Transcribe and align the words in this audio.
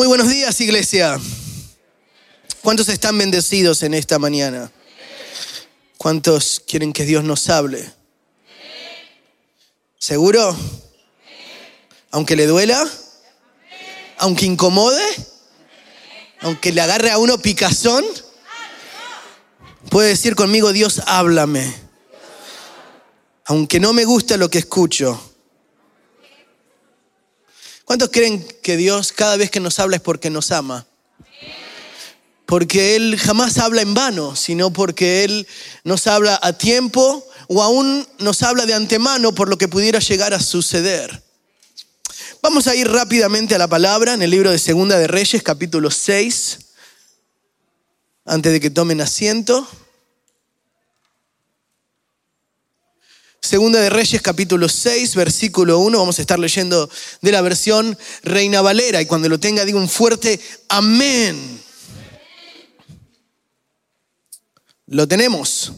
Muy 0.00 0.06
buenos 0.06 0.30
días, 0.30 0.58
iglesia. 0.62 1.20
¿Cuántos 2.62 2.88
están 2.88 3.18
bendecidos 3.18 3.82
en 3.82 3.92
esta 3.92 4.18
mañana? 4.18 4.72
¿Cuántos 5.98 6.62
quieren 6.66 6.94
que 6.94 7.04
Dios 7.04 7.22
nos 7.22 7.50
hable? 7.50 7.92
¿Seguro? 9.98 10.56
Aunque 12.12 12.34
le 12.34 12.46
duela, 12.46 12.82
aunque 14.16 14.46
incomode, 14.46 15.04
aunque 16.40 16.72
le 16.72 16.80
agarre 16.80 17.10
a 17.10 17.18
uno 17.18 17.36
picazón, 17.36 18.02
puede 19.90 20.08
decir 20.08 20.34
conmigo, 20.34 20.72
Dios, 20.72 21.02
háblame. 21.04 21.74
Aunque 23.44 23.78
no 23.80 23.92
me 23.92 24.06
gusta 24.06 24.38
lo 24.38 24.48
que 24.48 24.60
escucho. 24.60 25.29
¿Cuántos 27.90 28.10
creen 28.10 28.46
que 28.62 28.76
Dios 28.76 29.12
cada 29.12 29.36
vez 29.36 29.50
que 29.50 29.58
nos 29.58 29.80
habla 29.80 29.96
es 29.96 30.02
porque 30.02 30.30
nos 30.30 30.52
ama? 30.52 30.86
Porque 32.46 32.94
Él 32.94 33.18
jamás 33.18 33.58
habla 33.58 33.82
en 33.82 33.94
vano, 33.94 34.36
sino 34.36 34.72
porque 34.72 35.24
Él 35.24 35.44
nos 35.82 36.06
habla 36.06 36.38
a 36.40 36.52
tiempo 36.52 37.26
o 37.48 37.64
aún 37.64 38.06
nos 38.20 38.44
habla 38.44 38.64
de 38.64 38.74
antemano 38.74 39.34
por 39.34 39.48
lo 39.48 39.58
que 39.58 39.66
pudiera 39.66 39.98
llegar 39.98 40.32
a 40.32 40.38
suceder. 40.38 41.20
Vamos 42.40 42.68
a 42.68 42.76
ir 42.76 42.88
rápidamente 42.88 43.56
a 43.56 43.58
la 43.58 43.66
palabra 43.66 44.14
en 44.14 44.22
el 44.22 44.30
libro 44.30 44.52
de 44.52 44.60
Segunda 44.60 44.96
de 44.96 45.08
Reyes, 45.08 45.42
capítulo 45.42 45.90
6, 45.90 46.58
antes 48.24 48.52
de 48.52 48.60
que 48.60 48.70
tomen 48.70 49.00
asiento. 49.00 49.68
Segunda 53.42 53.80
de 53.80 53.88
Reyes 53.88 54.20
capítulo 54.20 54.68
6, 54.68 55.14
versículo 55.14 55.78
1, 55.78 55.98
vamos 55.98 56.18
a 56.18 56.20
estar 56.20 56.38
leyendo 56.38 56.90
de 57.22 57.32
la 57.32 57.40
versión 57.40 57.98
Reina 58.22 58.60
Valera 58.60 59.00
y 59.00 59.06
cuando 59.06 59.30
lo 59.30 59.40
tenga 59.40 59.64
digo 59.64 59.78
un 59.78 59.88
fuerte 59.88 60.38
amén. 60.68 61.58
Lo 64.86 65.08
tenemos. 65.08 65.72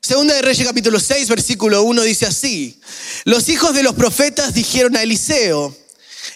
Segunda 0.00 0.34
de 0.34 0.42
Reyes 0.42 0.64
capítulo 0.64 1.00
6, 1.00 1.28
versículo 1.28 1.82
1 1.82 2.02
dice 2.02 2.26
así, 2.26 2.80
los 3.24 3.48
hijos 3.48 3.74
de 3.74 3.82
los 3.82 3.96
profetas 3.96 4.54
dijeron 4.54 4.96
a 4.96 5.02
Eliseo, 5.02 5.76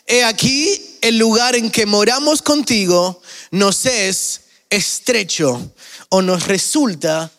he 0.08 0.24
aquí 0.24 0.98
el 1.00 1.16
lugar 1.16 1.54
en 1.54 1.70
que 1.70 1.86
moramos 1.86 2.42
contigo 2.42 3.22
nos 3.52 3.86
es 3.86 4.40
estrecho 4.68 5.74
o 6.08 6.22
nos 6.22 6.48
resulta 6.48 7.30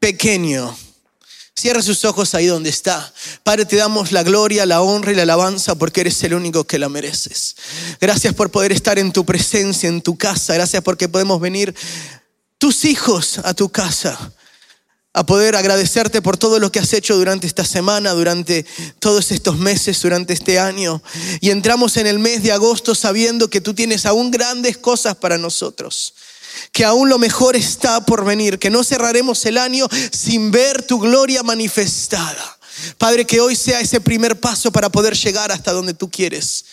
pequeño. 0.00 0.76
Cierra 1.60 1.82
sus 1.82 2.06
ojos 2.06 2.34
ahí 2.34 2.46
donde 2.46 2.70
está. 2.70 3.12
Padre, 3.42 3.66
te 3.66 3.76
damos 3.76 4.12
la 4.12 4.22
gloria, 4.22 4.64
la 4.64 4.80
honra 4.80 5.12
y 5.12 5.14
la 5.14 5.24
alabanza 5.24 5.74
porque 5.74 6.00
eres 6.00 6.22
el 6.22 6.32
único 6.32 6.64
que 6.64 6.78
la 6.78 6.88
mereces. 6.88 7.54
Gracias 8.00 8.32
por 8.32 8.50
poder 8.50 8.72
estar 8.72 8.98
en 8.98 9.12
tu 9.12 9.26
presencia, 9.26 9.86
en 9.86 10.00
tu 10.00 10.16
casa. 10.16 10.54
Gracias 10.54 10.82
porque 10.82 11.06
podemos 11.06 11.38
venir 11.38 11.74
tus 12.56 12.86
hijos 12.86 13.40
a 13.44 13.52
tu 13.52 13.68
casa 13.68 14.32
a 15.12 15.26
poder 15.26 15.54
agradecerte 15.54 16.22
por 16.22 16.38
todo 16.38 16.58
lo 16.58 16.72
que 16.72 16.78
has 16.78 16.94
hecho 16.94 17.14
durante 17.14 17.46
esta 17.46 17.66
semana, 17.66 18.12
durante 18.12 18.64
todos 18.98 19.30
estos 19.30 19.58
meses, 19.58 20.00
durante 20.00 20.32
este 20.32 20.58
año. 20.58 21.02
Y 21.42 21.50
entramos 21.50 21.98
en 21.98 22.06
el 22.06 22.20
mes 22.20 22.42
de 22.42 22.52
agosto 22.52 22.94
sabiendo 22.94 23.50
que 23.50 23.60
tú 23.60 23.74
tienes 23.74 24.06
aún 24.06 24.30
grandes 24.30 24.78
cosas 24.78 25.14
para 25.14 25.36
nosotros 25.36 26.14
que 26.72 26.84
aún 26.84 27.08
lo 27.08 27.18
mejor 27.18 27.56
está 27.56 28.04
por 28.04 28.24
venir, 28.24 28.58
que 28.58 28.70
no 28.70 28.84
cerraremos 28.84 29.44
el 29.46 29.58
año 29.58 29.86
sin 30.12 30.50
ver 30.50 30.82
tu 30.82 30.98
gloria 30.98 31.42
manifestada. 31.42 32.58
Padre, 32.98 33.26
que 33.26 33.40
hoy 33.40 33.56
sea 33.56 33.80
ese 33.80 34.00
primer 34.00 34.40
paso 34.40 34.70
para 34.72 34.88
poder 34.88 35.14
llegar 35.14 35.52
hasta 35.52 35.72
donde 35.72 35.94
tú 35.94 36.10
quieres. 36.10 36.64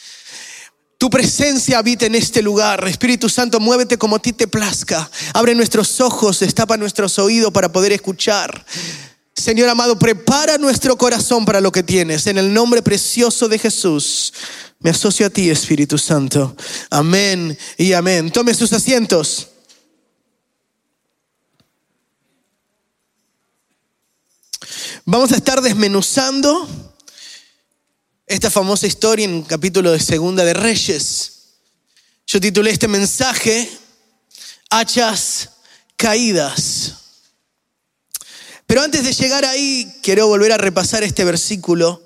Tu 0.98 1.10
presencia 1.10 1.78
habita 1.78 2.08
en 2.08 2.16
este 2.16 2.42
lugar. 2.42 2.88
Espíritu 2.88 3.30
Santo, 3.30 3.60
muévete 3.60 3.98
como 3.98 4.16
a 4.16 4.20
ti 4.20 4.34
te 4.34 4.48
plazca. 4.48 5.10
Abre 5.34 5.54
nuestros 5.54 6.02
ojos, 6.02 6.40
destapa 6.40 6.76
nuestros 6.76 7.20
oídos 7.20 7.52
para 7.52 7.72
poder 7.72 7.92
escuchar. 7.92 8.66
Señor 9.36 9.70
amado, 9.70 10.00
prepara 10.00 10.58
nuestro 10.58 10.98
corazón 10.98 11.46
para 11.46 11.62
lo 11.62 11.72
que 11.72 11.84
tienes. 11.84 12.26
En 12.26 12.40
el 12.40 12.52
nombre 12.52 12.82
precioso 12.82 13.48
de 13.48 13.60
Jesús, 13.60 14.34
me 14.80 14.90
asocio 14.90 15.28
a 15.28 15.30
ti, 15.30 15.52
Espíritu 15.52 16.00
Santo. 16.00 16.56
Amén 16.90 17.56
y 17.78 17.94
amén. 17.94 18.32
Tome 18.32 18.56
sus 18.56 18.74
asientos. 18.74 19.50
Vamos 25.10 25.32
a 25.32 25.38
estar 25.38 25.62
desmenuzando 25.62 26.68
esta 28.26 28.52
famosa 28.52 28.88
historia 28.88 29.24
en 29.24 29.36
un 29.36 29.44
capítulo 29.44 29.94
de 29.94 30.02
Segunda 30.02 30.44
de 30.44 30.54
Reyes. 30.54 31.32
Yo 32.26 32.42
titulé 32.42 32.72
este 32.72 32.90
mensaje 32.90 33.70
Hachas 34.70 35.52
caídas. 35.96 36.96
Pero 38.66 38.82
antes 38.82 39.06
de 39.06 39.14
llegar 39.14 39.46
ahí, 39.46 39.90
quiero 40.04 40.28
volver 40.28 40.52
a 40.52 40.58
repasar 40.58 41.04
este 41.04 41.24
versículo 41.24 42.04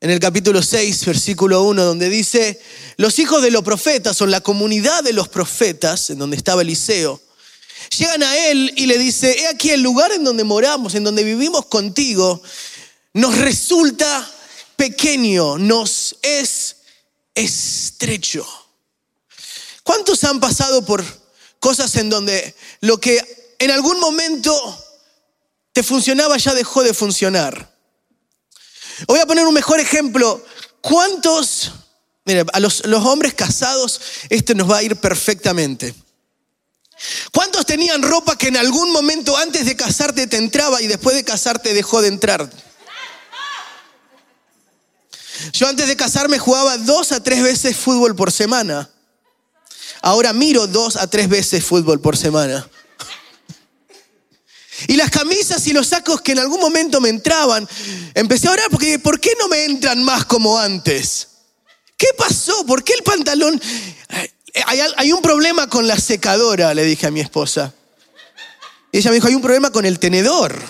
en 0.00 0.10
el 0.10 0.18
capítulo 0.18 0.60
6, 0.60 1.04
versículo 1.04 1.62
1, 1.62 1.84
donde 1.84 2.08
dice, 2.08 2.60
los 2.96 3.20
hijos 3.20 3.42
de 3.42 3.52
los 3.52 3.62
profetas, 3.62 4.20
o 4.20 4.26
la 4.26 4.40
comunidad 4.40 5.04
de 5.04 5.12
los 5.12 5.28
profetas, 5.28 6.10
en 6.10 6.18
donde 6.18 6.36
estaba 6.36 6.62
Eliseo, 6.62 7.22
Llegan 7.98 8.22
a 8.22 8.36
él 8.48 8.72
y 8.76 8.86
le 8.86 8.96
dice, 8.96 9.38
he 9.38 9.48
aquí 9.48 9.70
el 9.70 9.82
lugar 9.82 10.12
en 10.12 10.24
donde 10.24 10.44
moramos, 10.44 10.94
en 10.94 11.04
donde 11.04 11.24
vivimos 11.24 11.66
contigo, 11.66 12.42
nos 13.12 13.36
resulta 13.36 14.30
pequeño, 14.76 15.58
nos 15.58 16.16
es 16.22 16.76
estrecho. 17.34 18.46
¿Cuántos 19.82 20.24
han 20.24 20.40
pasado 20.40 20.84
por 20.84 21.04
cosas 21.60 21.94
en 21.96 22.08
donde 22.08 22.54
lo 22.80 22.98
que 22.98 23.54
en 23.58 23.70
algún 23.70 24.00
momento 24.00 24.54
te 25.74 25.82
funcionaba 25.82 26.38
ya 26.38 26.54
dejó 26.54 26.82
de 26.82 26.94
funcionar? 26.94 27.76
Voy 29.06 29.20
a 29.20 29.26
poner 29.26 29.46
un 29.46 29.54
mejor 29.54 29.80
ejemplo. 29.80 30.42
¿Cuántos, 30.80 31.72
a 32.52 32.60
los, 32.60 32.86
los 32.86 33.04
hombres 33.04 33.34
casados, 33.34 34.00
esto 34.30 34.54
nos 34.54 34.70
va 34.70 34.78
a 34.78 34.82
ir 34.82 34.96
perfectamente. 34.96 35.94
¿Cuántos 37.32 37.66
tenían 37.66 38.02
ropa 38.02 38.36
que 38.36 38.48
en 38.48 38.56
algún 38.56 38.92
momento 38.92 39.36
antes 39.36 39.66
de 39.66 39.76
casarte 39.76 40.26
te 40.26 40.36
entraba 40.36 40.80
y 40.82 40.86
después 40.86 41.16
de 41.16 41.24
casarte 41.24 41.74
dejó 41.74 42.02
de 42.02 42.08
entrar? 42.08 42.50
Yo 45.52 45.68
antes 45.68 45.88
de 45.88 45.96
casarme 45.96 46.38
jugaba 46.38 46.78
dos 46.78 47.12
a 47.12 47.22
tres 47.22 47.42
veces 47.42 47.76
fútbol 47.76 48.14
por 48.14 48.30
semana. 48.30 48.88
Ahora 50.00 50.32
miro 50.32 50.66
dos 50.66 50.96
a 50.96 51.08
tres 51.08 51.28
veces 51.28 51.64
fútbol 51.64 52.00
por 52.00 52.16
semana. 52.16 52.68
Y 54.88 54.96
las 54.96 55.10
camisas 55.10 55.66
y 55.66 55.72
los 55.72 55.88
sacos 55.88 56.20
que 56.20 56.32
en 56.32 56.40
algún 56.40 56.60
momento 56.60 57.00
me 57.00 57.08
entraban, 57.08 57.68
empecé 58.14 58.48
a 58.48 58.52
orar 58.52 58.66
porque 58.70 58.98
¿por 58.98 59.20
qué 59.20 59.30
no 59.40 59.48
me 59.48 59.64
entran 59.64 60.02
más 60.02 60.24
como 60.24 60.58
antes? 60.58 61.28
¿Qué 61.96 62.08
pasó? 62.16 62.66
¿Por 62.66 62.82
qué 62.82 62.94
el 62.94 63.02
pantalón? 63.02 63.60
Hay, 64.54 65.12
un 65.12 65.22
problema 65.22 65.68
con 65.68 65.86
la 65.86 65.96
secadora, 65.96 66.74
le 66.74 66.84
dije 66.84 67.06
a 67.06 67.10
mi 67.10 67.20
esposa. 67.20 67.72
Y 68.90 68.98
ella 68.98 69.10
me 69.10 69.14
dijo, 69.14 69.28
hay 69.28 69.34
un 69.34 69.40
problema 69.40 69.70
con 69.70 69.86
el 69.86 69.98
tenedor. 69.98 70.60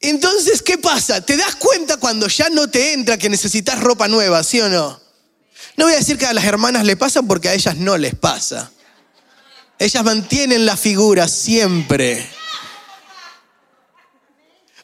Entonces, 0.00 0.62
¿qué 0.62 0.78
pasa? 0.78 1.22
¿Te 1.22 1.36
das 1.36 1.56
cuenta 1.56 1.96
cuando 1.96 2.28
ya 2.28 2.50
no 2.50 2.68
te 2.68 2.92
entra 2.92 3.16
que 3.16 3.30
necesitas 3.30 3.80
ropa 3.80 4.08
nueva, 4.08 4.44
sí 4.44 4.60
o 4.60 4.68
no? 4.68 5.00
No 5.76 5.86
voy 5.86 5.94
a 5.94 5.98
decir 5.98 6.18
que 6.18 6.26
a 6.26 6.34
las 6.34 6.44
hermanas 6.44 6.84
le 6.84 6.96
pasan 6.96 7.26
porque 7.26 7.48
a 7.48 7.54
ellas 7.54 7.76
no 7.76 7.96
les 7.96 8.14
pasa. 8.14 8.70
Ellas 9.78 10.04
mantienen 10.04 10.66
la 10.66 10.76
figura 10.76 11.28
siempre. 11.28 12.28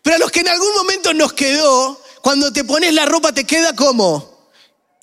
Pero 0.03 0.17
a 0.17 0.19
los 0.19 0.31
que 0.31 0.41
en 0.41 0.49
algún 0.49 0.75
momento 0.75 1.13
nos 1.13 1.33
quedó, 1.35 2.01
cuando 2.23 2.53
te 2.53 2.65
pones 2.65 2.95
la 2.95 3.05
ropa 3.05 3.33
te 3.33 3.45
queda 3.45 3.75
como 3.75 4.34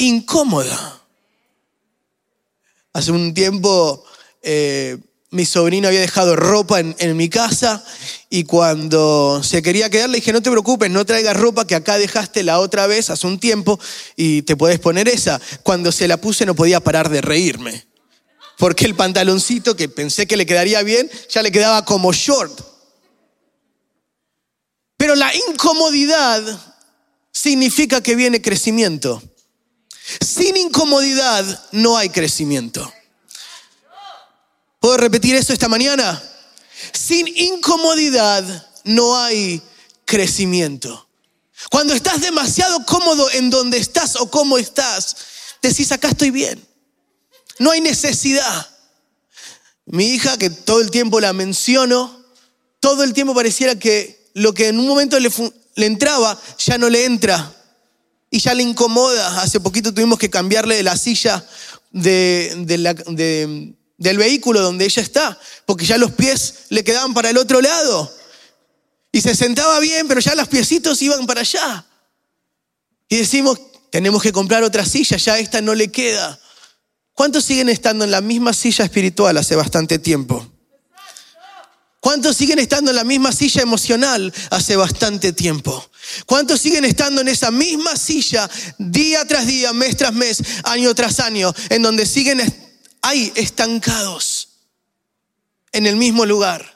incómoda. 0.02 1.02
Hace 2.94 3.12
un 3.12 3.34
tiempo 3.34 4.04
eh, 4.42 4.98
mi 5.30 5.46
sobrino 5.46 5.88
había 5.88 6.02
dejado 6.02 6.36
ropa 6.36 6.80
en, 6.80 6.96
en, 7.00 7.16
mi 7.16 7.30
casa 7.30 7.86
y 8.30 8.44
cuando 8.44 9.42
se 9.44 9.62
quería 9.62 9.90
quedar 9.90 10.10
le 10.10 10.18
dije, 10.18 10.34
no 10.34 10.42
te 10.42 10.52
preocupes, 10.52 10.92
no 10.92 11.06
traigas 11.06 11.38
ropa 11.38 11.66
que 11.66 11.76
acá 11.76 11.98
dejaste 11.98 12.44
la 12.44 12.60
otra 12.60 12.88
vez 12.88 13.10
hace 13.10 13.28
un 13.28 13.40
tiempo 13.40 13.80
y 14.18 14.42
te 14.42 14.58
puedes 14.58 14.80
poner 14.80 15.08
esa. 15.08 15.40
Cuando 15.64 15.92
se 15.92 16.08
la 16.08 16.18
puse 16.18 16.46
no 16.46 16.56
podía 16.56 16.82
parar 16.82 17.10
de 17.10 17.22
reírme. 17.22 17.88
Porque 18.58 18.86
el 18.86 18.96
pantaloncito 18.96 19.76
que 19.76 19.88
pensé 19.88 20.28
que 20.28 20.38
le 20.38 20.46
quedaría 20.46 20.84
bien 20.84 21.10
ya 21.30 21.42
le 21.42 21.52
quedaba 21.52 21.86
como 21.86 22.12
short. 22.12 22.60
Pero 24.98 25.16
la 25.16 25.32
incomodidad 25.50 26.44
significa 27.32 28.02
que 28.02 28.16
viene 28.16 28.42
crecimiento. 28.42 29.22
Sin 30.20 30.58
incomodidad 30.58 31.68
no 31.72 31.98
hay 31.98 32.10
crecimiento. 32.10 32.92
¿Puedo 34.80 34.98
repetir 34.98 35.36
eso 35.36 35.54
esta 35.54 35.70
mañana? 35.70 36.22
Sin 36.92 37.28
incomodidad 37.28 38.68
no 38.84 39.16
hay 39.16 39.62
crecimiento. 40.06 41.08
Cuando 41.70 41.94
estás 41.94 42.22
demasiado 42.22 42.84
cómodo 42.86 43.30
en 43.32 43.50
donde 43.50 43.78
estás 43.78 44.16
o 44.16 44.30
cómo 44.30 44.58
estás, 44.58 45.16
decís, 45.62 45.92
acá 45.92 46.10
estoy 46.10 46.32
bien. 46.32 46.66
No 47.60 47.72
hay 47.72 47.82
necesidad. 47.82 48.70
Mi 49.86 50.08
hija, 50.08 50.38
que 50.38 50.50
todo 50.50 50.82
el 50.82 50.90
tiempo 50.90 51.20
la 51.20 51.34
menciono, 51.34 52.26
todo 52.80 53.04
el 53.04 53.14
tiempo 53.14 53.36
pareciera 53.36 53.76
que 53.76 54.32
lo 54.34 54.54
que 54.54 54.70
en 54.70 54.80
un 54.80 54.88
momento 54.88 55.20
le, 55.20 55.30
entraba, 55.76 56.40
ya 56.58 56.78
no 56.78 56.90
le 56.90 57.06
entra. 57.06 57.54
Y 58.32 58.40
ya 58.40 58.56
le 58.56 58.64
incomoda. 58.64 59.44
Hace 59.44 59.60
poquito 59.60 59.94
tuvimos 59.94 60.18
que 60.18 60.32
cambiarle 60.32 60.82
la 60.82 60.98
silla 60.98 61.46
del 61.92 62.66
vehículo 64.18 64.62
donde 64.62 64.86
ella 64.86 65.04
está, 65.04 65.38
porque 65.68 65.86
ya 65.86 65.98
los 65.98 66.12
pies 66.14 66.56
le 66.70 66.84
quedaban 66.84 67.14
para 67.14 67.30
el 67.30 67.38
otro 67.38 67.62
lado. 67.62 68.12
Y 69.12 69.22
se 69.22 69.36
sentaba 69.36 69.80
bien, 69.80 70.08
pero 70.08 70.22
ya 70.22 70.34
los 70.34 70.48
piecitos 70.48 71.00
iban 71.02 71.28
para 71.28 71.42
allá. 71.42 71.86
Y 73.10 73.18
decimos, 73.18 73.60
tenemos 73.92 74.24
que 74.24 74.32
comprar 74.32 74.64
otra 74.64 74.86
silla, 74.86 75.18
ya 75.18 75.38
esta 75.38 75.62
no 75.62 75.76
le 75.76 75.92
queda. 75.92 76.40
¿Cuántos 77.14 77.44
siguen 77.44 77.68
estando 77.68 78.06
en 78.06 78.12
la 78.12 78.22
misma 78.22 78.54
silla 78.54 78.86
espiritual 78.86 79.38
hace 79.38 79.56
bastante 79.58 80.00
tiempo? 80.00 80.51
¿Cuántos 82.02 82.36
siguen 82.36 82.58
estando 82.58 82.90
en 82.90 82.98
la 82.98 83.04
misma 83.04 83.32
silla 83.32 83.62
emocional 83.62 84.34
hace 84.50 84.76
bastante 84.76 85.34
tiempo? 85.34 85.88
¿Cuántos 86.26 86.60
siguen 86.60 86.84
estando 86.84 87.22
en 87.22 87.28
esa 87.28 87.52
misma 87.52 87.96
silla 87.96 88.50
día 88.80 89.24
tras 89.26 89.46
día, 89.46 89.72
mes 89.72 89.96
tras 89.98 90.12
mes, 90.12 90.42
año 90.64 90.96
tras 90.96 91.20
año, 91.20 91.54
en 91.70 91.84
donde 91.84 92.08
siguen 92.08 92.42
ahí 93.04 93.32
estancados 93.36 94.50
en 95.72 95.86
el 95.86 95.96
mismo 95.96 96.26
lugar? 96.26 96.76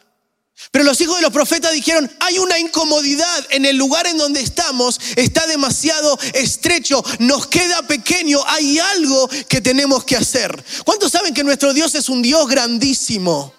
Pero 0.69 0.85
los 0.85 1.01
hijos 1.01 1.15
de 1.15 1.23
los 1.23 1.33
profetas 1.33 1.73
dijeron, 1.73 2.09
hay 2.19 2.37
una 2.37 2.59
incomodidad 2.59 3.47
en 3.49 3.65
el 3.65 3.77
lugar 3.77 4.05
en 4.05 4.19
donde 4.19 4.41
estamos, 4.41 5.01
está 5.15 5.47
demasiado 5.47 6.19
estrecho, 6.33 7.03
nos 7.17 7.47
queda 7.47 7.81
pequeño, 7.87 8.43
hay 8.45 8.77
algo 8.77 9.27
que 9.49 9.59
tenemos 9.59 10.03
que 10.03 10.17
hacer. 10.17 10.63
¿Cuántos 10.83 11.11
saben 11.11 11.33
que 11.33 11.43
nuestro 11.43 11.73
Dios 11.73 11.95
es 11.95 12.09
un 12.09 12.21
Dios 12.21 12.47
grandísimo? 12.47 13.55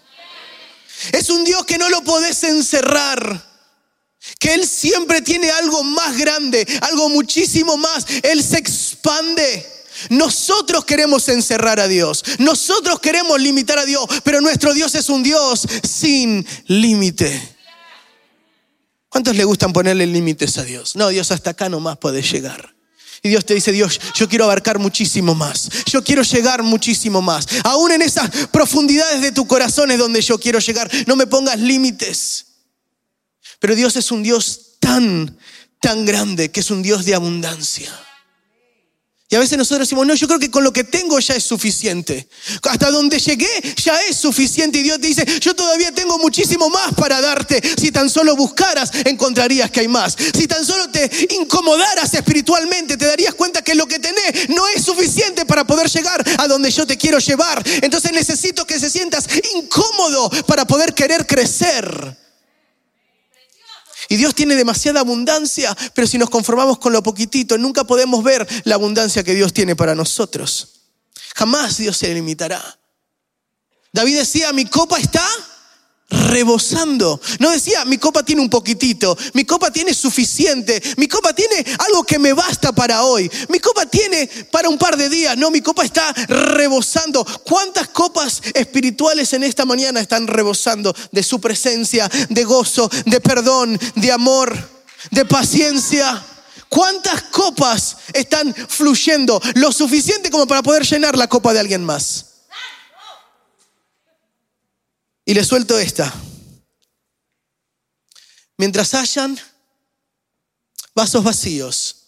Es 1.12 1.30
un 1.30 1.44
Dios 1.44 1.64
que 1.64 1.78
no 1.78 1.88
lo 1.88 2.02
podés 2.02 2.42
encerrar. 2.44 3.44
Que 4.38 4.54
Él 4.54 4.66
siempre 4.66 5.22
tiene 5.22 5.50
algo 5.50 5.84
más 5.84 6.16
grande, 6.16 6.66
algo 6.82 7.08
muchísimo 7.08 7.76
más. 7.76 8.06
Él 8.22 8.42
se 8.42 8.58
expande. 8.58 9.66
Nosotros 10.10 10.84
queremos 10.84 11.28
encerrar 11.28 11.80
a 11.80 11.88
Dios, 11.88 12.22
nosotros 12.38 13.00
queremos 13.00 13.40
limitar 13.40 13.78
a 13.78 13.86
Dios, 13.86 14.04
pero 14.24 14.42
nuestro 14.42 14.74
Dios 14.74 14.94
es 14.94 15.08
un 15.08 15.22
Dios 15.22 15.66
sin 15.82 16.46
límite. 16.66 17.56
¿Cuántos 19.08 19.34
le 19.34 19.44
gustan 19.44 19.72
ponerle 19.72 20.06
límites 20.06 20.58
a 20.58 20.64
Dios? 20.64 20.96
No, 20.96 21.08
Dios 21.08 21.30
hasta 21.30 21.50
acá 21.50 21.70
nomás 21.70 21.96
puede 21.96 22.20
llegar. 22.20 22.75
Y 23.22 23.28
Dios 23.28 23.44
te 23.44 23.54
dice, 23.54 23.72
Dios, 23.72 24.00
yo 24.14 24.28
quiero 24.28 24.44
abarcar 24.44 24.78
muchísimo 24.78 25.34
más. 25.34 25.68
Yo 25.86 26.02
quiero 26.02 26.22
llegar 26.22 26.62
muchísimo 26.62 27.22
más. 27.22 27.46
Aún 27.64 27.92
en 27.92 28.02
esas 28.02 28.30
profundidades 28.48 29.20
de 29.22 29.32
tu 29.32 29.46
corazón 29.46 29.90
es 29.90 29.98
donde 29.98 30.20
yo 30.20 30.38
quiero 30.38 30.58
llegar. 30.58 30.90
No 31.06 31.16
me 31.16 31.26
pongas 31.26 31.58
límites. 31.58 32.46
Pero 33.58 33.74
Dios 33.74 33.96
es 33.96 34.10
un 34.10 34.22
Dios 34.22 34.76
tan, 34.80 35.38
tan 35.80 36.04
grande 36.04 36.50
que 36.50 36.60
es 36.60 36.70
un 36.70 36.82
Dios 36.82 37.04
de 37.04 37.14
abundancia. 37.14 37.90
Y 39.28 39.34
a 39.34 39.40
veces 39.40 39.58
nosotros 39.58 39.88
decimos, 39.88 40.06
no, 40.06 40.14
yo 40.14 40.28
creo 40.28 40.38
que 40.38 40.52
con 40.52 40.62
lo 40.62 40.72
que 40.72 40.84
tengo 40.84 41.18
ya 41.18 41.34
es 41.34 41.42
suficiente. 41.42 42.28
Hasta 42.62 42.92
donde 42.92 43.18
llegué 43.18 43.48
ya 43.76 44.00
es 44.02 44.16
suficiente. 44.16 44.78
Y 44.78 44.84
Dios 44.84 45.00
te 45.00 45.08
dice, 45.08 45.40
yo 45.40 45.56
todavía 45.56 45.90
tengo 45.90 46.16
muchísimo 46.18 46.70
más 46.70 46.94
para 46.94 47.20
darte. 47.20 47.60
Si 47.76 47.90
tan 47.90 48.08
solo 48.08 48.36
buscaras, 48.36 48.92
encontrarías 49.04 49.70
que 49.72 49.80
hay 49.80 49.88
más. 49.88 50.16
Si 50.32 50.46
tan 50.46 50.64
solo 50.64 50.88
te 50.90 51.10
incomodaras 51.40 52.14
espiritualmente, 52.14 52.96
te 52.96 53.06
darías 53.06 53.34
cuenta 53.34 53.62
que 53.62 53.74
lo 53.74 53.86
que 53.86 53.98
tenés 53.98 54.48
no 54.50 54.68
es 54.68 54.84
suficiente 54.84 55.44
para 55.44 55.66
poder 55.66 55.90
llegar 55.90 56.24
a 56.38 56.46
donde 56.46 56.70
yo 56.70 56.86
te 56.86 56.96
quiero 56.96 57.18
llevar. 57.18 57.64
Entonces 57.82 58.12
necesito 58.12 58.64
que 58.64 58.78
se 58.78 58.90
sientas 58.90 59.26
incómodo 59.54 60.30
para 60.46 60.66
poder 60.66 60.94
querer 60.94 61.26
crecer. 61.26 62.25
Y 64.08 64.16
Dios 64.16 64.34
tiene 64.34 64.54
demasiada 64.54 65.00
abundancia, 65.00 65.76
pero 65.94 66.06
si 66.06 66.18
nos 66.18 66.30
conformamos 66.30 66.78
con 66.78 66.92
lo 66.92 67.02
poquitito, 67.02 67.58
nunca 67.58 67.84
podemos 67.84 68.22
ver 68.22 68.46
la 68.64 68.76
abundancia 68.76 69.24
que 69.24 69.34
Dios 69.34 69.52
tiene 69.52 69.74
para 69.74 69.94
nosotros. 69.94 70.80
Jamás 71.34 71.76
Dios 71.76 71.96
se 71.96 72.12
limitará. 72.14 72.78
David 73.92 74.18
decía, 74.18 74.52
mi 74.52 74.66
copa 74.66 74.98
está 74.98 75.26
rebosando. 76.08 77.20
No 77.40 77.50
decía, 77.50 77.84
mi 77.84 77.98
copa 77.98 78.22
tiene 78.22 78.42
un 78.42 78.50
poquitito, 78.50 79.16
mi 79.34 79.44
copa 79.44 79.70
tiene 79.70 79.92
suficiente, 79.92 80.80
mi 80.96 81.08
copa 81.08 81.32
tiene 81.32 81.64
algo 81.78 82.04
que 82.04 82.18
me 82.18 82.32
basta 82.32 82.72
para 82.72 83.02
hoy, 83.02 83.30
mi 83.48 83.58
copa 83.58 83.86
tiene 83.86 84.28
para 84.50 84.68
un 84.68 84.78
par 84.78 84.96
de 84.96 85.08
días, 85.08 85.36
no, 85.36 85.50
mi 85.50 85.60
copa 85.60 85.84
está 85.84 86.12
rebosando. 86.28 87.26
¿Cuántas 87.44 87.88
copas 87.88 88.40
espirituales 88.54 89.32
en 89.32 89.42
esta 89.42 89.64
mañana 89.64 90.00
están 90.00 90.26
rebosando 90.26 90.94
de 91.10 91.22
su 91.22 91.40
presencia, 91.40 92.08
de 92.28 92.44
gozo, 92.44 92.88
de 93.04 93.20
perdón, 93.20 93.78
de 93.96 94.12
amor, 94.12 94.56
de 95.10 95.24
paciencia? 95.24 96.24
¿Cuántas 96.68 97.22
copas 97.22 97.96
están 98.12 98.54
fluyendo? 98.54 99.40
Lo 99.54 99.72
suficiente 99.72 100.30
como 100.30 100.46
para 100.46 100.62
poder 100.62 100.84
llenar 100.84 101.16
la 101.16 101.28
copa 101.28 101.52
de 101.52 101.60
alguien 101.60 101.84
más. 101.84 102.35
Y 105.28 105.34
le 105.34 105.44
suelto 105.44 105.76
esta. 105.76 106.14
Mientras 108.56 108.94
hayan 108.94 109.36
vasos 110.94 111.22
vacíos, 111.24 112.06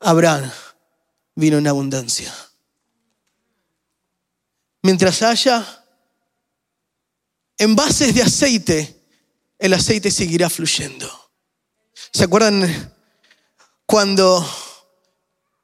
habrán 0.00 0.50
vino 1.34 1.58
en 1.58 1.68
abundancia. 1.68 2.34
Mientras 4.82 5.20
haya 5.22 5.84
envases 7.58 8.14
de 8.14 8.22
aceite, 8.22 8.98
el 9.58 9.74
aceite 9.74 10.10
seguirá 10.10 10.48
fluyendo. 10.48 11.30
¿Se 12.12 12.24
acuerdan 12.24 12.94
cuando 13.84 14.42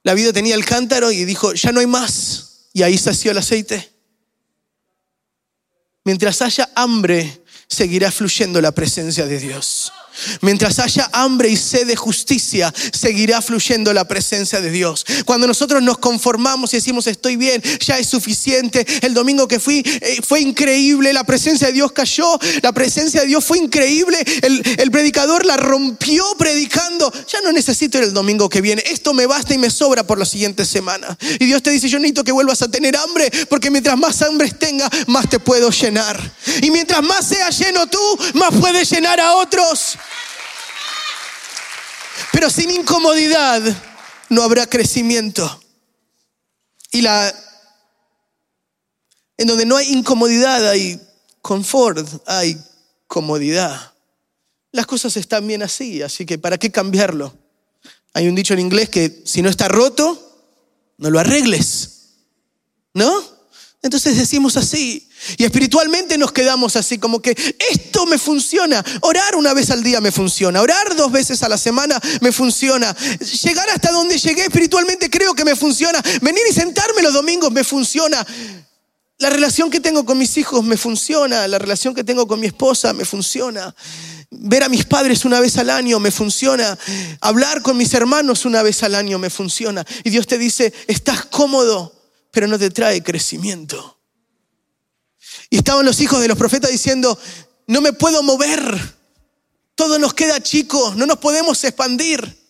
la 0.02 0.12
vida 0.12 0.34
tenía 0.34 0.54
el 0.54 0.66
cántaro 0.66 1.10
y 1.10 1.24
dijo, 1.24 1.54
ya 1.54 1.72
no 1.72 1.80
hay 1.80 1.86
más? 1.86 2.68
Y 2.74 2.82
ahí 2.82 2.98
sació 2.98 3.30
el 3.30 3.38
aceite. 3.38 3.93
Mientras 6.04 6.42
haya 6.42 6.68
hambre, 6.74 7.42
seguirá 7.66 8.10
fluyendo 8.10 8.60
la 8.60 8.72
presencia 8.72 9.26
de 9.26 9.38
Dios. 9.38 9.92
Mientras 10.40 10.78
haya 10.78 11.08
hambre 11.12 11.48
y 11.48 11.56
sed 11.56 11.86
de 11.86 11.96
justicia, 11.96 12.72
seguirá 12.92 13.42
fluyendo 13.42 13.92
la 13.92 14.06
presencia 14.06 14.60
de 14.60 14.70
Dios. 14.70 15.04
Cuando 15.24 15.46
nosotros 15.46 15.82
nos 15.82 15.98
conformamos 15.98 16.72
y 16.72 16.76
decimos 16.76 17.06
estoy 17.06 17.36
bien, 17.36 17.62
ya 17.80 17.98
es 17.98 18.08
suficiente. 18.08 18.86
El 19.02 19.14
domingo 19.14 19.48
que 19.48 19.60
fui 19.60 19.82
eh, 19.84 20.20
fue 20.26 20.40
increíble, 20.40 21.12
la 21.12 21.24
presencia 21.24 21.68
de 21.68 21.72
Dios 21.72 21.92
cayó, 21.92 22.38
la 22.62 22.72
presencia 22.72 23.22
de 23.22 23.26
Dios 23.26 23.44
fue 23.44 23.58
increíble. 23.58 24.18
El, 24.42 24.62
el 24.78 24.90
predicador 24.90 25.44
la 25.44 25.56
rompió 25.56 26.24
predicando. 26.38 27.12
Ya 27.28 27.40
no 27.42 27.52
necesito 27.52 27.98
ir 27.98 28.04
el 28.04 28.14
domingo 28.14 28.48
que 28.48 28.60
viene. 28.60 28.82
Esto 28.86 29.14
me 29.14 29.26
basta 29.26 29.54
y 29.54 29.58
me 29.58 29.70
sobra 29.70 30.04
por 30.04 30.18
la 30.18 30.24
siguiente 30.24 30.64
semana. 30.64 31.16
Y 31.38 31.46
Dios 31.46 31.62
te 31.62 31.70
dice, 31.70 31.88
yo 31.88 31.98
necesito 31.98 32.24
que 32.24 32.32
vuelvas 32.32 32.62
a 32.62 32.70
tener 32.70 32.96
hambre, 32.96 33.30
porque 33.48 33.70
mientras 33.70 33.98
más 33.98 34.22
hambre 34.22 34.50
tenga, 34.50 34.88
más 35.06 35.28
te 35.28 35.38
puedo 35.38 35.70
llenar. 35.70 36.20
Y 36.62 36.70
mientras 36.70 37.02
más 37.02 37.26
seas 37.26 37.58
lleno 37.58 37.86
tú, 37.86 38.00
más 38.34 38.50
puedes 38.60 38.90
llenar 38.90 39.20
a 39.20 39.34
otros. 39.34 39.96
Pero 42.32 42.50
sin 42.50 42.70
incomodidad 42.70 43.62
no 44.28 44.42
habrá 44.42 44.66
crecimiento. 44.66 45.60
Y 46.90 47.02
la 47.02 47.34
en 49.36 49.48
donde 49.48 49.66
no 49.66 49.76
hay 49.76 49.92
incomodidad 49.92 50.68
hay 50.68 51.00
confort, 51.42 52.08
hay 52.26 52.56
comodidad. 53.06 53.92
Las 54.72 54.86
cosas 54.86 55.16
están 55.16 55.46
bien 55.46 55.62
así, 55.62 56.02
así 56.02 56.24
que 56.24 56.38
¿para 56.38 56.58
qué 56.58 56.70
cambiarlo? 56.70 57.36
Hay 58.12 58.28
un 58.28 58.34
dicho 58.34 58.54
en 58.54 58.60
inglés 58.60 58.88
que 58.88 59.22
si 59.24 59.42
no 59.42 59.48
está 59.48 59.68
roto, 59.68 60.20
no 60.98 61.10
lo 61.10 61.18
arregles. 61.18 61.90
¿No? 62.92 63.12
Entonces 63.82 64.16
decimos 64.16 64.56
así, 64.56 65.08
y 65.36 65.44
espiritualmente 65.44 66.18
nos 66.18 66.32
quedamos 66.32 66.76
así, 66.76 66.98
como 66.98 67.20
que 67.20 67.30
esto 67.70 68.06
me 68.06 68.18
funciona. 68.18 68.84
Orar 69.00 69.36
una 69.36 69.54
vez 69.54 69.70
al 69.70 69.82
día 69.82 70.00
me 70.00 70.12
funciona. 70.12 70.60
Orar 70.60 70.96
dos 70.96 71.10
veces 71.12 71.42
a 71.42 71.48
la 71.48 71.58
semana 71.58 72.00
me 72.20 72.32
funciona. 72.32 72.94
Llegar 73.42 73.68
hasta 73.70 73.92
donde 73.92 74.18
llegué 74.18 74.42
espiritualmente 74.42 75.10
creo 75.10 75.34
que 75.34 75.44
me 75.44 75.56
funciona. 75.56 76.02
Venir 76.20 76.42
y 76.48 76.52
sentarme 76.52 77.02
los 77.02 77.12
domingos 77.12 77.52
me 77.52 77.64
funciona. 77.64 78.24
La 79.18 79.30
relación 79.30 79.70
que 79.70 79.80
tengo 79.80 80.04
con 80.04 80.18
mis 80.18 80.36
hijos 80.36 80.64
me 80.64 80.76
funciona. 80.76 81.46
La 81.48 81.58
relación 81.58 81.94
que 81.94 82.04
tengo 82.04 82.26
con 82.26 82.40
mi 82.40 82.46
esposa 82.46 82.92
me 82.92 83.04
funciona. 83.04 83.74
Ver 84.30 84.64
a 84.64 84.68
mis 84.68 84.84
padres 84.84 85.24
una 85.24 85.40
vez 85.40 85.56
al 85.56 85.70
año 85.70 86.00
me 86.00 86.10
funciona. 86.10 86.76
Hablar 87.20 87.62
con 87.62 87.76
mis 87.76 87.94
hermanos 87.94 88.44
una 88.44 88.62
vez 88.62 88.82
al 88.82 88.94
año 88.94 89.18
me 89.18 89.30
funciona. 89.30 89.84
Y 90.02 90.10
Dios 90.10 90.26
te 90.26 90.38
dice, 90.38 90.72
estás 90.88 91.24
cómodo, 91.26 91.94
pero 92.32 92.48
no 92.48 92.58
te 92.58 92.70
trae 92.70 93.02
crecimiento. 93.02 93.93
Y 95.50 95.58
estaban 95.58 95.84
los 95.84 96.00
hijos 96.00 96.20
de 96.20 96.28
los 96.28 96.38
profetas 96.38 96.70
diciendo, 96.70 97.18
no 97.66 97.80
me 97.80 97.92
puedo 97.92 98.22
mover, 98.22 98.94
todo 99.74 99.98
nos 99.98 100.14
queda 100.14 100.42
chico, 100.42 100.94
no 100.96 101.06
nos 101.06 101.18
podemos 101.18 101.62
expandir. 101.64 102.44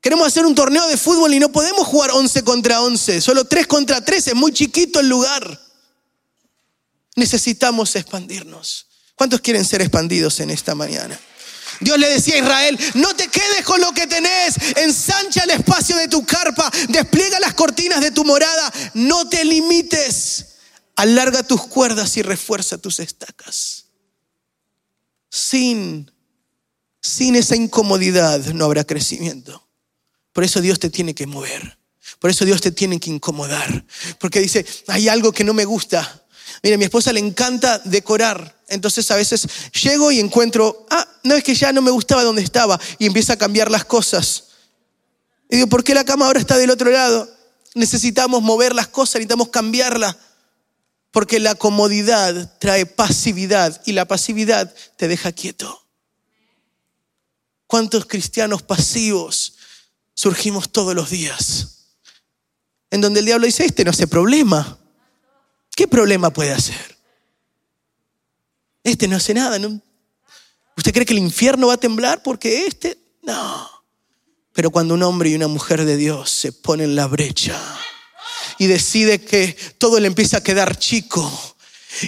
Queremos 0.00 0.26
hacer 0.26 0.46
un 0.46 0.54
torneo 0.54 0.86
de 0.86 0.96
fútbol 0.96 1.34
y 1.34 1.40
no 1.40 1.50
podemos 1.50 1.86
jugar 1.86 2.10
11 2.12 2.44
contra 2.44 2.80
11, 2.80 3.20
solo 3.20 3.44
3 3.44 3.66
contra 3.66 4.04
3, 4.04 4.28
es 4.28 4.34
muy 4.34 4.52
chiquito 4.52 5.00
el 5.00 5.08
lugar. 5.08 5.60
Necesitamos 7.16 7.96
expandirnos. 7.96 8.86
¿Cuántos 9.14 9.40
quieren 9.40 9.64
ser 9.64 9.80
expandidos 9.80 10.40
en 10.40 10.50
esta 10.50 10.74
mañana? 10.74 11.18
Dios 11.80 11.98
le 11.98 12.08
decía 12.08 12.36
a 12.36 12.38
Israel, 12.38 12.78
no 12.94 13.14
te 13.16 13.28
quedes 13.28 13.62
con 13.64 13.80
lo 13.80 13.92
que 13.92 14.06
tenés, 14.06 14.56
ensancha 14.76 15.44
el 15.44 15.50
espacio 15.50 15.96
de 15.96 16.08
tu 16.08 16.24
carpa, 16.24 16.70
despliega 16.88 17.40
las 17.40 17.54
cortinas 17.54 18.00
de 18.00 18.10
tu 18.10 18.24
morada, 18.24 18.72
no 18.94 19.28
te 19.28 19.44
limites, 19.44 20.55
alarga 20.96 21.42
tus 21.42 21.66
cuerdas 21.66 22.16
y 22.16 22.22
refuerza 22.22 22.78
tus 22.78 23.00
estacas. 23.00 23.86
Sin, 25.30 26.10
sin 27.00 27.36
esa 27.36 27.54
incomodidad 27.54 28.40
no 28.46 28.64
habrá 28.64 28.84
crecimiento. 28.84 29.68
Por 30.32 30.44
eso 30.44 30.60
Dios 30.60 30.78
te 30.78 30.90
tiene 30.90 31.14
que 31.14 31.26
mover. 31.26 31.78
Por 32.18 32.30
eso 32.30 32.44
Dios 32.44 32.60
te 32.60 32.72
tiene 32.72 32.98
que 32.98 33.10
incomodar. 33.10 33.84
Porque 34.18 34.40
dice, 34.40 34.64
hay 34.88 35.08
algo 35.08 35.32
que 35.32 35.44
no 35.44 35.54
me 35.54 35.64
gusta. 35.64 36.24
Mire, 36.62 36.74
a 36.74 36.78
mi 36.78 36.84
esposa 36.84 37.12
le 37.12 37.20
encanta 37.20 37.78
decorar. 37.84 38.62
Entonces 38.68 39.10
a 39.10 39.16
veces 39.16 39.46
llego 39.82 40.10
y 40.10 40.18
encuentro, 40.18 40.86
ah, 40.90 41.06
no 41.22 41.34
es 41.34 41.44
que 41.44 41.54
ya 41.54 41.72
no 41.72 41.82
me 41.82 41.90
gustaba 41.90 42.24
donde 42.24 42.42
estaba 42.42 42.80
y 42.98 43.06
empieza 43.06 43.34
a 43.34 43.36
cambiar 43.36 43.70
las 43.70 43.84
cosas. 43.84 44.44
Y 45.50 45.56
digo, 45.56 45.68
¿por 45.68 45.84
qué 45.84 45.94
la 45.94 46.04
cama 46.04 46.26
ahora 46.26 46.40
está 46.40 46.56
del 46.56 46.70
otro 46.70 46.90
lado? 46.90 47.28
Necesitamos 47.74 48.42
mover 48.42 48.74
las 48.74 48.88
cosas, 48.88 49.16
necesitamos 49.16 49.50
cambiarla. 49.50 50.16
Porque 51.16 51.40
la 51.40 51.54
comodidad 51.54 52.58
trae 52.58 52.84
pasividad 52.84 53.80
y 53.86 53.92
la 53.92 54.04
pasividad 54.04 54.74
te 54.98 55.08
deja 55.08 55.32
quieto. 55.32 55.82
¿Cuántos 57.66 58.04
cristianos 58.04 58.62
pasivos 58.62 59.54
surgimos 60.12 60.70
todos 60.70 60.94
los 60.94 61.08
días? 61.08 61.86
En 62.90 63.00
donde 63.00 63.20
el 63.20 63.24
diablo 63.24 63.46
dice, 63.46 63.64
este 63.64 63.82
no 63.82 63.92
hace 63.92 64.06
problema. 64.06 64.78
¿Qué 65.74 65.88
problema 65.88 66.28
puede 66.30 66.52
hacer? 66.52 66.98
Este 68.84 69.08
no 69.08 69.16
hace 69.16 69.32
nada. 69.32 69.56
¿Usted 70.76 70.92
cree 70.92 71.06
que 71.06 71.14
el 71.14 71.20
infierno 71.20 71.68
va 71.68 71.72
a 71.72 71.80
temblar 71.80 72.22
porque 72.22 72.66
este? 72.66 72.98
No. 73.22 73.70
Pero 74.52 74.70
cuando 74.70 74.92
un 74.92 75.02
hombre 75.02 75.30
y 75.30 75.34
una 75.34 75.48
mujer 75.48 75.86
de 75.86 75.96
Dios 75.96 76.28
se 76.28 76.52
ponen 76.52 76.90
en 76.90 76.96
la 76.96 77.06
brecha 77.06 77.58
y 78.58 78.66
decide 78.66 79.20
que 79.20 79.56
todo 79.78 80.00
le 80.00 80.06
empieza 80.06 80.38
a 80.38 80.42
quedar 80.42 80.78
chico, 80.78 81.56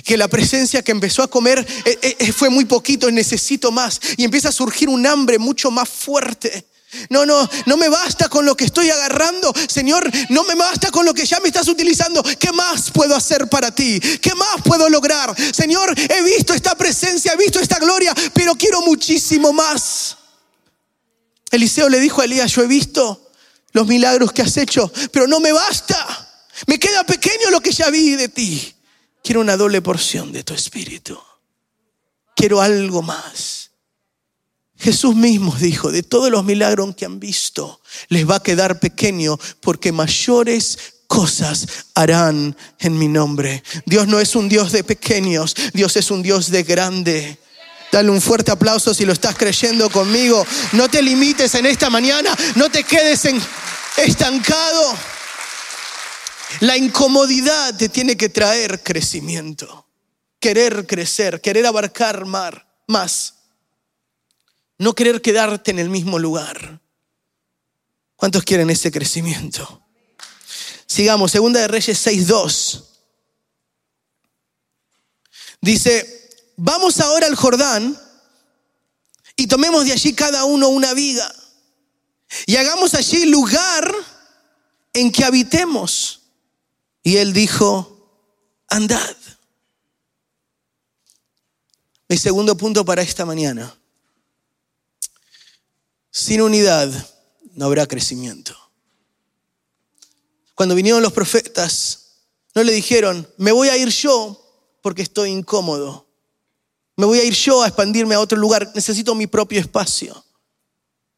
que 0.05 0.17
la 0.17 0.29
presencia 0.29 0.83
que 0.83 0.93
empezó 0.93 1.23
a 1.23 1.29
comer 1.29 1.67
eh, 1.85 1.99
eh, 2.03 2.17
eh, 2.19 2.33
fue 2.33 2.51
muy 2.51 2.65
poquito, 2.65 3.11
necesito 3.11 3.71
más, 3.71 4.01
y 4.17 4.25
empieza 4.25 4.51
a 4.51 4.53
surgir 4.53 4.89
un 4.89 5.07
hambre 5.07 5.39
mucho 5.39 5.71
más 5.71 5.89
fuerte. 5.89 6.67
No, 7.11 7.27
no, 7.27 7.49
no 7.67 7.77
me 7.77 7.91
basta 7.91 8.31
con 8.31 8.47
lo 8.47 8.57
que 8.57 8.65
estoy 8.65 8.89
agarrando. 8.89 9.53
Señor, 9.69 10.11
no 10.31 10.45
me 10.45 10.55
basta 10.55 10.91
con 10.91 11.05
lo 11.05 11.13
que 11.13 11.27
ya 11.27 11.39
me 11.41 11.49
estás 11.49 11.69
utilizando. 11.69 12.23
¿Qué 12.23 12.51
más 12.53 12.91
puedo 12.91 13.15
hacer 13.15 13.47
para 13.49 13.71
ti? 13.71 14.01
¿Qué 14.01 14.35
más 14.35 14.63
puedo 14.65 14.89
lograr? 14.89 15.35
Señor, 15.55 15.95
he 15.99 16.23
visto 16.23 16.55
esta 16.55 16.75
presencia, 16.77 17.35
he 17.35 17.37
visto 17.37 17.61
esta 17.61 17.79
gloria, 17.79 18.15
pero 18.33 18.55
quiero 18.55 18.81
muchísimo 18.81 19.53
más. 19.53 20.17
Eliseo 21.51 21.89
le 21.89 22.01
dijo 22.01 22.23
a 22.23 22.25
Elías, 22.25 22.53
yo 22.53 22.63
he 22.63 22.67
visto 22.67 23.33
los 23.73 23.87
milagros 23.87 24.33
que 24.33 24.43
has 24.43 24.57
hecho, 24.57 24.91
pero 25.13 25.27
no 25.27 25.41
me 25.41 25.53
basta. 25.53 26.28
Me 26.67 26.79
queda 26.79 27.05
pequeño 27.05 27.51
lo 27.51 27.61
que 27.61 27.73
ya 27.73 27.91
vi 27.91 28.17
de 28.17 28.29
ti. 28.29 28.75
Quiero 29.23 29.41
una 29.41 29.57
doble 29.57 29.83
porción 29.83 30.33
de 30.33 30.45
tu 30.45 30.55
espíritu. 30.55 31.19
Quiero 32.35 32.61
algo 32.61 33.03
más. 33.03 33.71
Jesús 34.79 35.17
mismo 35.17 35.55
dijo, 35.57 35.91
de 35.91 36.03
todos 36.03 36.31
los 36.31 36.45
milagros 36.45 36.95
que 36.95 37.05
han 37.05 37.19
visto, 37.19 37.81
les 38.09 38.29
va 38.29 38.37
a 38.37 38.43
quedar 38.43 38.79
pequeño 38.79 39.37
porque 39.61 39.91
mayores 39.91 40.79
cosas 41.09 41.67
harán 41.95 42.57
en 42.79 42.97
mi 42.97 43.09
nombre. 43.09 43.65
Dios 43.87 44.07
no 44.07 44.21
es 44.21 44.37
un 44.37 44.49
Dios 44.49 44.71
de 44.71 44.85
pequeños, 44.85 45.57
Dios 45.73 45.97
es 45.97 46.11
un 46.13 46.23
Dios 46.23 46.51
de 46.51 46.63
grande. 46.63 47.39
Dale 47.91 48.11
un 48.11 48.21
fuerte 48.21 48.51
aplauso 48.51 48.95
si 48.95 49.05
lo 49.05 49.13
estás 49.13 49.35
creyendo 49.35 49.91
conmigo. 49.91 50.47
No 50.73 50.89
te 50.89 51.03
limites 51.03 51.55
en 51.55 51.67
esta 51.67 51.91
mañana, 51.91 52.37
no 52.55 52.71
te 52.71 52.85
quedes 52.85 53.23
estancado. 53.97 54.95
La 56.61 56.77
incomodidad 56.77 57.77
te 57.77 57.89
tiene 57.89 58.17
que 58.17 58.29
traer 58.29 58.83
crecimiento, 58.83 59.87
querer 60.41 60.87
crecer, 60.87 61.41
querer 61.41 61.67
abarcar 61.67 62.25
más. 62.27 63.35
No 64.79 64.95
querer 64.95 65.21
quedarte 65.21 65.71
en 65.71 65.79
el 65.79 65.91
mismo 65.91 66.19
lugar. 66.19 66.81
¿Cuántos 68.17 68.45
quieren 68.45 68.71
ese 68.71 68.91
crecimiento? 68.91 69.83
Sigamos, 70.87 71.33
Segunda 71.33 71.61
de 71.61 71.69
Reyes 71.69 72.07
6.2. 72.07 72.85
Dice, 75.61 76.31
vamos 76.57 77.01
ahora 77.01 77.27
al 77.27 77.35
Jordán 77.35 78.01
y 79.37 79.47
tomemos 79.47 79.85
de 79.85 79.93
allí 79.93 80.15
cada 80.15 80.45
uno 80.45 80.69
una 80.69 80.95
viga 80.95 81.33
y 82.47 82.57
hagamos 82.57 82.95
allí 82.95 83.27
lugar 83.27 83.93
en 84.93 85.11
que 85.13 85.25
habitemos. 85.25 86.28
Y 87.09 87.17
él 87.17 87.33
dijo, 87.33 88.21
andad. 88.69 89.17
Mi 92.07 92.19
segundo 92.19 92.55
punto 92.55 92.85
para 92.85 93.01
esta 93.01 93.25
mañana. 93.25 93.75
Sin 96.11 96.43
unidad 96.43 96.93
no 97.55 97.65
habrá 97.65 97.87
crecimiento. 97.87 98.55
Cuando 100.55 100.75
vinieron 100.75 101.01
los 101.01 101.15
profetas, 101.15 102.19
no 102.55 102.63
le 102.63 102.75
dijeron, 102.75 103.27
me 103.39 103.53
voy 103.53 103.71
a 103.71 103.79
ir 103.79 103.89
yo 103.89 104.39
porque 104.83 105.01
estoy 105.01 105.31
incómodo. 105.31 106.07
Me 106.95 107.07
voy 107.07 107.21
a 107.21 107.25
ir 107.25 107.33
yo 107.33 107.63
a 107.63 107.69
expandirme 107.69 108.17
a 108.17 108.21
otro 108.21 108.37
lugar, 108.37 108.71
necesito 108.75 109.15
mi 109.15 109.27
propio 109.27 109.59
espacio. 109.59 110.27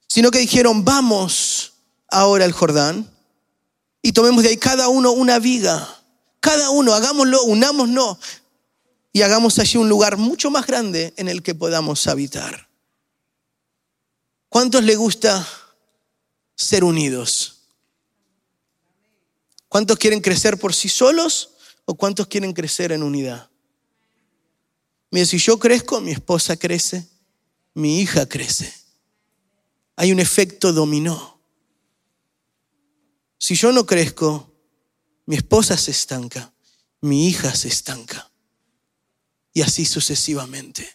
Sino 0.06 0.30
que 0.30 0.38
dijeron, 0.38 0.85
vamos 0.85 1.73
ahora 2.06 2.44
al 2.44 2.52
Jordán 2.52 3.12
y 4.02 4.12
tomemos 4.12 4.42
de 4.42 4.50
ahí 4.50 4.57
cada 4.57 4.88
uno 4.88 5.12
una 5.12 5.38
viga. 5.38 5.97
Cada 6.40 6.71
uno, 6.71 6.95
hagámoslo, 6.95 7.45
unámonos 7.45 8.19
y 9.12 9.23
hagamos 9.23 9.59
allí 9.59 9.78
un 9.78 9.88
lugar 9.88 10.16
mucho 10.16 10.50
más 10.50 10.66
grande 10.66 11.12
en 11.16 11.28
el 11.28 11.42
que 11.42 11.54
podamos 11.54 12.07
habitar. 12.07 12.69
¿Cuántos 14.49 14.83
le 14.83 14.97
gusta 14.97 15.47
ser 16.57 16.83
unidos? 16.83 17.61
¿Cuántos 19.69 19.99
quieren 19.99 20.21
crecer 20.21 20.59
por 20.59 20.75
sí 20.75 20.88
solos 20.88 21.50
o 21.85 21.95
cuántos 21.95 22.26
quieren 22.26 22.52
crecer 22.52 22.90
en 22.90 23.02
unidad? 23.02 23.50
Mira, 25.11 25.26
si 25.26 25.38
yo 25.38 25.59
crezco, 25.59 26.00
mi 26.00 26.12
esposa 26.12 26.57
crece, 26.57 27.07
mi 27.75 28.00
hija 28.00 28.26
crece. 28.26 28.73
Hay 29.97 30.12
un 30.12 30.21
efecto 30.21 30.73
dominó. 30.73 31.29
Si 33.40 33.54
yo 33.54 33.73
no 33.73 33.87
crezco, 33.87 34.54
mi 35.25 35.37
esposa 35.37 35.78
se 35.78 35.92
estanca, 35.92 36.52
mi 37.00 37.26
hija 37.26 37.54
se 37.54 37.68
estanca. 37.68 38.30
Y 39.54 39.62
así 39.62 39.87
sucesivamente. 39.87 40.94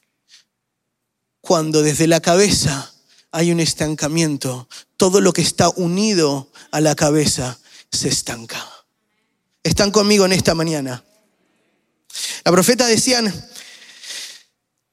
Cuando 1.42 1.82
desde 1.82 2.06
la 2.06 2.22
cabeza 2.22 2.94
hay 3.32 3.52
un 3.52 3.60
estancamiento. 3.60 4.70
Todo 4.96 5.22
lo 5.22 5.34
que 5.34 5.42
está 5.42 5.70
unido 5.70 6.52
a 6.70 6.82
la 6.82 6.96
cabeza 6.96 7.60
se 7.92 8.10
estanca. 8.10 8.64
Están 9.64 9.90
conmigo 9.90 10.26
en 10.26 10.34
esta 10.34 10.54
mañana. 10.54 11.04
La 12.46 12.52
profeta 12.52 12.86
decían, 12.86 13.26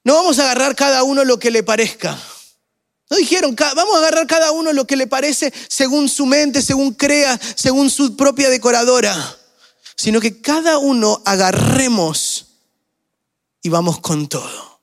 no 0.03 0.15
vamos 0.15 0.39
a 0.39 0.43
agarrar 0.43 0.75
cada 0.75 1.03
uno 1.03 1.23
lo 1.23 1.37
que 1.37 1.51
le 1.51 1.61
parezca. 1.61 2.19
No 3.13 3.19
dijeron, 3.19 3.55
vamos 3.55 3.95
a 3.95 3.99
agarrar 3.99 4.25
cada 4.25 4.51
uno 4.51 4.73
lo 4.73 4.87
que 4.87 4.95
le 4.95 5.05
parece 5.05 5.53
según 5.67 6.09
su 6.09 6.25
mente, 6.25 6.63
según 6.63 6.93
crea, 6.93 7.39
según 7.55 7.91
su 7.91 8.15
propia 8.15 8.49
decoradora, 8.49 9.37
sino 9.95 10.19
que 10.19 10.41
cada 10.41 10.79
uno 10.79 11.21
agarremos 11.23 12.47
y 13.61 13.69
vamos 13.69 13.99
con 13.99 14.27
todo. 14.27 14.79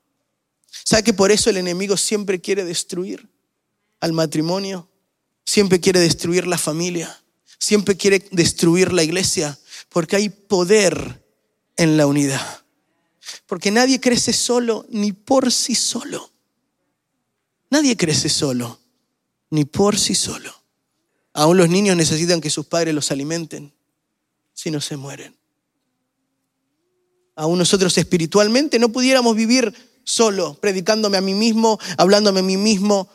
¿Sabe 0.85 1.03
que 1.03 1.13
por 1.13 1.31
eso 1.31 1.49
el 1.49 1.57
enemigo 1.57 1.97
siempre 1.97 2.39
quiere 2.39 2.63
destruir? 2.63 3.29
al 4.01 4.13
matrimonio, 4.13 4.89
siempre 5.45 5.79
quiere 5.79 5.99
destruir 5.99 6.47
la 6.47 6.57
familia, 6.57 7.23
siempre 7.59 7.95
quiere 7.95 8.27
destruir 8.31 8.91
la 8.91 9.03
iglesia, 9.03 9.57
porque 9.89 10.15
hay 10.15 10.29
poder 10.29 11.23
en 11.77 11.97
la 11.97 12.07
unidad. 12.07 12.63
Porque 13.45 13.71
nadie 13.71 13.99
crece 14.01 14.33
solo 14.33 14.85
ni 14.89 15.13
por 15.13 15.51
sí 15.51 15.75
solo. 15.75 16.30
Nadie 17.71 17.97
crece 17.97 18.29
solo 18.29 18.81
ni 19.51 19.65
por 19.65 19.99
sí 19.99 20.15
solo. 20.15 20.51
Aún 21.33 21.57
los 21.57 21.69
niños 21.69 21.95
necesitan 21.95 22.41
que 22.41 22.49
sus 22.49 22.65
padres 22.65 22.95
los 22.95 23.11
alimenten, 23.11 23.73
si 24.53 24.71
no 24.71 24.81
se 24.81 24.97
mueren. 24.97 25.37
Aún 27.35 27.59
nosotros 27.59 27.97
espiritualmente 27.97 28.79
no 28.79 28.89
pudiéramos 28.89 29.35
vivir 29.35 29.73
solo, 30.03 30.55
predicándome 30.55 31.17
a 31.17 31.21
mí 31.21 31.33
mismo, 31.33 31.79
hablándome 31.97 32.39
a 32.39 32.43
mí 32.43 32.57
mismo, 32.57 33.09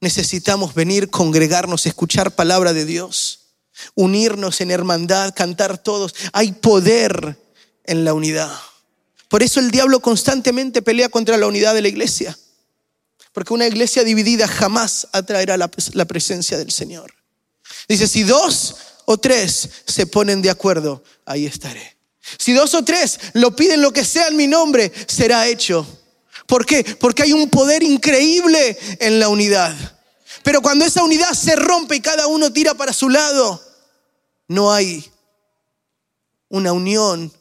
necesitamos 0.00 0.74
venir, 0.74 1.10
congregarnos, 1.10 1.86
escuchar 1.86 2.34
palabra 2.34 2.72
de 2.72 2.84
Dios, 2.84 3.54
unirnos 3.94 4.60
en 4.60 4.70
hermandad, 4.70 5.32
cantar 5.34 5.78
todos. 5.78 6.14
Hay 6.32 6.52
poder 6.52 7.38
en 7.84 8.04
la 8.04 8.12
unidad. 8.12 8.52
Por 9.28 9.42
eso 9.42 9.60
el 9.60 9.70
diablo 9.70 10.00
constantemente 10.00 10.82
pelea 10.82 11.08
contra 11.08 11.38
la 11.38 11.46
unidad 11.46 11.74
de 11.74 11.82
la 11.82 11.88
iglesia. 11.88 12.36
Porque 13.32 13.54
una 13.54 13.66
iglesia 13.66 14.04
dividida 14.04 14.46
jamás 14.46 15.08
atraerá 15.12 15.56
la, 15.56 16.04
presencia 16.06 16.58
del 16.58 16.70
Señor. 16.70 17.14
Dice, 17.88 18.06
si 18.06 18.22
dos 18.22 18.76
o 19.06 19.18
tres 19.18 19.68
se 19.86 20.06
ponen 20.06 20.42
de 20.42 20.50
acuerdo, 20.50 21.02
ahí 21.24 21.46
estaré. 21.46 21.96
Si 22.38 22.52
dos 22.52 22.74
o 22.74 22.84
tres 22.84 23.18
lo 23.32 23.56
piden 23.56 23.82
lo 23.82 23.92
que 23.92 24.04
sea 24.04 24.28
en 24.28 24.36
mi 24.36 24.46
nombre, 24.46 24.92
será 25.06 25.46
hecho. 25.46 25.86
¿Por 26.46 26.66
qué? 26.66 26.84
Porque 27.00 27.22
hay 27.22 27.32
un 27.32 27.48
poder 27.48 27.82
increíble 27.82 28.78
en 29.00 29.18
la 29.18 29.28
unidad. 29.28 29.74
Pero 30.42 30.60
cuando 30.60 30.84
esa 30.84 31.02
unidad 31.02 31.32
se 31.32 31.56
rompe 31.56 31.96
y 31.96 32.00
cada 32.00 32.26
uno 32.26 32.52
tira 32.52 32.74
para 32.74 32.92
su 32.92 33.08
lado, 33.08 33.62
no 34.48 34.72
hay 34.72 35.10
una 36.48 36.72
unión 36.72 37.32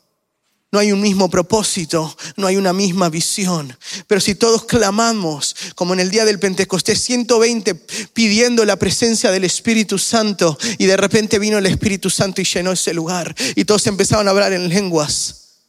no 0.71 0.79
hay 0.79 0.91
un 0.91 1.01
mismo 1.01 1.29
propósito, 1.29 2.15
no 2.37 2.47
hay 2.47 2.55
una 2.55 2.71
misma 2.71 3.09
visión. 3.09 3.77
Pero 4.07 4.21
si 4.21 4.35
todos 4.35 4.63
clamamos, 4.63 5.55
como 5.75 5.93
en 5.93 5.99
el 5.99 6.09
día 6.09 6.23
del 6.23 6.39
Pentecostés, 6.39 7.01
120 7.01 7.75
pidiendo 8.13 8.63
la 8.63 8.77
presencia 8.77 9.31
del 9.31 9.43
Espíritu 9.43 9.97
Santo, 9.97 10.57
y 10.77 10.85
de 10.85 10.95
repente 10.95 11.39
vino 11.39 11.57
el 11.57 11.65
Espíritu 11.65 12.09
Santo 12.09 12.41
y 12.41 12.45
llenó 12.45 12.71
ese 12.71 12.93
lugar, 12.93 13.35
y 13.55 13.65
todos 13.65 13.85
empezaron 13.87 14.27
a 14.27 14.31
hablar 14.31 14.53
en 14.53 14.69
lenguas, 14.69 15.59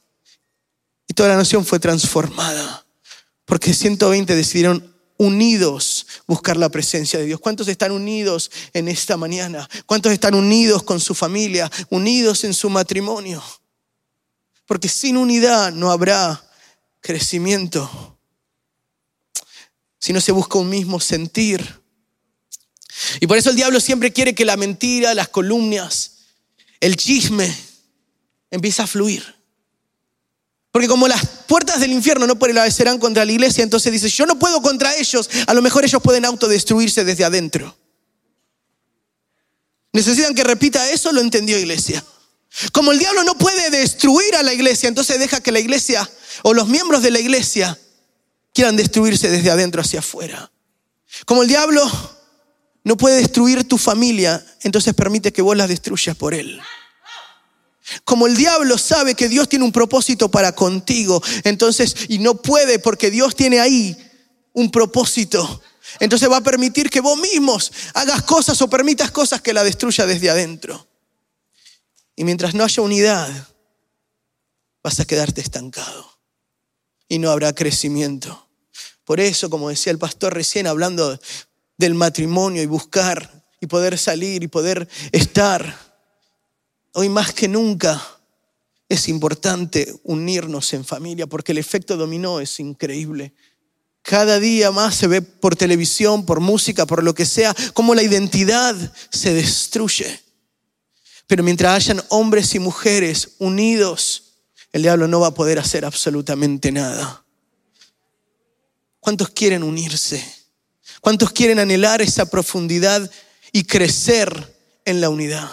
y 1.08 1.14
toda 1.14 1.30
la 1.30 1.36
nación 1.36 1.66
fue 1.66 1.80
transformada, 1.80 2.86
porque 3.44 3.74
120 3.74 4.36
decidieron 4.36 4.92
unidos 5.18 6.06
buscar 6.26 6.56
la 6.56 6.68
presencia 6.68 7.18
de 7.18 7.26
Dios. 7.26 7.40
¿Cuántos 7.40 7.68
están 7.68 7.92
unidos 7.92 8.50
en 8.72 8.88
esta 8.88 9.16
mañana? 9.16 9.68
¿Cuántos 9.86 10.12
están 10.12 10.34
unidos 10.34 10.82
con 10.84 11.00
su 11.00 11.14
familia, 11.14 11.70
unidos 11.90 12.44
en 12.44 12.54
su 12.54 12.70
matrimonio? 12.70 13.42
Porque 14.72 14.88
sin 14.88 15.18
unidad 15.18 15.70
no 15.70 15.90
habrá 15.90 16.42
crecimiento. 17.02 18.18
Si 19.98 20.14
no 20.14 20.20
se 20.22 20.32
busca 20.32 20.58
un 20.58 20.70
mismo 20.70 20.98
sentir. 20.98 21.82
Y 23.20 23.26
por 23.26 23.36
eso 23.36 23.50
el 23.50 23.56
diablo 23.56 23.80
siempre 23.80 24.14
quiere 24.14 24.34
que 24.34 24.46
la 24.46 24.56
mentira, 24.56 25.12
las 25.12 25.28
columnas, 25.28 26.12
el 26.80 26.96
chisme 26.96 27.54
empiece 28.50 28.80
a 28.80 28.86
fluir. 28.86 29.22
Porque 30.70 30.88
como 30.88 31.06
las 31.06 31.22
puertas 31.46 31.78
del 31.78 31.92
infierno 31.92 32.26
no 32.26 32.38
prevalecerán 32.38 32.98
contra 32.98 33.26
la 33.26 33.32
iglesia, 33.32 33.62
entonces 33.62 33.92
dice, 33.92 34.08
yo 34.08 34.24
no 34.24 34.38
puedo 34.38 34.62
contra 34.62 34.96
ellos, 34.96 35.28
a 35.46 35.52
lo 35.52 35.60
mejor 35.60 35.84
ellos 35.84 36.00
pueden 36.00 36.24
autodestruirse 36.24 37.04
desde 37.04 37.26
adentro. 37.26 37.76
¿Necesitan 39.92 40.34
que 40.34 40.44
repita 40.44 40.90
eso? 40.92 41.12
Lo 41.12 41.20
entendió 41.20 41.58
iglesia. 41.58 42.02
Como 42.72 42.92
el 42.92 42.98
diablo 42.98 43.24
no 43.24 43.36
puede 43.36 43.70
destruir 43.70 44.36
a 44.36 44.42
la 44.42 44.52
iglesia, 44.52 44.88
entonces 44.88 45.18
deja 45.18 45.40
que 45.40 45.52
la 45.52 45.60
iglesia 45.60 46.08
o 46.42 46.52
los 46.54 46.68
miembros 46.68 47.02
de 47.02 47.10
la 47.10 47.20
iglesia 47.20 47.78
quieran 48.52 48.76
destruirse 48.76 49.30
desde 49.30 49.50
adentro 49.50 49.80
hacia 49.80 50.00
afuera. 50.00 50.50
Como 51.24 51.42
el 51.42 51.48
diablo 51.48 51.90
no 52.84 52.96
puede 52.96 53.16
destruir 53.16 53.66
tu 53.66 53.78
familia, 53.78 54.44
entonces 54.62 54.94
permite 54.94 55.32
que 55.32 55.42
vos 55.42 55.56
la 55.56 55.66
destruyas 55.66 56.16
por 56.16 56.34
él. 56.34 56.60
Como 58.04 58.26
el 58.26 58.36
diablo 58.36 58.78
sabe 58.78 59.14
que 59.14 59.28
Dios 59.28 59.48
tiene 59.48 59.64
un 59.64 59.72
propósito 59.72 60.30
para 60.30 60.52
contigo, 60.52 61.22
entonces, 61.44 61.94
y 62.08 62.18
no 62.18 62.40
puede 62.40 62.78
porque 62.78 63.10
Dios 63.10 63.34
tiene 63.34 63.60
ahí 63.60 63.96
un 64.52 64.70
propósito, 64.70 65.62
entonces 66.00 66.30
va 66.30 66.38
a 66.38 66.42
permitir 66.42 66.90
que 66.90 67.00
vos 67.00 67.18
mismos 67.18 67.72
hagas 67.94 68.22
cosas 68.22 68.60
o 68.62 68.70
permitas 68.70 69.10
cosas 69.10 69.40
que 69.40 69.52
la 69.52 69.64
destruya 69.64 70.06
desde 70.06 70.30
adentro. 70.30 70.86
Y 72.16 72.24
mientras 72.24 72.54
no 72.54 72.64
haya 72.64 72.82
unidad, 72.82 73.48
vas 74.82 75.00
a 75.00 75.04
quedarte 75.04 75.40
estancado 75.40 76.10
y 77.08 77.18
no 77.18 77.30
habrá 77.30 77.54
crecimiento. 77.54 78.48
Por 79.04 79.20
eso, 79.20 79.50
como 79.50 79.68
decía 79.68 79.92
el 79.92 79.98
pastor 79.98 80.34
recién, 80.34 80.66
hablando 80.66 81.18
del 81.76 81.94
matrimonio 81.94 82.62
y 82.62 82.66
buscar 82.66 83.44
y 83.60 83.66
poder 83.66 83.98
salir 83.98 84.42
y 84.42 84.48
poder 84.48 84.88
estar, 85.12 85.76
hoy 86.92 87.08
más 87.08 87.32
que 87.32 87.48
nunca 87.48 88.02
es 88.88 89.08
importante 89.08 89.94
unirnos 90.04 90.72
en 90.74 90.84
familia 90.84 91.26
porque 91.26 91.52
el 91.52 91.58
efecto 91.58 91.96
dominó 91.96 92.40
es 92.40 92.60
increíble. 92.60 93.32
Cada 94.02 94.40
día 94.40 94.70
más 94.70 94.96
se 94.96 95.06
ve 95.06 95.22
por 95.22 95.56
televisión, 95.56 96.26
por 96.26 96.40
música, 96.40 96.86
por 96.86 97.02
lo 97.02 97.14
que 97.14 97.24
sea, 97.24 97.54
cómo 97.72 97.94
la 97.94 98.02
identidad 98.02 98.74
se 99.10 99.32
destruye. 99.32 100.20
Pero 101.32 101.44
mientras 101.44 101.74
hayan 101.74 102.04
hombres 102.10 102.54
y 102.54 102.58
mujeres 102.58 103.36
unidos, 103.38 104.34
el 104.70 104.82
diablo 104.82 105.08
no 105.08 105.20
va 105.20 105.28
a 105.28 105.34
poder 105.34 105.58
hacer 105.58 105.86
absolutamente 105.86 106.70
nada. 106.70 107.24
¿Cuántos 109.00 109.30
quieren 109.30 109.62
unirse? 109.62 110.22
¿Cuántos 111.00 111.30
quieren 111.32 111.58
anhelar 111.58 112.02
esa 112.02 112.26
profundidad 112.26 113.10
y 113.50 113.64
crecer 113.64 114.54
en 114.84 115.00
la 115.00 115.08
unidad? 115.08 115.50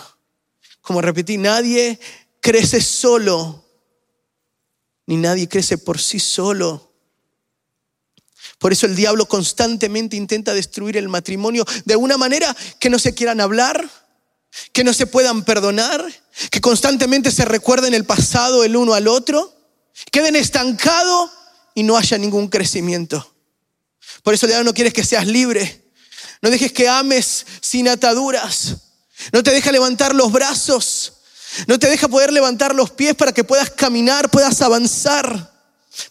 Como 0.82 1.00
repetí, 1.00 1.38
nadie 1.38 1.98
crece 2.42 2.82
solo, 2.82 3.64
ni 5.06 5.16
nadie 5.16 5.48
crece 5.48 5.78
por 5.78 5.98
sí 5.98 6.20
solo. 6.20 6.92
Por 8.58 8.74
eso 8.74 8.86
el 8.86 8.98
diablo 8.98 9.30
constantemente 9.30 10.18
intenta 10.18 10.54
destruir 10.54 10.98
el 10.98 11.08
matrimonio 11.08 11.64
de 11.86 11.96
una 11.96 12.18
manera 12.18 12.54
que 12.82 12.90
no 12.90 13.00
se 13.00 13.14
quieran 13.14 13.40
hablar, 13.40 13.90
que 14.74 14.84
no 14.84 14.94
se 14.94 15.08
puedan 15.08 15.44
perdonar, 15.44 16.06
que 16.52 16.62
constantemente 16.62 17.32
se 17.32 17.46
recuerden 17.46 17.94
el 17.94 18.06
pasado 18.06 18.64
el 18.64 18.76
uno 18.76 18.94
al 18.94 19.08
otro, 19.08 19.54
queden 20.12 20.36
estancados 20.36 21.32
y 21.76 21.84
no 21.84 21.98
haya 21.98 22.18
ningún 22.18 22.48
crecimiento. 22.48 23.34
Por 24.24 24.34
eso 24.34 24.48
Dios 24.48 24.64
no 24.66 24.74
quieres 24.74 24.94
que 24.94 25.04
seas 25.04 25.28
libre. 25.28 25.86
No 26.42 26.50
dejes 26.50 26.72
que 26.72 26.88
ames 26.88 27.46
sin 27.62 27.88
ataduras. 27.88 28.76
No 29.34 29.44
te 29.44 29.52
deja 29.52 29.72
levantar 29.72 30.16
los 30.16 30.32
brazos. 30.32 31.14
No 31.68 31.80
te 31.80 31.90
deja 31.90 32.08
poder 32.08 32.32
levantar 32.32 32.76
los 32.76 32.92
pies 32.92 33.16
para 33.16 33.32
que 33.32 33.44
puedas 33.44 33.70
caminar, 33.72 34.30
puedas 34.30 34.62
avanzar. 34.62 35.52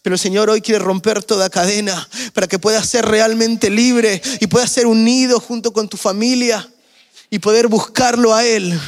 Pero 0.02 0.14
el 0.14 0.20
Señor 0.20 0.50
hoy 0.50 0.60
quiere 0.60 0.80
romper 0.80 1.22
toda 1.22 1.48
cadena 1.48 2.08
para 2.34 2.46
que 2.46 2.58
puedas 2.58 2.88
ser 2.88 3.06
realmente 3.06 3.70
libre 3.70 4.20
y 4.40 4.46
puedas 4.48 4.70
ser 4.70 4.86
unido 4.86 5.40
junto 5.40 5.72
con 5.72 5.88
tu 5.88 5.96
familia 5.96 6.68
y 7.30 7.38
poder 7.38 7.68
buscarlo 7.68 8.34
a 8.34 8.44
Él 8.44 8.78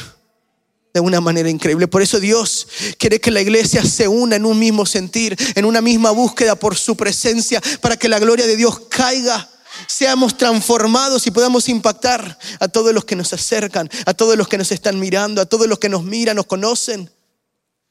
de 0.93 0.99
una 0.99 1.21
manera 1.21 1.49
increíble. 1.49 1.87
Por 1.87 2.01
eso 2.01 2.19
Dios 2.19 2.67
quiere 2.97 3.21
que 3.21 3.31
la 3.31 3.41
iglesia 3.41 3.83
se 3.83 4.07
una 4.07 4.35
en 4.35 4.45
un 4.45 4.59
mismo 4.59 4.85
sentir, 4.85 5.37
en 5.55 5.65
una 5.65 5.81
misma 5.81 6.11
búsqueda 6.11 6.55
por 6.55 6.77
su 6.77 6.95
presencia, 6.95 7.61
para 7.79 7.97
que 7.97 8.09
la 8.09 8.19
gloria 8.19 8.45
de 8.45 8.57
Dios 8.57 8.81
caiga, 8.89 9.49
seamos 9.87 10.37
transformados 10.37 11.25
y 11.27 11.31
podamos 11.31 11.69
impactar 11.69 12.37
a 12.59 12.67
todos 12.67 12.93
los 12.93 13.05
que 13.05 13.15
nos 13.15 13.31
acercan, 13.33 13.89
a 14.05 14.13
todos 14.13 14.37
los 14.37 14.47
que 14.47 14.57
nos 14.57 14.71
están 14.71 14.99
mirando, 14.99 15.41
a 15.41 15.45
todos 15.45 15.67
los 15.67 15.79
que 15.79 15.89
nos 15.89 16.03
miran, 16.03 16.35
nos 16.35 16.45
conocen. 16.45 17.09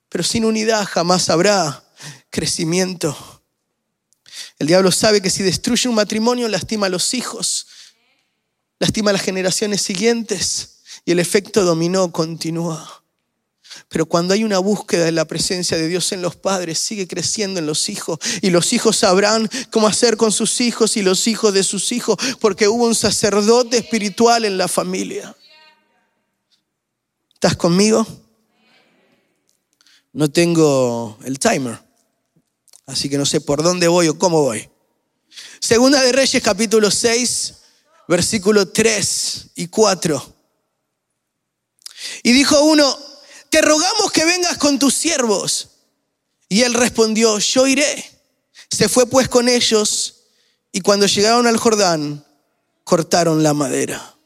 Pero 0.08 0.24
sin 0.24 0.44
unidad 0.44 0.84
jamás 0.86 1.30
habrá 1.30 1.84
crecimiento. 2.28 3.16
El 4.58 4.66
diablo 4.66 4.92
sabe 4.92 5.22
que 5.22 5.30
si 5.30 5.42
destruye 5.42 5.88
un 5.88 5.94
matrimonio 5.94 6.48
lastima 6.48 6.86
a 6.86 6.90
los 6.90 7.14
hijos, 7.14 7.66
lastima 8.80 9.10
a 9.10 9.12
las 9.12 9.22
generaciones 9.22 9.82
siguientes 9.82 10.80
y 11.04 11.12
el 11.12 11.20
efecto 11.20 11.64
dominó 11.64 12.10
continúa. 12.10 13.04
Pero 13.88 14.06
cuando 14.06 14.34
hay 14.34 14.42
una 14.42 14.58
búsqueda 14.58 15.04
de 15.04 15.12
la 15.12 15.26
presencia 15.26 15.76
de 15.76 15.86
Dios 15.86 16.10
en 16.10 16.22
los 16.22 16.34
padres, 16.34 16.78
sigue 16.78 17.06
creciendo 17.06 17.60
en 17.60 17.66
los 17.66 17.88
hijos. 17.88 18.18
Y 18.42 18.50
los 18.50 18.72
hijos 18.72 18.96
sabrán 18.96 19.48
cómo 19.70 19.86
hacer 19.86 20.16
con 20.16 20.32
sus 20.32 20.60
hijos 20.60 20.96
y 20.96 21.02
los 21.02 21.28
hijos 21.28 21.54
de 21.54 21.62
sus 21.62 21.92
hijos, 21.92 22.16
porque 22.40 22.66
hubo 22.66 22.86
un 22.86 22.96
sacerdote 22.96 23.78
espiritual 23.78 24.44
en 24.44 24.58
la 24.58 24.66
familia. 24.66 25.36
¿Estás 27.34 27.56
conmigo? 27.56 28.04
No 30.12 30.28
tengo 30.30 31.16
el 31.24 31.38
timer, 31.38 31.80
así 32.86 33.08
que 33.08 33.16
no 33.16 33.24
sé 33.24 33.40
por 33.40 33.62
dónde 33.62 33.86
voy 33.86 34.08
o 34.08 34.18
cómo 34.18 34.42
voy. 34.42 34.68
Segunda 35.60 36.02
de 36.02 36.10
Reyes 36.10 36.42
capítulo 36.42 36.90
6, 36.90 37.54
versículo 38.10 38.66
3 38.66 39.50
y 39.54 39.68
4. 39.68 40.36
Y 42.24 42.32
dijo 42.32 42.60
uno, 42.64 42.98
te 43.50 43.62
rogamos 43.62 44.10
que 44.10 44.24
vengas 44.24 44.58
con 44.58 44.80
tus 44.80 44.94
siervos. 44.94 45.68
Y 46.48 46.62
él 46.62 46.74
respondió, 46.74 47.38
yo 47.38 47.68
iré. 47.68 48.04
Se 48.68 48.88
fue 48.88 49.06
pues 49.06 49.28
con 49.28 49.48
ellos 49.48 50.24
y 50.72 50.80
cuando 50.80 51.06
llegaron 51.06 51.46
al 51.46 51.56
Jordán, 51.56 52.26
cortaron 52.82 53.44
la 53.44 53.54
madera. 53.54 54.16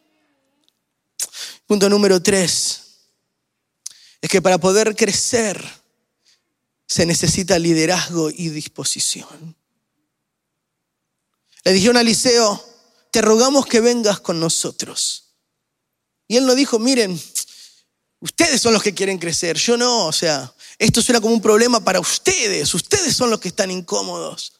Punto 1.66 1.90
número 1.90 2.23
3. 2.23 2.81
Es 4.23 4.31
que 4.31 4.40
para 4.40 4.57
poder 4.57 4.97
crecer 4.97 5.62
se 6.87 7.05
necesita 7.05 7.59
liderazgo 7.59 8.31
y 8.31 8.49
disposición. 8.49 9.55
Le 11.64 11.73
dijeron 11.75 11.99
a 11.99 12.01
Eliseo, 12.01 12.73
te 13.14 13.22
rogamos 13.22 13.66
que 13.66 13.81
vengas 13.81 14.18
con 14.18 14.40
nosotros. 14.40 15.37
Y 16.27 16.37
él 16.37 16.46
nos 16.46 16.57
dijo, 16.57 16.81
miren, 16.81 17.16
ustedes 18.18 18.61
son 18.61 18.72
los 18.72 18.83
que 18.83 18.92
quieren 18.92 19.18
crecer, 19.18 19.57
yo 19.57 19.77
no, 19.77 20.07
o 20.07 20.12
sea, 20.12 20.53
esto 20.81 21.00
suena 21.00 21.20
como 21.20 21.33
un 21.33 21.40
problema 21.40 21.79
para 21.79 22.00
ustedes, 22.00 22.74
ustedes 22.74 23.14
son 23.14 23.31
los 23.31 23.38
que 23.38 23.46
están 23.46 23.70
incómodos. 23.70 24.55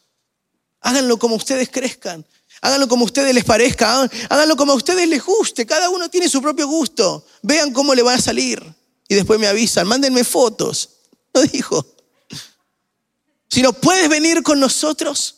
Háganlo 0.79 1.19
como 1.19 1.35
ustedes 1.35 1.67
crezcan. 1.67 2.25
Háganlo 2.61 2.87
como 2.87 3.03
a 3.03 3.07
ustedes 3.07 3.35
les 3.35 3.43
parezca, 3.43 4.09
háganlo 4.29 4.55
como 4.55 4.71
a 4.71 4.75
ustedes 4.75 5.05
les 5.09 5.21
guste, 5.21 5.65
cada 5.65 5.89
uno 5.89 6.09
tiene 6.09 6.29
su 6.29 6.41
propio 6.41 6.65
gusto. 6.65 7.25
Vean 7.41 7.73
cómo 7.73 7.93
le 7.93 8.03
va 8.03 8.13
a 8.13 8.21
salir 8.21 8.63
y 9.09 9.15
después 9.15 9.37
me 9.37 9.47
avisan, 9.47 9.85
mándenme 9.85 10.23
fotos. 10.23 10.91
No 11.33 11.41
dijo. 11.41 11.85
Si 13.49 13.61
no 13.61 13.73
puedes 13.73 14.07
venir 14.07 14.43
con 14.43 14.61
nosotros, 14.61 15.34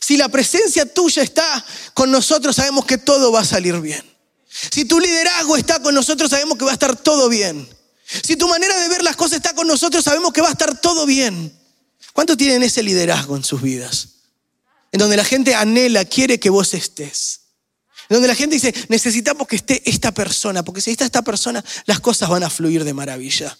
si 0.00 0.16
la 0.16 0.28
presencia 0.28 0.86
tuya 0.86 1.22
está 1.22 1.64
con 1.94 2.10
nosotros, 2.10 2.56
sabemos 2.56 2.84
que 2.84 2.98
todo 2.98 3.32
va 3.32 3.40
a 3.40 3.44
salir 3.44 3.80
bien. 3.80 4.02
Si 4.48 4.84
tu 4.84 5.00
liderazgo 5.00 5.56
está 5.56 5.82
con 5.82 5.94
nosotros, 5.94 6.30
sabemos 6.30 6.56
que 6.58 6.64
va 6.64 6.70
a 6.70 6.74
estar 6.74 6.96
todo 6.96 7.28
bien. 7.28 7.68
Si 8.22 8.36
tu 8.36 8.46
manera 8.48 8.78
de 8.80 8.88
ver 8.88 9.02
las 9.02 9.16
cosas 9.16 9.38
está 9.38 9.54
con 9.54 9.66
nosotros, 9.66 10.04
sabemos 10.04 10.32
que 10.32 10.40
va 10.40 10.48
a 10.48 10.52
estar 10.52 10.80
todo 10.80 11.06
bien. 11.06 11.56
¿Cuántos 12.12 12.36
tienen 12.36 12.62
ese 12.62 12.82
liderazgo 12.82 13.36
en 13.36 13.42
sus 13.42 13.60
vidas? 13.60 14.08
En 14.92 15.00
donde 15.00 15.16
la 15.16 15.24
gente 15.24 15.54
anhela, 15.54 16.04
quiere 16.04 16.38
que 16.38 16.50
vos 16.50 16.74
estés. 16.74 17.40
En 18.08 18.16
donde 18.16 18.28
la 18.28 18.34
gente 18.34 18.54
dice, 18.54 18.72
necesitamos 18.88 19.48
que 19.48 19.56
esté 19.56 19.82
esta 19.88 20.12
persona, 20.12 20.62
porque 20.62 20.80
si 20.80 20.90
está 20.92 21.04
esta 21.04 21.22
persona, 21.22 21.64
las 21.86 22.00
cosas 22.00 22.28
van 22.28 22.44
a 22.44 22.50
fluir 22.50 22.84
de 22.84 22.94
maravilla. 22.94 23.58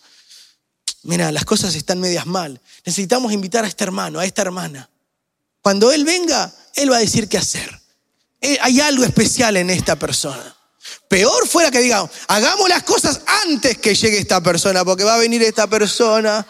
Mira, 1.03 1.33
las 1.33 1.44
cosas 1.44 1.75
están 1.75 1.99
medias 1.99 2.27
mal. 2.27 2.61
Necesitamos 2.85 3.33
invitar 3.33 3.64
a 3.64 3.68
este 3.68 3.85
hermano, 3.85 4.20
a 4.20 4.27
esta 4.27 4.42
hermana. 4.42 4.88
Cuando 5.64 5.90
él 5.92 6.05
venga, 6.05 6.53
él 6.74 6.92
va 6.92 6.98
a 6.98 7.00
decir 7.00 7.27
qué 7.27 7.38
hacer. 7.38 7.81
Eh, 8.42 8.59
hay 8.61 8.83
algo 8.83 9.03
especial 9.03 9.57
en 9.57 9.70
esta 9.70 9.98
persona. 9.98 10.55
Peor 11.09 11.48
fuera 11.48 11.70
que 11.70 11.81
digamos, 11.81 12.11
hagamos 12.29 12.68
las 12.68 12.83
cosas 12.83 13.22
antes 13.46 13.79
que 13.79 13.94
llegue 13.94 14.18
esta 14.18 14.42
persona, 14.42 14.85
porque 14.85 15.05
va 15.05 15.14
a 15.14 15.18
venir 15.18 15.42
esta 15.42 15.66
persona, 15.66 16.46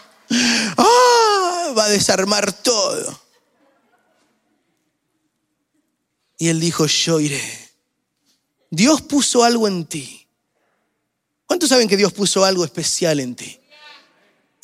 ¡ah! 0.77 1.73
va 1.79 1.85
a 1.85 1.89
desarmar 1.91 2.53
todo. 2.53 3.21
Y 6.37 6.49
él 6.49 6.59
dijo, 6.59 6.87
yo 6.87 7.21
iré. 7.21 7.71
Dios 8.69 9.01
puso 9.01 9.45
algo 9.45 9.69
en 9.69 9.87
ti. 9.87 10.27
¿Cuántos 11.47 11.69
saben 11.69 11.87
que 11.87 11.97
Dios 11.97 12.13
puso 12.13 12.45
algo 12.45 12.65
especial 12.65 13.21
en 13.21 13.37
ti? 13.37 13.61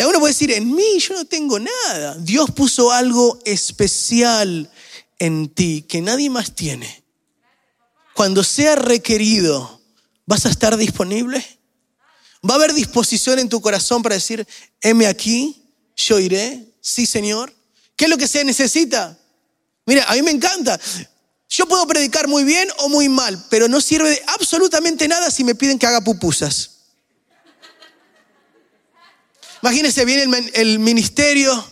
Y 0.00 0.02
uno 0.02 0.18
puede 0.18 0.32
decir, 0.32 0.50
en 0.50 0.74
mí 0.74 0.98
yo 0.98 1.14
no 1.14 1.26
tengo 1.26 1.58
nada. 1.58 2.16
Dios 2.18 2.50
puso 2.52 2.90
algo 2.90 3.38
especial 3.44 4.70
en 5.18 5.50
ti 5.50 5.84
que 5.86 6.00
nadie 6.00 6.30
más 6.30 6.54
tiene. 6.54 7.04
Cuando 8.14 8.42
sea 8.42 8.76
requerido, 8.76 9.82
¿vas 10.24 10.46
a 10.46 10.48
estar 10.48 10.78
disponible? 10.78 11.44
¿Va 12.48 12.54
a 12.54 12.56
haber 12.56 12.72
disposición 12.72 13.38
en 13.40 13.50
tu 13.50 13.60
corazón 13.60 14.02
para 14.02 14.14
decir, 14.14 14.46
heme 14.80 15.06
aquí, 15.06 15.62
yo 15.94 16.18
iré? 16.18 16.72
Sí, 16.80 17.04
Señor. 17.04 17.54
¿Qué 17.94 18.06
es 18.06 18.10
lo 18.10 18.16
que 18.16 18.26
se 18.26 18.42
necesita? 18.42 19.18
Mira, 19.84 20.06
a 20.08 20.14
mí 20.14 20.22
me 20.22 20.30
encanta. 20.30 20.80
Yo 21.50 21.66
puedo 21.66 21.86
predicar 21.86 22.26
muy 22.26 22.44
bien 22.44 22.70
o 22.78 22.88
muy 22.88 23.10
mal, 23.10 23.44
pero 23.50 23.68
no 23.68 23.82
sirve 23.82 24.22
absolutamente 24.28 25.06
nada 25.08 25.30
si 25.30 25.44
me 25.44 25.54
piden 25.54 25.78
que 25.78 25.86
haga 25.86 26.00
pupusas. 26.00 26.79
Imagínense, 29.62 30.04
viene 30.04 30.50
el, 30.54 30.78
ministerio 30.78 31.64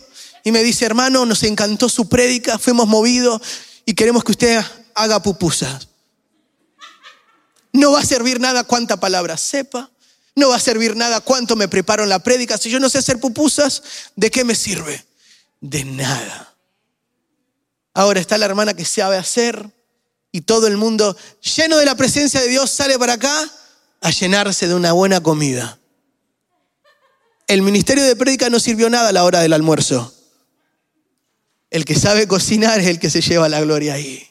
y 0.43 0.51
me 0.51 0.63
dice, 0.63 0.85
hermano, 0.85 1.25
nos 1.25 1.43
encantó 1.43 1.89
su 1.89 2.07
prédica, 2.07 2.59
fuimos 2.59 2.87
movidos 2.87 3.41
y 3.85 3.93
queremos 3.93 4.23
que 4.23 4.31
usted 4.31 4.63
haga 4.93 5.21
pupusas. 5.21 5.87
No 7.73 7.91
va 7.91 7.99
a 7.99 8.05
servir 8.05 8.39
nada 8.39 8.63
cuánta 8.63 8.99
palabra 8.99 9.37
sepa, 9.37 9.89
no 10.35 10.49
va 10.49 10.57
a 10.57 10.59
servir 10.59 10.95
nada 10.95 11.21
cuánto 11.21 11.55
me 11.55 11.67
preparo 11.67 12.03
en 12.03 12.09
la 12.09 12.19
prédica. 12.19 12.57
Si 12.57 12.69
yo 12.69 12.79
no 12.79 12.89
sé 12.89 12.99
hacer 12.99 13.19
pupusas, 13.19 13.81
¿de 14.15 14.29
qué 14.29 14.43
me 14.43 14.55
sirve? 14.55 15.05
De 15.59 15.83
nada. 15.83 16.55
Ahora 17.93 18.19
está 18.19 18.37
la 18.37 18.45
hermana 18.45 18.75
que 18.75 18.85
sabe 18.85 19.17
hacer 19.17 19.73
y 20.31 20.41
todo 20.41 20.67
el 20.67 20.77
mundo 20.77 21.17
lleno 21.55 21.77
de 21.77 21.85
la 21.85 21.95
presencia 21.95 22.39
de 22.39 22.47
Dios 22.47 22.69
sale 22.69 22.99
para 22.99 23.13
acá 23.13 23.51
a 24.01 24.11
llenarse 24.11 24.67
de 24.67 24.75
una 24.75 24.93
buena 24.93 25.21
comida. 25.21 25.78
El 27.49 27.63
ministerio 27.63 28.03
de 28.03 28.15
prédica 28.15 28.51
no 28.51 28.59
sirvió 28.59 28.91
nada 28.91 29.09
a 29.09 29.11
la 29.11 29.23
hora 29.23 29.39
del 29.39 29.53
almuerzo. 29.53 30.13
El 31.71 31.83
que 31.83 31.95
sabe 31.95 32.27
cocinar 32.27 32.79
es 32.79 32.85
el 32.85 32.99
que 32.99 33.09
se 33.09 33.21
lleva 33.21 33.49
la 33.49 33.59
gloria 33.59 33.95
ahí. 33.95 34.23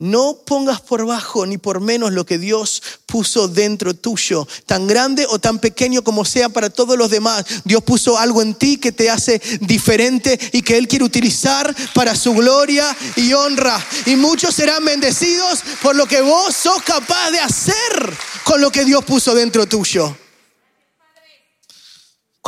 No 0.00 0.38
pongas 0.44 0.80
por 0.80 1.06
bajo 1.06 1.46
ni 1.46 1.56
por 1.56 1.78
menos 1.78 2.12
lo 2.12 2.26
que 2.26 2.36
Dios 2.36 2.82
puso 3.06 3.46
dentro 3.46 3.94
tuyo, 3.94 4.48
tan 4.66 4.88
grande 4.88 5.24
o 5.28 5.38
tan 5.38 5.60
pequeño 5.60 6.02
como 6.02 6.24
sea 6.24 6.48
para 6.48 6.68
todos 6.68 6.98
los 6.98 7.10
demás. 7.10 7.44
Dios 7.64 7.84
puso 7.84 8.18
algo 8.18 8.42
en 8.42 8.54
ti 8.54 8.78
que 8.78 8.90
te 8.90 9.08
hace 9.08 9.40
diferente 9.60 10.36
y 10.52 10.62
que 10.62 10.78
Él 10.78 10.88
quiere 10.88 11.04
utilizar 11.04 11.72
para 11.94 12.16
su 12.16 12.34
gloria 12.34 12.96
y 13.14 13.32
honra. 13.34 13.80
Y 14.04 14.16
muchos 14.16 14.52
serán 14.52 14.84
bendecidos 14.84 15.60
por 15.80 15.94
lo 15.94 16.06
que 16.06 16.22
vos 16.22 16.56
sos 16.56 16.82
capaz 16.82 17.30
de 17.30 17.38
hacer 17.38 18.16
con 18.42 18.60
lo 18.60 18.72
que 18.72 18.84
Dios 18.84 19.04
puso 19.04 19.32
dentro 19.32 19.66
tuyo. 19.66 20.16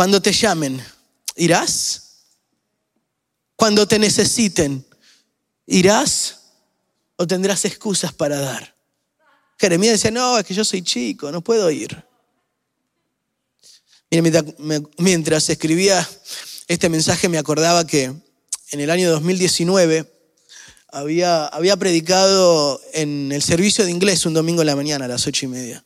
Cuando 0.01 0.23
te 0.23 0.33
llamen, 0.33 0.83
¿irás? 1.37 2.23
Cuando 3.55 3.87
te 3.87 3.99
necesiten, 3.99 4.83
¿irás? 5.67 6.39
o 7.17 7.27
tendrás 7.27 7.67
excusas 7.67 8.11
para 8.11 8.39
dar. 8.39 8.75
Jeremías 9.59 9.93
decía, 9.93 10.11
no, 10.11 10.39
es 10.39 10.47
que 10.47 10.55
yo 10.55 10.65
soy 10.65 10.81
chico, 10.81 11.31
no 11.31 11.43
puedo 11.43 11.71
ir. 11.71 12.03
mientras 14.97 15.51
escribía 15.51 16.09
este 16.67 16.89
mensaje 16.89 17.29
me 17.29 17.37
acordaba 17.37 17.87
que 17.87 18.05
en 18.05 18.81
el 18.81 18.89
año 18.89 19.11
2019 19.11 20.11
había, 20.89 21.45
había 21.45 21.77
predicado 21.77 22.81
en 22.95 23.33
el 23.33 23.43
servicio 23.43 23.85
de 23.85 23.91
inglés 23.91 24.25
un 24.25 24.33
domingo 24.33 24.63
en 24.63 24.67
la 24.69 24.77
mañana 24.77 25.05
a 25.05 25.09
las 25.09 25.27
ocho 25.27 25.45
y 25.45 25.49
media. 25.51 25.85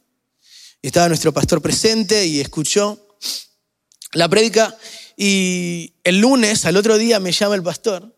estaba 0.83 1.09
nuestro 1.09 1.33
pastor 1.33 1.61
presente 1.61 2.25
y 2.25 2.41
escuchó 2.41 3.01
la 4.15 4.29
prédica 4.29 4.77
y 5.17 5.95
el 6.05 6.21
lunes, 6.21 6.65
al 6.65 6.77
otro 6.77 6.99
día, 6.99 7.21
me 7.21 7.33
llama 7.33 7.55
el 7.55 7.63
pastor 7.63 8.15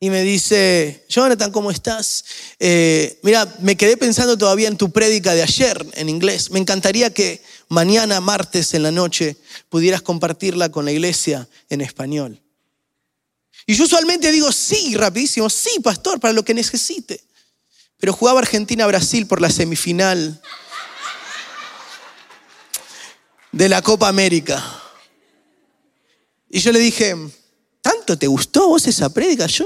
y 0.00 0.10
me 0.10 0.22
dice, 0.22 1.04
Jonathan, 1.08 1.50
¿cómo 1.50 1.72
estás? 1.72 2.24
Eh, 2.60 3.18
mira, 3.22 3.52
me 3.60 3.76
quedé 3.76 3.96
pensando 3.96 4.38
todavía 4.38 4.68
en 4.68 4.76
tu 4.76 4.92
prédica 4.92 5.34
de 5.34 5.42
ayer 5.42 5.84
en 5.94 6.08
inglés. 6.08 6.50
Me 6.50 6.60
encantaría 6.60 7.12
que 7.12 7.42
mañana, 7.68 8.20
martes 8.20 8.74
en 8.74 8.84
la 8.84 8.92
noche, 8.92 9.36
pudieras 9.68 10.02
compartirla 10.02 10.70
con 10.70 10.84
la 10.84 10.92
iglesia 10.92 11.48
en 11.68 11.80
español. 11.80 12.40
Y 13.66 13.74
yo 13.74 13.84
usualmente 13.84 14.30
digo, 14.30 14.52
sí, 14.52 14.94
rapidísimo, 14.94 15.50
sí, 15.50 15.80
pastor, 15.82 16.20
para 16.20 16.32
lo 16.32 16.44
que 16.44 16.54
necesite. 16.54 17.20
Pero 17.98 18.12
jugaba 18.12 18.38
Argentina-Brasil 18.38 19.26
por 19.26 19.40
la 19.40 19.50
semifinal 19.50 20.40
de 23.50 23.68
la 23.68 23.82
Copa 23.82 24.08
América. 24.08 24.64
Y 26.50 26.60
yo 26.60 26.72
le 26.72 26.78
dije, 26.78 27.14
¿Tanto 27.88 28.18
te 28.18 28.26
gustó 28.26 28.68
vos 28.68 28.86
esa 28.86 29.08
prédica? 29.08 29.46
Yo 29.46 29.64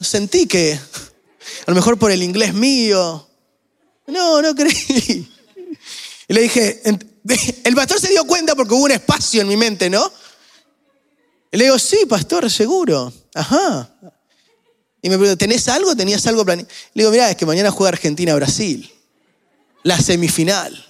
sentí 0.00 0.46
que, 0.46 0.74
a 0.74 1.70
lo 1.70 1.74
mejor 1.74 1.98
por 1.98 2.12
el 2.12 2.22
inglés 2.22 2.54
mío, 2.54 3.28
no, 4.06 4.40
no 4.40 4.54
creí. 4.54 5.28
Y 6.28 6.32
le 6.32 6.42
dije, 6.42 6.82
el 7.64 7.74
pastor 7.74 8.00
se 8.00 8.08
dio 8.10 8.24
cuenta 8.24 8.54
porque 8.54 8.74
hubo 8.74 8.84
un 8.84 8.92
espacio 8.92 9.40
en 9.40 9.48
mi 9.48 9.56
mente, 9.56 9.90
¿no? 9.90 10.12
Y 11.50 11.56
le 11.56 11.64
digo, 11.64 11.78
sí, 11.78 12.06
pastor, 12.08 12.48
seguro. 12.50 13.12
Ajá. 13.34 13.92
Y 15.02 15.08
me 15.08 15.16
preguntó, 15.16 15.36
¿tenés 15.36 15.66
algo? 15.66 15.96
¿Tenías 15.96 16.24
algo 16.28 16.44
planeado? 16.44 16.68
Le 16.94 17.02
digo, 17.02 17.10
mira, 17.10 17.30
es 17.30 17.36
que 17.36 17.46
mañana 17.46 17.72
juega 17.72 17.88
Argentina-Brasil. 17.88 18.92
La 19.82 20.00
semifinal. 20.00 20.84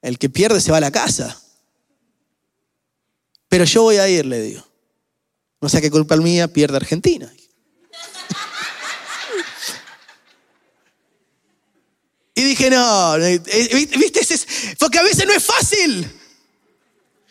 El 0.00 0.18
que 0.18 0.30
pierde 0.30 0.62
se 0.62 0.70
va 0.70 0.78
a 0.78 0.80
la 0.80 0.90
casa. 0.90 1.43
Pero 3.54 3.66
yo 3.66 3.82
voy 3.82 3.98
a 3.98 4.08
ir, 4.08 4.26
le 4.26 4.40
digo. 4.40 4.66
No 5.60 5.68
sea 5.68 5.80
que 5.80 5.88
culpa 5.88 6.16
mía 6.16 6.48
pierde 6.48 6.76
Argentina. 6.76 7.32
Y 12.34 12.42
dije, 12.42 12.68
no, 12.68 13.16
eh, 13.16 13.38
¿viste? 13.96 14.26
Porque 14.76 14.98
a 14.98 15.04
veces 15.04 15.24
no 15.24 15.32
es 15.32 15.44
fácil. 15.44 16.20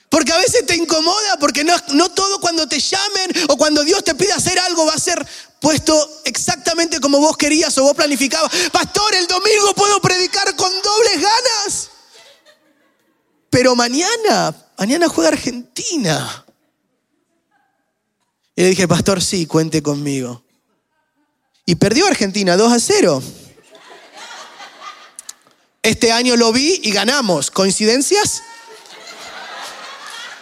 Porque 0.08 0.32
a 0.32 0.38
veces 0.38 0.66
te 0.66 0.78
incomoda, 0.78 1.38
porque 1.42 1.66
no, 1.66 1.76
no 1.90 2.10
todo 2.12 2.40
cuando 2.40 2.70
te 2.70 2.80
llamen 2.80 3.30
o 3.50 3.58
cuando 3.58 3.84
Dios 3.84 4.02
te 4.06 4.16
pide 4.16 4.32
hacer 4.32 4.58
algo 4.60 4.86
va 4.86 4.94
a 4.94 5.00
ser 5.00 5.28
puesto 5.60 6.22
exactamente 6.24 7.02
como 7.02 7.20
vos 7.20 7.36
querías 7.36 7.78
o 7.80 7.84
vos 7.84 7.96
planificabas. 7.96 8.50
Pastor, 8.72 9.14
el 9.16 9.28
domingo 9.28 9.74
puedo 9.76 10.00
predicar 10.00 10.56
con 10.56 10.72
dobles 10.72 11.22
ganas. 11.22 11.90
Pero 13.50 13.76
mañana 13.76 14.63
mañana 14.78 15.08
juega 15.10 15.30
Argentina. 15.30 16.46
Y 18.56 18.62
le 18.62 18.70
dije, 18.70 18.88
pastor, 18.88 19.22
sí, 19.22 19.46
cuente 19.46 19.82
conmigo. 19.82 20.44
Y 21.66 21.76
perdió 21.76 22.06
Argentina 22.08 22.56
2 22.58 22.74
a 22.74 22.80
0. 22.80 23.24
Este 25.82 26.12
año 26.12 26.36
lo 26.36 26.52
vi 26.52 26.80
y 26.84 26.92
ganamos. 26.92 27.52
¿Coincidencias? 27.52 28.42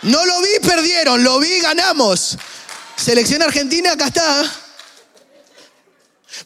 No 0.03 0.25
lo 0.25 0.41
vi, 0.41 0.59
perdieron. 0.61 1.23
Lo 1.23 1.39
vi, 1.39 1.59
ganamos. 1.61 2.37
Selección 2.95 3.41
argentina, 3.41 3.93
acá 3.93 4.07
está. 4.07 4.51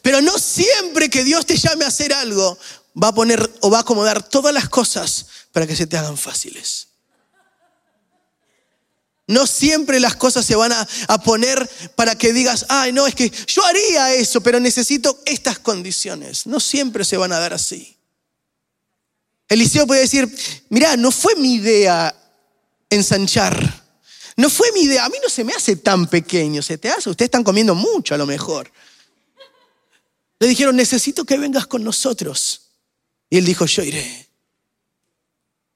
Pero 0.02 0.20
no 0.20 0.38
siempre 0.38 1.10
que 1.10 1.24
Dios 1.24 1.46
te 1.46 1.56
llame 1.56 1.84
a 1.84 1.88
hacer 1.88 2.12
algo 2.12 2.58
va 3.02 3.08
a 3.08 3.14
poner 3.14 3.50
o 3.60 3.70
va 3.70 3.78
a 3.78 3.80
acomodar 3.80 4.22
todas 4.22 4.54
las 4.54 4.68
cosas 4.68 5.26
para 5.52 5.66
que 5.66 5.76
se 5.76 5.86
te 5.86 5.96
hagan 5.96 6.16
fáciles. 6.16 6.88
No 9.28 9.46
siempre 9.46 9.98
las 9.98 10.14
cosas 10.14 10.46
se 10.46 10.54
van 10.54 10.72
a, 10.72 10.86
poner 11.24 11.68
para 11.96 12.16
que 12.16 12.32
digas, 12.32 12.66
ay, 12.68 12.92
no, 12.92 13.06
es 13.06 13.14
que 13.14 13.30
yo 13.46 13.64
haría 13.64 14.14
eso, 14.14 14.40
pero 14.40 14.60
necesito 14.60 15.20
estas 15.24 15.58
condiciones. 15.58 16.46
No 16.46 16.60
siempre 16.60 17.04
se 17.04 17.16
van 17.16 17.32
a 17.32 17.40
dar 17.40 17.52
así. 17.52 17.96
Eliseo 19.48 19.86
puede 19.86 20.02
decir, 20.02 20.28
mira, 20.68 20.96
no 20.96 21.10
fue 21.10 21.34
mi 21.36 21.54
idea 21.54 22.14
ensanchar. 22.88 23.84
No 24.36 24.50
fue 24.50 24.70
mi 24.72 24.82
idea. 24.82 25.04
A 25.04 25.08
mí 25.08 25.16
no 25.22 25.28
se 25.28 25.44
me 25.44 25.54
hace 25.54 25.76
tan 25.76 26.06
pequeño. 26.06 26.62
Se 26.62 26.78
te 26.78 26.88
hace. 26.88 27.10
Ustedes 27.10 27.28
están 27.28 27.44
comiendo 27.44 27.74
mucho 27.74 28.14
a 28.14 28.18
lo 28.18 28.26
mejor. 28.26 28.70
Le 30.38 30.46
dijeron, 30.46 30.76
necesito 30.76 31.24
que 31.24 31.38
vengas 31.38 31.66
con 31.66 31.82
nosotros. 31.82 32.60
Y 33.30 33.38
él 33.38 33.44
dijo, 33.44 33.66
yo 33.66 33.82
iré. 33.82 34.28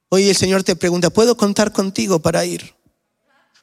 Hoy 0.09 0.29
el 0.29 0.37
Señor 0.37 0.63
te 0.63 0.77
pregunta, 0.77 1.11
¿puedo 1.11 1.37
contar 1.37 1.73
contigo 1.73 2.21
para 2.21 2.45
ir? 2.45 2.75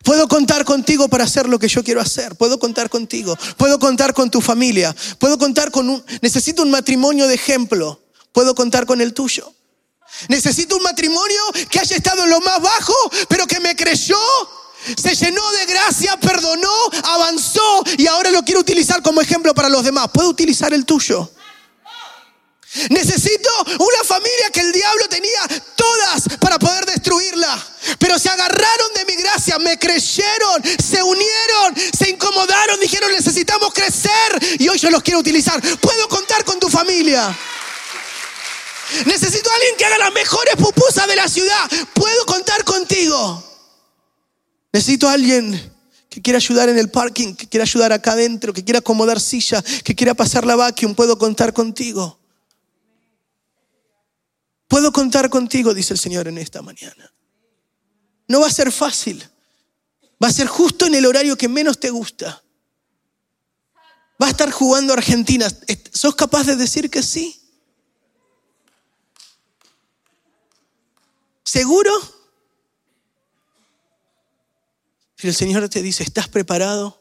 Puedo 0.03 0.27
contar 0.27 0.63
contigo 0.63 1.07
para 1.07 1.25
hacer 1.25 1.49
lo 1.49 1.59
que 1.59 1.67
yo 1.67 1.83
quiero 1.83 2.01
hacer. 2.01 2.35
Puedo 2.35 2.59
contar 2.59 2.89
contigo. 2.89 3.37
Puedo 3.57 3.79
contar 3.79 4.13
con 4.13 4.29
tu 4.29 4.41
familia. 4.41 4.95
Puedo 5.19 5.37
contar 5.37 5.71
con 5.71 5.89
un... 5.89 6.03
Necesito 6.21 6.61
un 6.61 6.71
matrimonio 6.71 7.27
de 7.27 7.35
ejemplo. 7.35 7.99
Puedo 8.31 8.55
contar 8.55 8.85
con 8.85 9.01
el 9.01 9.13
tuyo. 9.13 9.53
Necesito 10.29 10.77
un 10.77 10.83
matrimonio 10.83 11.41
que 11.69 11.79
haya 11.79 11.95
estado 11.95 12.23
en 12.23 12.29
lo 12.29 12.39
más 12.41 12.61
bajo, 12.61 12.93
pero 13.27 13.45
que 13.45 13.59
me 13.59 13.75
creyó, 13.75 14.17
se 14.95 15.15
llenó 15.15 15.41
de 15.51 15.65
gracia, 15.65 16.17
perdonó, 16.17 16.73
avanzó 17.03 17.83
y 17.97 18.07
ahora 18.07 18.31
lo 18.31 18.43
quiero 18.43 18.61
utilizar 18.61 19.01
como 19.01 19.21
ejemplo 19.21 19.53
para 19.53 19.69
los 19.69 19.83
demás. 19.83 20.09
Puedo 20.13 20.29
utilizar 20.29 20.73
el 20.73 20.85
tuyo. 20.85 21.29
Necesito 22.89 23.49
una 23.79 24.03
familia 24.03 24.49
que 24.51 24.59
el 24.59 24.73
diablo 24.73 25.07
tenía 25.07 25.39
todas 25.75 26.23
para 26.39 26.59
poder 26.59 26.85
destruirla. 26.85 27.65
Pero 27.97 28.19
se 28.19 28.29
agarraron 28.29 28.93
de 28.93 29.05
mi 29.05 29.15
gracia, 29.21 29.57
me 29.59 29.79
creyeron, 29.79 30.61
se 30.63 31.01
unieron, 31.01 31.75
se 31.97 32.09
incomodaron, 32.09 32.79
dijeron 32.79 33.11
necesitamos 33.11 33.73
crecer 33.73 34.59
y 34.59 34.67
hoy 34.67 34.77
yo 34.77 34.89
los 34.89 35.01
quiero 35.01 35.19
utilizar. 35.19 35.61
Puedo 35.79 36.09
contar 36.09 36.43
con 36.43 36.59
tu 36.59 36.69
familia. 36.69 37.35
Necesito 39.05 39.49
a 39.49 39.55
alguien 39.55 39.75
que 39.77 39.85
haga 39.85 39.97
las 39.99 40.13
mejores 40.13 40.55
pupusas 40.55 41.07
de 41.07 41.15
la 41.15 41.29
ciudad. 41.29 41.69
Puedo 41.93 42.25
contar 42.25 42.65
contigo. 42.65 43.43
Necesito 44.73 45.07
a 45.07 45.13
alguien 45.13 45.73
que 46.09 46.21
quiera 46.21 46.37
ayudar 46.37 46.67
en 46.67 46.77
el 46.77 46.89
parking, 46.89 47.33
que 47.33 47.47
quiera 47.47 47.63
ayudar 47.63 47.93
acá 47.93 48.11
adentro, 48.11 48.53
que 48.53 48.63
quiera 48.63 48.79
acomodar 48.79 49.21
silla, 49.21 49.63
que 49.83 49.95
quiera 49.95 50.13
pasar 50.13 50.45
la 50.45 50.55
vacuum. 50.55 50.95
Puedo 50.95 51.17
contar 51.17 51.53
contigo. 51.53 52.19
Puedo 54.67 54.91
contar 54.91 55.29
contigo, 55.29 55.73
dice 55.73 55.93
el 55.93 55.99
Señor 55.99 56.27
en 56.27 56.37
esta 56.37 56.61
mañana. 56.61 57.13
No 58.27 58.41
va 58.41 58.47
a 58.47 58.51
ser 58.51 58.71
fácil. 58.71 59.23
Va 60.21 60.27
a 60.27 60.33
ser 60.33 60.47
justo 60.47 60.85
en 60.85 60.95
el 60.95 61.05
horario 61.05 61.37
que 61.37 61.47
menos 61.47 61.79
te 61.79 61.89
gusta. 61.89 62.43
Va 64.21 64.27
a 64.27 64.31
estar 64.31 64.51
jugando 64.51 64.93
Argentina. 64.93 65.47
¿Sos 65.93 66.15
capaz 66.15 66.45
de 66.45 66.55
decir 66.55 66.89
que 66.89 67.03
sí? 67.03 67.39
¿Seguro? 71.43 71.91
Pero 75.15 75.29
el 75.29 75.35
Señor 75.35 75.69
te 75.69 75.81
dice, 75.81 76.03
¿estás 76.03 76.27
preparado? 76.27 76.96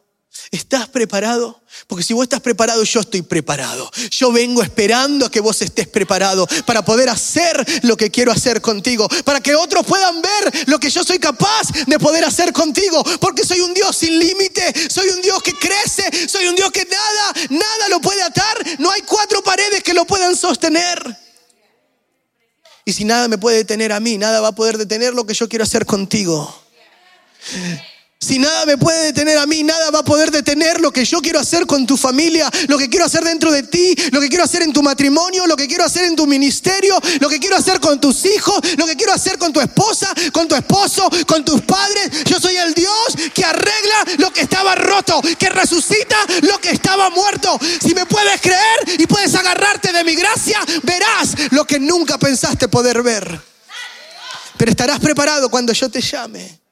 ¿Estás 0.51 0.89
preparado? 0.89 1.63
Porque 1.87 2.05
si 2.05 2.15
vos 2.15 2.25
estás 2.25 2.41
preparado, 2.41 2.83
yo 2.85 3.01
estoy 3.01 3.23
preparado. 3.23 3.91
Yo 4.11 4.33
vengo 4.33 4.63
esperando 4.63 5.27
a 5.27 5.31
que 5.31 5.41
vos 5.41 5.61
estés 5.63 5.89
preparado 5.89 6.47
para 6.65 6.85
poder 6.85 7.09
hacer 7.09 7.65
lo 7.83 7.97
que 7.97 8.11
quiero 8.11 8.33
hacer 8.33 8.61
contigo. 8.61 9.09
Para 9.25 9.41
que 9.41 9.55
otros 9.55 9.85
puedan 9.85 10.23
ver 10.23 10.69
lo 10.69 10.79
que 10.79 10.91
yo 10.91 11.05
soy 11.05 11.19
capaz 11.19 11.69
de 11.87 11.99
poder 11.99 12.25
hacer 12.25 12.53
contigo. 12.53 13.03
Porque 13.21 13.45
soy 13.45 13.61
un 13.61 13.75
Dios 13.75 13.97
sin 13.97 14.19
límite. 14.19 14.91
Soy 14.91 15.09
un 15.09 15.21
Dios 15.23 15.43
que 15.43 15.53
crece. 15.53 16.29
Soy 16.29 16.47
un 16.47 16.55
Dios 16.55 16.71
que 16.71 16.85
nada, 16.85 17.47
nada 17.51 17.89
lo 17.89 18.01
puede 18.01 18.23
atar. 18.23 18.57
No 18.79 18.91
hay 18.91 19.03
cuatro 19.03 19.43
paredes 19.43 19.83
que 19.83 19.95
lo 19.95 20.07
puedan 20.07 20.37
sostener. 20.37 21.17
Y 22.85 22.93
si 22.93 23.05
nada 23.05 23.27
me 23.27 23.37
puede 23.37 23.59
detener 23.59 23.93
a 23.93 23.99
mí, 23.99 24.17
nada 24.17 24.41
va 24.41 24.49
a 24.49 24.55
poder 24.55 24.79
detener 24.79 25.13
lo 25.13 25.27
que 25.27 25.35
yo 25.35 25.49
quiero 25.49 25.65
hacer 25.65 25.85
contigo. 25.87 26.63
Si 28.19 28.39
nada 28.39 28.65
me 28.65 28.79
puede 28.79 29.05
detener 29.05 29.37
a 29.39 29.47
mí, 29.47 29.63
nada 29.63 29.91
va 29.91 29.99
a 29.99 30.05
poder 30.05 30.31
detener 30.31 30.81
lo 30.81 30.91
que 30.91 31.05
yo 31.05 31.21
quiero 31.21 31.39
hacer 31.39 31.67
con 31.67 31.87
tu 31.87 31.97
familia, 31.99 32.51
lo 32.67 32.79
que 32.79 32.89
quiero 32.89 33.05
hacer 33.05 33.23
dentro 33.23 33.53
de 33.53 33.63
ti, 33.63 33.95
lo 34.11 34.21
que 34.21 34.29
quiero 34.29 34.43
hacer 34.43 34.63
en 34.63 34.73
tu 34.73 34.83
matrimonio, 34.83 35.47
lo 35.47 35.55
que 35.55 35.69
quiero 35.69 35.85
hacer 35.85 36.07
en 36.07 36.17
tu 36.17 36.27
ministerio, 36.27 36.99
lo 37.21 37.29
que 37.29 37.39
quiero 37.39 37.57
hacer 37.57 37.79
con 37.79 38.01
tus 38.01 38.25
hijos, 38.25 38.59
lo 38.79 38.87
que 38.87 38.97
quiero 38.97 39.13
hacer 39.13 39.39
con 39.39 39.53
tu 39.53 39.61
esposa, 39.61 40.13
con 40.33 40.49
tu 40.49 40.55
esposo, 40.55 41.09
con 41.27 41.45
tus 41.45 41.61
padres. 41.63 42.25
Yo 42.25 42.41
soy 42.41 42.57
el 42.57 42.73
Dios 42.73 43.15
que 43.35 43.45
arregla 43.45 44.05
lo 44.19 44.33
que 44.33 44.41
estaba 44.41 44.75
roto, 44.75 45.21
que 45.39 45.51
resucita 45.51 46.17
lo 46.43 46.59
que 46.59 46.71
estaba 46.71 47.11
muerto. 47.11 47.59
Si 47.81 47.95
me 47.95 48.07
puedes 48.07 48.41
creer 48.41 48.99
y 48.99 49.07
puedes 49.07 49.35
agarrarte 49.35 49.93
de 49.93 50.03
mi 50.05 50.15
gracia, 50.15 50.59
verás 50.83 51.53
lo 51.53 51.67
que 51.67 51.79
nunca 51.79 52.19
pensaste 52.19 52.67
poder 52.67 53.03
ver. 53.03 53.41
Pero 54.57 54.71
estarás 54.71 55.01
preparado 55.01 55.51
cuando 55.51 55.75
yo 55.75 55.91
te 55.91 56.01
llame. 56.01 56.66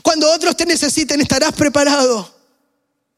Cuando 0.00 0.30
otros 0.30 0.56
te 0.56 0.64
necesiten, 0.64 1.20
estarás 1.20 1.52
preparado. 1.52 2.32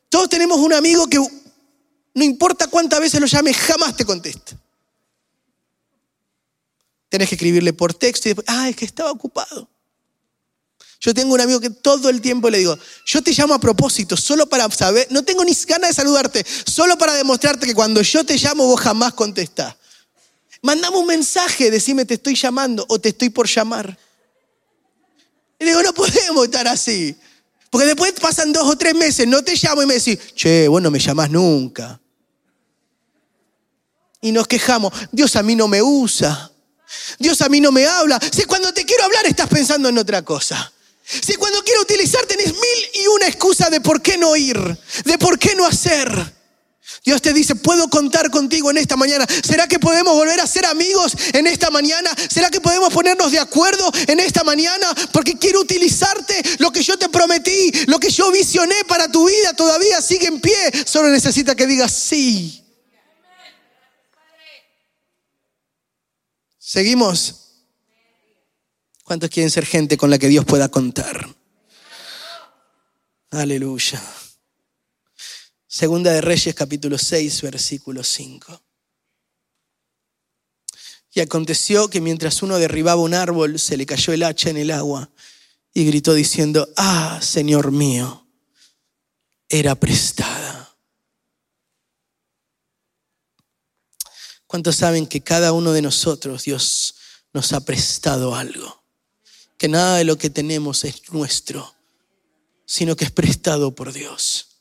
Todos 0.09 0.29
tenemos 0.29 0.59
un 0.59 0.73
amigo 0.73 1.07
que 1.07 1.19
no 1.19 2.25
importa 2.25 2.67
cuántas 2.67 3.01
veces 3.01 3.21
lo 3.21 3.27
llame, 3.27 3.53
jamás 3.53 3.97
te 3.97 4.05
contesta. 4.05 4.57
Tienes 7.09 7.29
que 7.29 7.35
escribirle 7.37 7.73
por 7.73 7.95
texto 7.95 8.29
y 8.29 8.31
después, 8.31 8.47
ah, 8.49 8.69
es 8.69 8.77
que 8.77 8.85
estaba 8.85 9.11
ocupado. 9.11 9.69
Yo 11.01 11.13
tengo 11.13 11.35
un 11.35 11.41
amigo 11.41 11.61
que 11.61 11.71
todo 11.71 12.09
el 12.09 12.21
tiempo 12.21 12.49
le 12.49 12.59
digo, 12.59 12.79
yo 13.05 13.23
te 13.23 13.33
llamo 13.33 13.53
a 13.55 13.61
propósito, 13.61 14.17
solo 14.17 14.49
para 14.49 14.71
saber, 14.71 15.07
no 15.11 15.23
tengo 15.23 15.45
ni 15.45 15.53
ganas 15.67 15.91
de 15.91 15.95
saludarte, 15.95 16.47
solo 16.65 16.97
para 16.97 17.13
demostrarte 17.15 17.67
que 17.67 17.75
cuando 17.75 18.01
yo 18.01 18.25
te 18.25 18.39
llamo 18.39 18.67
vos 18.67 18.81
jamás 18.81 19.13
contestás. 19.13 19.77
Mandame 20.63 20.97
un 20.97 21.07
mensaje, 21.07 21.71
decime 21.71 22.07
te 22.07 22.15
estoy 22.15 22.37
llamando 22.37 22.87
o 22.89 22.99
te 22.99 23.11
estoy 23.11 23.29
por 23.29 23.47
llamar. 23.47 23.99
Digo, 25.65 25.83
no 25.83 25.93
podemos 25.93 26.45
estar 26.45 26.69
así. 26.69 27.17
Porque 27.71 27.87
después 27.87 28.13
pasan 28.21 28.53
dos 28.53 28.65
o 28.69 28.77
tres 28.77 28.95
meses, 28.95 29.27
no 29.27 29.43
te 29.43 29.57
llamo 29.57 29.83
y 29.83 29.87
me 29.87 29.95
decís, 29.95 30.19
che, 30.35 30.69
vos 30.69 30.81
no 30.81 30.91
me 30.91 30.99
llamás 30.99 31.31
nunca. 31.31 32.01
Y 34.21 34.33
nos 34.33 34.47
quejamos, 34.47 34.93
Dios 35.11 35.35
a 35.37 35.43
mí 35.43 35.57
no 35.57 35.69
me 35.69 35.83
usa. 35.83 36.51
Dios 37.19 37.43
a 37.43 37.49
mí 37.49 37.61
no 37.61 37.73
me 37.73 37.87
habla. 37.87 38.19
Si 38.33 38.45
cuando 38.45 38.73
te 38.73 38.85
quiero 38.85 39.05
hablar 39.05 39.27
estás 39.27 39.49
pensando 39.49 39.89
en 39.89 39.99
otra 39.99 40.23
cosa. 40.23 40.73
Si 41.05 41.35
cuando 41.35 41.63
quiero 41.63 41.83
utilizar 41.83 42.25
tenés 42.27 42.53
mil 42.53 43.03
y 43.03 43.07
una 43.09 43.27
excusa 43.27 43.69
de 43.69 43.81
por 43.81 44.01
qué 44.01 44.17
no 44.17 44.35
ir, 44.37 44.59
de 45.05 45.19
por 45.19 45.39
qué 45.39 45.55
no 45.55 45.67
hacer. 45.67 46.33
Dios 47.05 47.21
te 47.21 47.35
dice, 47.35 47.55
puedo 47.55 47.91
contar 47.91 48.31
contigo 48.31 48.71
en 48.71 48.79
esta 48.79 48.97
mañana. 48.97 49.27
¿Será 49.27 49.69
que 49.69 49.79
podemos 49.79 50.15
volver 50.15 50.41
a 50.41 50.47
ser 50.47 50.65
amigos 50.65 51.15
en 51.35 51.47
esta 51.47 51.71
mañana? 51.71 52.11
¿Será 52.31 52.49
que 52.49 52.63
podemos 52.63 52.91
ponernos 52.95 53.31
de 53.31 53.39
acuerdo 53.39 53.93
en 54.07 54.21
esta 54.21 54.43
mañana? 54.43 54.87
Porque 55.13 55.39
quiero 55.39 55.61
utilizarte 55.61 56.43
lo 56.61 56.73
que 56.73 56.83
yo 56.83 56.97
te 56.97 57.11
prometí, 57.11 57.71
lo 57.89 58.01
que 58.01 58.09
yo 58.09 58.33
visioné 58.33 58.85
para 58.89 59.13
tu 59.13 59.29
vida 59.29 59.53
todavía 59.53 60.01
sigue 60.01 60.29
en 60.29 60.41
pie. 60.41 60.57
Solo 60.87 61.11
necesita 61.11 61.55
que 61.55 61.67
digas 61.67 61.93
sí. 61.93 62.65
Seguimos. 66.59 67.43
¿Cuántos 69.05 69.29
quieren 69.29 69.51
ser 69.51 69.67
gente 69.67 69.99
con 69.99 70.09
la 70.09 70.19
que 70.19 70.29
Dios 70.29 70.47
pueda 70.47 70.71
contar? 70.71 71.29
Aleluya. 73.31 74.03
Segunda 75.77 76.13
de 76.13 76.21
Reyes 76.21 76.55
capítulo 76.55 76.97
6, 76.97 77.43
versículo 77.43 78.05
5. 78.05 78.63
Y 81.15 81.19
aconteció 81.19 81.91
que 81.91 82.01
mientras 82.01 82.45
uno 82.45 82.59
derribaba 82.59 83.03
un 83.03 83.13
árbol, 83.13 83.59
se 83.59 83.77
le 83.77 83.85
cayó 83.85 84.13
el 84.13 84.23
hacha 84.23 84.51
en 84.51 84.57
el 84.57 84.71
agua 84.71 85.11
y 85.73 85.85
gritó 85.85 86.15
diciendo, 86.15 86.73
ah, 86.77 87.19
Señor 87.21 87.73
mío, 87.73 88.25
era 89.49 89.75
prestada. 89.75 90.77
¿Cuántos 94.47 94.77
saben 94.77 95.09
que 95.09 95.23
cada 95.23 95.51
uno 95.51 95.73
de 95.73 95.83
nosotros 95.83 96.45
Dios 96.45 96.95
nos 97.33 97.53
ha 97.53 97.65
prestado 97.65 98.37
algo? 98.37 98.85
Que 99.59 99.67
nada 99.67 99.97
de 99.97 100.05
lo 100.05 100.19
que 100.19 100.31
tenemos 100.31 100.85
es 100.85 101.11
nuestro, 101.11 101.75
sino 102.65 102.95
que 102.95 103.07
es 103.07 103.11
prestado 103.11 103.75
por 103.75 103.93
Dios. 103.93 104.54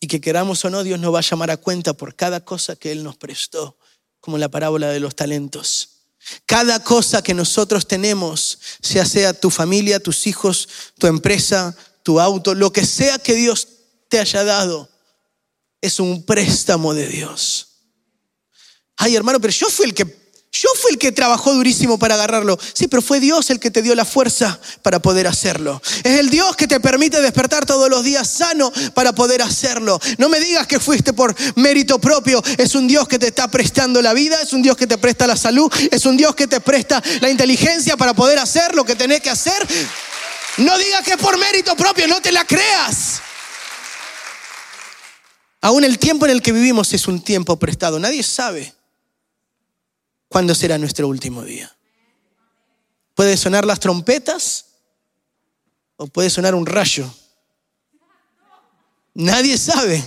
Y 0.00 0.08
que 0.08 0.20
queramos 0.20 0.64
o 0.64 0.70
no, 0.70 0.82
Dios 0.84 1.00
nos 1.00 1.14
va 1.14 1.20
a 1.20 1.22
llamar 1.22 1.50
a 1.50 1.56
cuenta 1.56 1.94
por 1.94 2.14
cada 2.14 2.44
cosa 2.44 2.76
que 2.76 2.92
Él 2.92 3.02
nos 3.02 3.16
prestó, 3.16 3.78
como 4.20 4.38
la 4.38 4.50
parábola 4.50 4.88
de 4.88 5.00
los 5.00 5.16
talentos. 5.16 5.90
Cada 6.44 6.82
cosa 6.82 7.22
que 7.22 7.34
nosotros 7.34 7.86
tenemos, 7.86 8.58
sea 8.82 9.04
sea 9.04 9.32
tu 9.32 9.50
familia, 9.50 10.00
tus 10.00 10.26
hijos, 10.26 10.68
tu 10.98 11.06
empresa, 11.06 11.76
tu 12.02 12.20
auto, 12.20 12.54
lo 12.54 12.72
que 12.72 12.84
sea 12.84 13.18
que 13.18 13.34
Dios 13.34 13.68
te 14.08 14.18
haya 14.18 14.44
dado, 14.44 14.88
es 15.80 16.00
un 16.00 16.24
préstamo 16.24 16.94
de 16.94 17.06
Dios. 17.06 17.68
Ay, 18.96 19.14
hermano, 19.14 19.40
pero 19.40 19.52
yo 19.52 19.68
fui 19.68 19.86
el 19.86 19.94
que 19.94 20.04
yo 20.52 20.68
fui 20.80 20.92
el 20.92 20.98
que 20.98 21.12
trabajó 21.12 21.52
durísimo 21.52 21.98
para 21.98 22.14
agarrarlo. 22.14 22.58
Sí, 22.72 22.88
pero 22.88 23.02
fue 23.02 23.20
Dios 23.20 23.50
el 23.50 23.60
que 23.60 23.70
te 23.70 23.82
dio 23.82 23.94
la 23.94 24.04
fuerza 24.04 24.58
para 24.82 25.00
poder 25.00 25.26
hacerlo. 25.26 25.82
Es 26.02 26.18
el 26.18 26.30
Dios 26.30 26.56
que 26.56 26.66
te 26.66 26.80
permite 26.80 27.20
despertar 27.20 27.66
todos 27.66 27.90
los 27.90 28.02
días 28.04 28.28
sano 28.28 28.72
para 28.94 29.12
poder 29.12 29.42
hacerlo. 29.42 30.00
No 30.18 30.28
me 30.28 30.40
digas 30.40 30.66
que 30.66 30.80
fuiste 30.80 31.12
por 31.12 31.34
mérito 31.56 31.98
propio. 31.98 32.42
Es 32.56 32.74
un 32.74 32.88
Dios 32.88 33.06
que 33.06 33.18
te 33.18 33.26
está 33.26 33.48
prestando 33.48 34.00
la 34.00 34.14
vida, 34.14 34.40
es 34.40 34.52
un 34.52 34.62
Dios 34.62 34.76
que 34.76 34.86
te 34.86 34.96
presta 34.96 35.26
la 35.26 35.36
salud, 35.36 35.70
es 35.90 36.06
un 36.06 36.16
Dios 36.16 36.34
que 36.34 36.46
te 36.46 36.60
presta 36.60 37.02
la 37.20 37.28
inteligencia 37.28 37.96
para 37.96 38.14
poder 38.14 38.38
hacer 38.38 38.74
lo 38.74 38.84
que 38.84 38.94
tenés 38.94 39.20
que 39.20 39.30
hacer. 39.30 39.66
No 40.58 40.78
digas 40.78 41.02
que 41.02 41.12
es 41.12 41.18
por 41.18 41.36
mérito 41.38 41.76
propio, 41.76 42.06
no 42.08 42.22
te 42.22 42.32
la 42.32 42.44
creas. 42.44 43.20
Aún 45.60 45.84
el 45.84 45.98
tiempo 45.98 46.24
en 46.24 46.32
el 46.32 46.40
que 46.40 46.52
vivimos 46.52 46.94
es 46.94 47.08
un 47.08 47.22
tiempo 47.22 47.58
prestado. 47.58 47.98
Nadie 47.98 48.22
sabe 48.22 48.75
cuándo 50.28 50.54
será 50.54 50.78
nuestro 50.78 51.08
último 51.08 51.44
día. 51.44 51.74
Puede 53.14 53.36
sonar 53.36 53.64
las 53.64 53.80
trompetas 53.80 54.66
o 55.96 56.06
puede 56.06 56.30
sonar 56.30 56.54
un 56.54 56.66
rayo. 56.66 57.10
Nadie 59.14 59.56
sabe. 59.56 60.04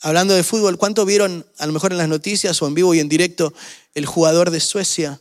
Hablando 0.00 0.34
de 0.34 0.42
fútbol, 0.42 0.78
¿cuánto 0.78 1.04
vieron, 1.04 1.46
a 1.58 1.66
lo 1.66 1.72
mejor 1.72 1.92
en 1.92 1.98
las 1.98 2.08
noticias 2.08 2.60
o 2.60 2.66
en 2.66 2.74
vivo 2.74 2.94
y 2.94 3.00
en 3.00 3.08
directo, 3.08 3.52
el 3.94 4.06
jugador 4.06 4.50
de 4.50 4.60
Suecia 4.60 5.20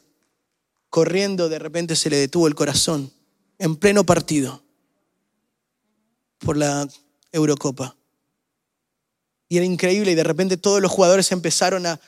corriendo, 0.90 1.50
de 1.50 1.60
repente 1.60 1.96
se 1.96 2.10
le 2.10 2.18
detuvo 2.18 2.48
el 2.48 2.56
corazón 2.56 3.12
en 3.60 3.76
pleno 3.76 4.06
partido 4.06 4.64
por 6.40 6.58
la 6.58 6.88
Eurocopa? 7.32 7.96
Y 9.52 9.58
era 9.58 9.66
increíble 9.66 10.14
y 10.14 10.16
de 10.16 10.24
repente 10.24 10.56
todos 10.56 10.82
los 10.82 10.90
jugadores 10.90 11.30
empezaron 11.34 11.86
a, 11.86 12.00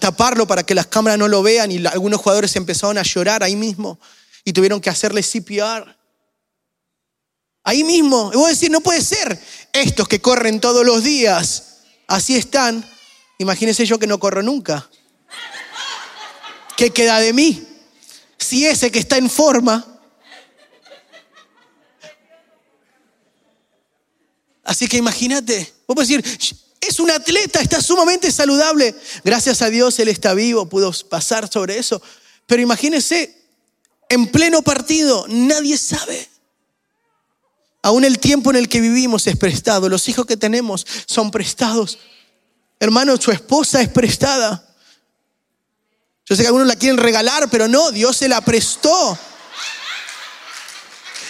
taparlo 0.00 0.48
para 0.48 0.64
que 0.64 0.74
las 0.74 0.88
cámaras 0.88 1.16
no 1.16 1.28
lo 1.28 1.44
vean 1.44 1.70
y 1.70 1.86
algunos 1.86 2.20
jugadores 2.20 2.56
empezaron 2.56 2.98
a 2.98 3.02
llorar 3.02 3.44
ahí 3.44 3.54
mismo 3.54 4.00
y 4.44 4.52
tuvieron 4.52 4.80
que 4.80 4.90
hacerle 4.90 5.22
CPR. 5.22 5.96
Ahí 7.62 7.84
mismo. 7.84 8.32
Y 8.34 8.36
voy 8.36 8.46
a 8.46 8.48
decir, 8.48 8.68
no 8.68 8.80
puede 8.80 9.00
ser. 9.00 9.40
Estos 9.72 10.08
que 10.08 10.20
corren 10.20 10.58
todos 10.58 10.84
los 10.84 11.04
días, 11.04 11.82
así 12.08 12.34
están. 12.34 12.84
Imagínense 13.38 13.86
yo 13.86 14.00
que 14.00 14.08
no 14.08 14.18
corro 14.18 14.42
nunca. 14.42 14.90
¿Qué 16.76 16.90
queda 16.90 17.20
de 17.20 17.32
mí? 17.32 17.64
Si 18.38 18.66
ese 18.66 18.90
que 18.90 18.98
está 18.98 19.18
en 19.18 19.30
forma. 19.30 19.86
Así 24.64 24.88
que 24.88 24.96
imagínate, 24.96 25.72
Vos 25.94 26.08
decir, 26.08 26.24
es 26.80 27.00
un 27.00 27.10
atleta, 27.10 27.60
está 27.60 27.82
sumamente 27.82 28.30
saludable. 28.30 28.94
Gracias 29.24 29.60
a 29.62 29.70
Dios 29.70 29.98
él 29.98 30.08
está 30.08 30.34
vivo, 30.34 30.68
pudo 30.68 30.92
pasar 31.08 31.50
sobre 31.50 31.78
eso. 31.78 32.00
Pero 32.46 32.62
imagínense, 32.62 33.36
en 34.08 34.26
pleno 34.28 34.62
partido, 34.62 35.26
nadie 35.28 35.76
sabe. 35.76 36.28
Aún 37.82 38.04
el 38.04 38.18
tiempo 38.18 38.50
en 38.50 38.56
el 38.56 38.68
que 38.68 38.80
vivimos 38.80 39.26
es 39.26 39.36
prestado. 39.36 39.88
Los 39.88 40.08
hijos 40.08 40.26
que 40.26 40.36
tenemos 40.36 40.86
son 41.06 41.30
prestados. 41.30 41.98
Hermano, 42.78 43.16
su 43.16 43.30
esposa 43.30 43.80
es 43.80 43.88
prestada. 43.88 44.66
Yo 46.26 46.36
sé 46.36 46.42
que 46.42 46.48
algunos 46.48 46.68
la 46.68 46.76
quieren 46.76 46.98
regalar, 46.98 47.48
pero 47.50 47.68
no, 47.68 47.90
Dios 47.90 48.16
se 48.16 48.28
la 48.28 48.40
prestó. 48.40 49.18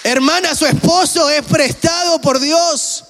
Hermana, 0.03 0.55
su 0.55 0.67
esposo 0.67 1.29
es 1.31 1.43
prestado 1.45 2.21
por 2.21 2.39
Dios. 2.41 3.05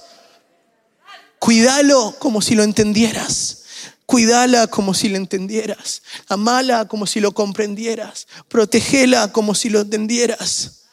Cuídalo 1.41 2.15
como 2.19 2.39
si 2.39 2.53
lo 2.53 2.61
entendieras. 2.61 3.63
Cuídala 4.05 4.67
como 4.67 4.93
si 4.93 5.09
lo 5.09 5.17
entendieras. 5.17 6.03
Amala 6.27 6.87
como 6.87 7.07
si 7.07 7.19
lo 7.19 7.31
comprendieras. 7.31 8.27
Protegela 8.47 9.31
como 9.31 9.55
si 9.55 9.71
lo 9.71 9.81
entendieras. 9.81 10.83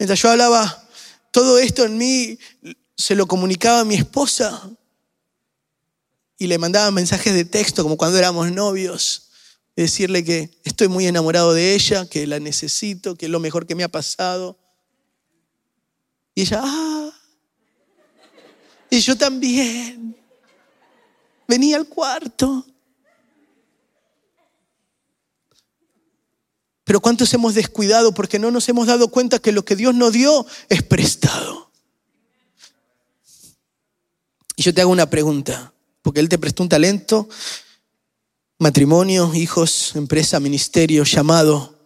Mientras 0.00 0.20
yo 0.20 0.32
hablaba, 0.32 0.84
todo 1.30 1.60
esto 1.60 1.84
en 1.84 1.96
mí 1.96 2.40
se 2.96 3.14
lo 3.14 3.28
comunicaba 3.28 3.80
a 3.80 3.84
mi 3.84 3.94
esposa 3.94 4.68
y 6.36 6.48
le 6.48 6.58
mandaba 6.58 6.90
mensajes 6.90 7.34
de 7.34 7.44
texto 7.44 7.84
como 7.84 7.96
cuando 7.96 8.18
éramos 8.18 8.50
novios. 8.50 9.30
Decirle 9.76 10.24
que 10.24 10.50
estoy 10.64 10.88
muy 10.88 11.06
enamorado 11.06 11.54
de 11.54 11.76
ella, 11.76 12.08
que 12.08 12.26
la 12.26 12.40
necesito, 12.40 13.14
que 13.14 13.26
es 13.26 13.30
lo 13.30 13.38
mejor 13.38 13.64
que 13.64 13.76
me 13.76 13.84
ha 13.84 13.88
pasado. 13.88 14.58
Y 16.34 16.42
ella, 16.42 16.62
ah, 16.64 16.95
y 18.90 19.00
yo 19.00 19.16
también. 19.16 20.16
Venía 21.48 21.76
al 21.76 21.86
cuarto. 21.86 22.66
Pero 26.84 27.00
¿cuántos 27.00 27.34
hemos 27.34 27.54
descuidado 27.54 28.14
porque 28.14 28.38
no 28.38 28.50
nos 28.50 28.68
hemos 28.68 28.86
dado 28.86 29.08
cuenta 29.08 29.40
que 29.40 29.52
lo 29.52 29.64
que 29.64 29.74
Dios 29.74 29.94
nos 29.94 30.12
dio 30.12 30.46
es 30.68 30.82
prestado? 30.84 31.72
Y 34.54 34.62
yo 34.62 34.72
te 34.72 34.80
hago 34.80 34.92
una 34.92 35.10
pregunta, 35.10 35.72
porque 36.00 36.20
Él 36.20 36.28
te 36.28 36.38
prestó 36.38 36.62
un 36.62 36.68
talento, 36.68 37.28
matrimonio, 38.58 39.34
hijos, 39.34 39.96
empresa, 39.96 40.40
ministerio, 40.40 41.04
llamado. 41.04 41.76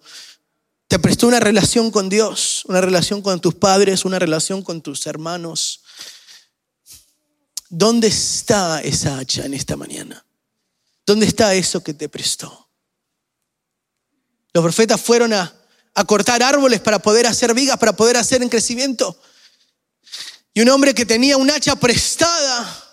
Te 0.87 0.99
prestó 0.99 1.27
una 1.27 1.41
relación 1.41 1.91
con 1.91 2.09
Dios, 2.09 2.65
una 2.67 2.81
relación 2.81 3.23
con 3.23 3.41
tus 3.41 3.55
padres, 3.55 4.05
una 4.05 4.19
relación 4.19 4.63
con 4.63 4.83
tus 4.83 5.07
hermanos. 5.07 5.80
¿Dónde 7.73 8.09
está 8.09 8.81
esa 8.83 9.21
hacha 9.21 9.47
en 9.47 9.55
esta 9.55 9.77
mañana? 9.77 10.27
¿Dónde 11.07 11.25
está 11.25 11.55
eso 11.55 11.81
que 11.85 11.95
te 11.95 12.09
prestó? 12.09 12.69
Los 14.53 14.63
profetas 14.65 15.01
fueron 15.01 15.33
a, 15.33 15.57
cortar 16.09 16.43
árboles 16.43 16.81
para 16.81 16.99
poder 16.99 17.29
hacer 17.29 17.55
vigas, 17.55 17.79
para 17.79 17.95
poder 17.95 18.17
hacer 18.17 18.43
en 18.43 18.49
crecimiento. 18.49 19.17
Y 20.53 20.63
un 20.63 20.69
hombre 20.71 20.95
que 20.95 21.07
tenía 21.07 21.37
un 21.37 21.49
hacha 21.49 21.77
prestada, 21.77 22.91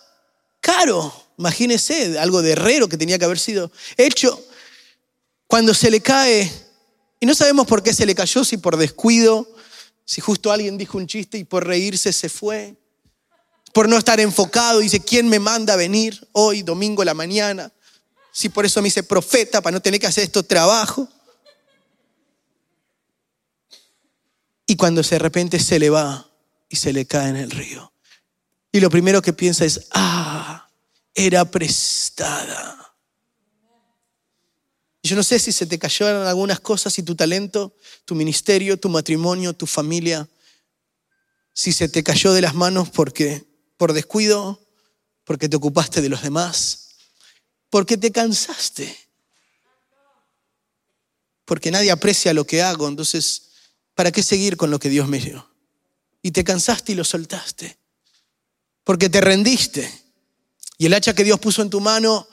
caro, 0.59 1.11
imagínese, 1.39 2.19
algo 2.19 2.43
de 2.43 2.51
herrero 2.51 2.87
que 2.87 2.97
tenía 2.97 3.17
que 3.17 3.25
haber 3.25 3.39
sido 3.39 3.71
hecho, 3.97 4.39
cuando 5.47 5.73
se 5.73 5.89
le 5.89 6.01
cae, 6.01 6.51
y 7.19 7.25
no 7.25 7.33
sabemos 7.33 7.65
por 7.65 7.81
qué 7.81 7.95
se 7.95 8.05
le 8.05 8.13
cayó, 8.13 8.43
si 8.43 8.57
por 8.57 8.77
descuido, 8.77 9.55
si 10.05 10.21
justo 10.21 10.51
alguien 10.51 10.77
dijo 10.77 10.99
un 10.99 11.07
chiste 11.07 11.39
y 11.39 11.45
por 11.45 11.65
reírse 11.65 12.13
se 12.13 12.29
fue 12.29 12.75
por 13.77 13.87
no 13.87 13.95
estar 13.95 14.19
enfocado. 14.19 14.79
Dice, 14.79 15.01
¿quién 15.01 15.29
me 15.29 15.37
manda 15.37 15.73
a 15.73 15.75
venir 15.75 16.27
hoy, 16.31 16.63
domingo 16.63 17.03
la 17.03 17.13
mañana? 17.13 17.71
Si 18.31 18.49
por 18.49 18.65
eso 18.65 18.81
me 18.81 18.87
hice 18.87 19.03
profeta, 19.03 19.61
para 19.61 19.75
no 19.75 19.83
tener 19.83 19.99
que 19.99 20.07
hacer 20.07 20.23
esto 20.23 20.41
trabajo. 20.41 21.07
Y 24.65 24.75
cuando 24.77 25.03
de 25.03 25.19
repente 25.19 25.59
se 25.59 25.77
le 25.77 25.91
va 25.91 26.27
y 26.67 26.77
se 26.77 26.91
le 26.91 27.05
cae 27.05 27.29
en 27.29 27.35
el 27.35 27.51
río. 27.51 27.93
Y 28.71 28.79
lo 28.79 28.89
primero 28.89 29.21
que 29.21 29.31
piensa 29.31 29.63
es, 29.63 29.87
ah, 29.91 30.67
era 31.13 31.45
prestada. 31.45 32.95
Yo 35.03 35.15
no 35.15 35.21
sé 35.21 35.37
si 35.37 35.51
se 35.51 35.67
te 35.67 35.77
cayeron 35.77 36.25
algunas 36.25 36.59
cosas 36.61 36.97
y 36.97 37.03
tu 37.03 37.13
talento, 37.13 37.75
tu 38.05 38.15
ministerio, 38.15 38.79
tu 38.79 38.89
matrimonio, 38.89 39.53
tu 39.53 39.67
familia, 39.67 40.27
si 41.53 41.71
se 41.73 41.89
te 41.89 42.03
cayó 42.03 42.33
de 42.33 42.41
las 42.41 42.55
manos 42.55 42.89
porque 42.89 43.46
por 43.77 43.93
descuido, 43.93 44.59
porque 45.23 45.47
te 45.47 45.55
ocupaste 45.55 46.01
de 46.01 46.09
los 46.09 46.23
demás, 46.23 46.89
porque 47.69 47.97
te 47.97 48.11
cansaste, 48.11 48.97
porque 51.45 51.71
nadie 51.71 51.91
aprecia 51.91 52.33
lo 52.33 52.45
que 52.45 52.61
hago, 52.61 52.87
entonces, 52.87 53.51
¿para 53.93 54.11
qué 54.11 54.23
seguir 54.23 54.57
con 54.57 54.71
lo 54.71 54.79
que 54.79 54.89
Dios 54.89 55.07
me 55.07 55.19
dio? 55.19 55.49
Y 56.21 56.31
te 56.31 56.43
cansaste 56.43 56.91
y 56.91 56.95
lo 56.95 57.03
soltaste, 57.03 57.77
porque 58.83 59.09
te 59.09 59.21
rendiste. 59.21 60.03
Y 60.77 60.87
el 60.87 60.93
hacha 60.93 61.13
que 61.13 61.23
Dios 61.23 61.39
puso 61.39 61.61
en 61.61 61.69
tu 61.69 61.79
mano, 61.79 62.27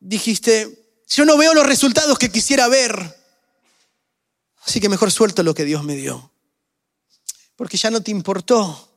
dijiste, 0.00 1.02
yo 1.08 1.24
no 1.24 1.36
veo 1.36 1.54
los 1.54 1.66
resultados 1.66 2.18
que 2.18 2.30
quisiera 2.30 2.68
ver, 2.68 3.16
así 4.64 4.80
que 4.80 4.88
mejor 4.88 5.10
suelto 5.10 5.42
lo 5.42 5.54
que 5.54 5.64
Dios 5.64 5.82
me 5.82 5.96
dio, 5.96 6.30
porque 7.56 7.76
ya 7.76 7.90
no 7.90 8.02
te 8.02 8.10
importó 8.10 8.87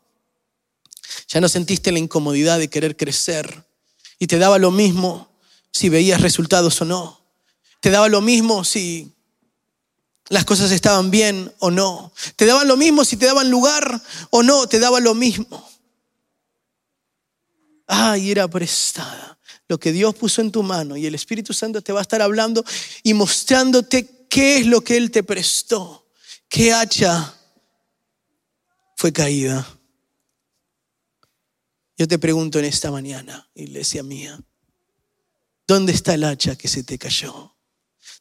ya 1.28 1.42
no 1.42 1.50
sentiste 1.50 1.92
la 1.92 2.00
incomodidad 2.00 2.60
de 2.60 2.70
querer 2.70 2.96
crecer 2.98 3.66
y 4.20 4.28
te 4.28 4.38
daba 4.38 4.60
lo 4.60 4.72
mismo 4.72 5.32
si 5.72 5.90
veías 5.90 6.22
resultados 6.22 6.82
o 6.82 6.86
no. 6.86 7.22
Te 7.80 7.90
daba 7.90 8.08
lo 8.10 8.22
mismo 8.22 8.64
si 8.64 9.12
las 10.30 10.46
cosas 10.46 10.72
estaban 10.72 11.12
bien 11.12 11.52
o 11.60 11.72
no. 11.72 12.14
Te 12.36 12.46
daban 12.46 12.68
lo 12.68 12.78
mismo 12.78 13.04
si 13.04 13.18
te 13.18 13.26
daban 13.26 13.50
lugar 13.50 14.02
o 14.30 14.44
no, 14.44 14.68
te 14.68 14.80
daban 14.80 15.04
lo 15.04 15.16
mismo. 15.16 15.70
Ay, 17.88 18.32
era 18.32 18.48
prestada. 18.48 19.38
Lo 19.68 19.80
que 19.80 19.92
Dios 19.92 20.14
puso 20.16 20.42
en 20.42 20.52
tu 20.52 20.64
mano 20.64 20.96
y 20.96 21.06
el 21.06 21.16
Espíritu 21.16 21.54
Santo 21.54 21.82
te 21.82 21.92
va 21.92 22.00
a 22.00 22.04
estar 22.04 22.22
hablando 22.22 22.64
y 23.04 23.14
mostrándote 23.14 24.28
qué 24.30 24.58
es 24.58 24.68
lo 24.68 24.82
que 24.82 24.98
Él 24.98 25.12
te 25.12 25.24
prestó. 25.24 26.08
¿Qué 26.48 26.72
hacha 26.74 27.34
fue 28.96 29.12
caída? 29.12 29.68
Yo 32.02 32.08
te 32.08 32.18
pregunto 32.18 32.58
en 32.58 32.66
esta 32.66 32.90
mañana, 32.90 33.48
iglesia 33.54 34.02
mía, 34.02 34.42
¿dónde 35.68 35.92
está 35.92 36.16
el 36.16 36.24
hacha 36.24 36.56
que 36.56 36.68
se 36.68 36.82
te 36.82 36.98
cayó? 36.98 37.56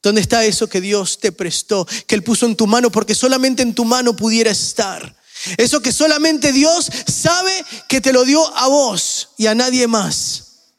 ¿Dónde 0.03 0.21
está 0.21 0.45
eso 0.45 0.67
que 0.67 0.83
Dios 0.83 1.19
te 1.19 1.33
prestó, 1.33 1.87
que 2.07 2.15
Él 2.15 2.23
puso 2.23 2.45
en 2.45 2.57
tu 2.57 2.67
mano 2.67 2.91
porque 2.91 3.15
solamente 3.15 3.63
en 3.63 3.75
tu 3.75 3.87
mano 3.87 4.15
pudiera 4.15 4.51
estar? 4.51 5.17
Eso 5.57 5.81
que 5.81 5.93
solamente 5.93 6.53
Dios 6.53 6.91
sabe 7.07 7.53
que 7.89 8.03
te 8.03 8.13
lo 8.13 8.27
dio 8.27 8.55
a 8.55 8.69
vos 8.69 9.31
y 9.39 9.47
a 9.47 9.55
nadie 9.55 9.87
más. 9.87 10.75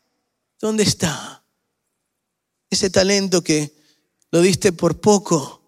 ¿Dónde 0.59 0.83
está? 0.83 1.43
Ese 2.69 2.91
talento 2.91 3.43
que 3.43 3.73
lo 4.29 4.43
diste 4.43 4.73
por 4.73 5.01
poco. 5.01 5.63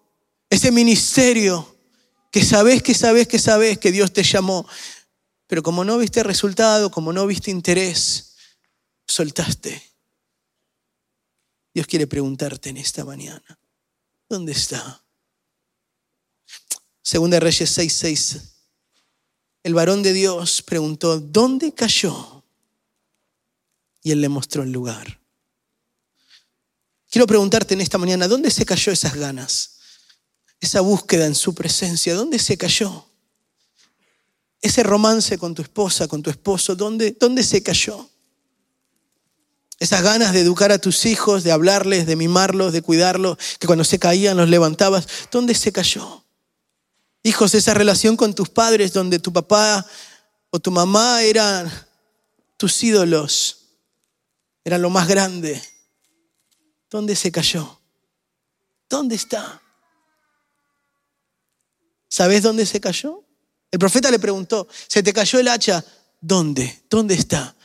Ese 0.48 0.70
ministerio 0.70 1.74
que 2.30 2.44
sabes, 2.44 2.80
que 2.80 2.94
sabes, 2.94 3.26
que 3.26 3.40
sabes 3.40 3.78
que 3.78 3.90
Dios 3.90 4.12
te 4.12 4.22
llamó. 4.22 4.68
Pero 5.54 5.62
como 5.62 5.84
no 5.84 5.98
viste 5.98 6.24
resultado, 6.24 6.90
como 6.90 7.12
no 7.12 7.28
viste 7.28 7.48
interés, 7.52 8.34
soltaste. 9.06 9.80
Dios 11.72 11.86
quiere 11.86 12.08
preguntarte 12.08 12.70
en 12.70 12.76
esta 12.76 13.04
mañana, 13.04 13.60
¿dónde 14.28 14.50
está? 14.50 15.04
Segunda 17.02 17.38
Reyes 17.38 17.70
6:6. 17.78 18.40
El 19.62 19.74
varón 19.74 20.02
de 20.02 20.12
Dios 20.12 20.60
preguntó, 20.60 21.20
¿dónde 21.20 21.72
cayó? 21.72 22.42
Y 24.02 24.10
él 24.10 24.22
le 24.22 24.28
mostró 24.28 24.64
el 24.64 24.72
lugar. 24.72 25.20
Quiero 27.08 27.28
preguntarte 27.28 27.74
en 27.74 27.80
esta 27.80 27.96
mañana, 27.96 28.26
¿dónde 28.26 28.50
se 28.50 28.66
cayó 28.66 28.90
esas 28.90 29.14
ganas? 29.14 29.78
Esa 30.58 30.80
búsqueda 30.80 31.26
en 31.26 31.36
su 31.36 31.54
presencia, 31.54 32.16
¿dónde 32.16 32.40
se 32.40 32.58
cayó? 32.58 33.06
Ese 34.64 34.82
romance 34.82 35.36
con 35.36 35.54
tu 35.54 35.60
esposa, 35.60 36.08
con 36.08 36.22
tu 36.22 36.30
esposo, 36.30 36.74
¿dónde, 36.74 37.14
dónde 37.20 37.42
se 37.42 37.62
cayó? 37.62 38.08
Esas 39.78 40.02
ganas 40.02 40.32
de 40.32 40.40
educar 40.40 40.72
a 40.72 40.78
tus 40.78 41.04
hijos, 41.04 41.44
de 41.44 41.52
hablarles, 41.52 42.06
de 42.06 42.16
mimarlos, 42.16 42.72
de 42.72 42.80
cuidarlos, 42.80 43.36
que 43.60 43.66
cuando 43.66 43.84
se 43.84 43.98
caían 43.98 44.38
los 44.38 44.48
levantabas. 44.48 45.06
¿Dónde 45.30 45.54
se 45.54 45.70
cayó? 45.70 46.24
Hijos, 47.22 47.54
esa 47.54 47.74
relación 47.74 48.16
con 48.16 48.34
tus 48.34 48.48
padres 48.48 48.94
donde 48.94 49.18
tu 49.18 49.34
papá 49.34 49.84
o 50.48 50.58
tu 50.58 50.70
mamá 50.70 51.20
eran 51.20 51.70
tus 52.56 52.82
ídolos, 52.82 53.66
eran 54.64 54.80
lo 54.80 54.88
más 54.88 55.06
grande. 55.06 55.62
¿Dónde 56.88 57.14
se 57.16 57.30
cayó? 57.30 57.82
¿Dónde 58.88 59.16
está? 59.16 59.60
¿Sabes 62.08 62.42
dónde 62.42 62.64
se 62.64 62.80
cayó? 62.80 63.23
El 63.74 63.80
profeta 63.80 64.08
le 64.08 64.20
preguntó, 64.20 64.68
¿se 64.86 65.02
te 65.02 65.12
cayó 65.12 65.40
el 65.40 65.48
hacha? 65.48 65.84
¿Dónde? 66.20 66.84
¿Dónde 66.88 67.14
está? 67.14 67.56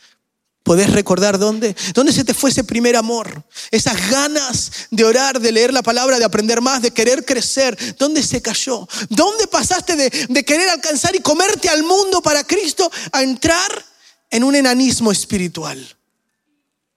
¿Podés 0.63 0.89
recordar 0.89 1.37
dónde? 1.37 1.75
¿Dónde 1.93 2.11
se 2.11 2.23
te 2.23 2.33
fue 2.33 2.49
ese 2.49 2.63
primer 2.63 2.95
amor? 2.95 3.45
Esas 3.69 4.09
ganas 4.09 4.71
de 4.89 5.05
orar, 5.05 5.39
de 5.39 5.51
leer 5.51 5.71
la 5.71 5.83
palabra, 5.83 6.17
de 6.17 6.25
aprender 6.25 6.61
más, 6.61 6.81
de 6.81 6.89
querer 6.89 7.25
crecer. 7.25 7.77
¿Dónde 7.99 8.23
se 8.23 8.41
cayó? 8.41 8.87
¿Dónde 9.07 9.45
pasaste 9.45 9.95
de, 9.95 10.09
de 10.09 10.43
querer 10.43 10.69
alcanzar 10.69 11.15
y 11.15 11.19
comerte 11.19 11.69
al 11.69 11.83
mundo 11.83 12.23
para 12.23 12.43
Cristo 12.43 12.91
a 13.11 13.21
entrar 13.21 13.85
en 14.31 14.43
un 14.43 14.55
enanismo 14.55 15.11
espiritual? 15.11 15.95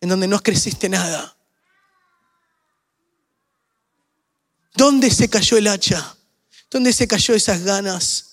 En 0.00 0.08
donde 0.08 0.26
no 0.26 0.42
creciste 0.42 0.88
nada. 0.88 1.36
¿Dónde 4.74 5.10
se 5.10 5.28
cayó 5.28 5.58
el 5.58 5.66
hacha? 5.66 6.16
¿Dónde 6.70 6.94
se 6.94 7.06
cayó 7.06 7.34
esas 7.34 7.62
ganas 7.62 8.31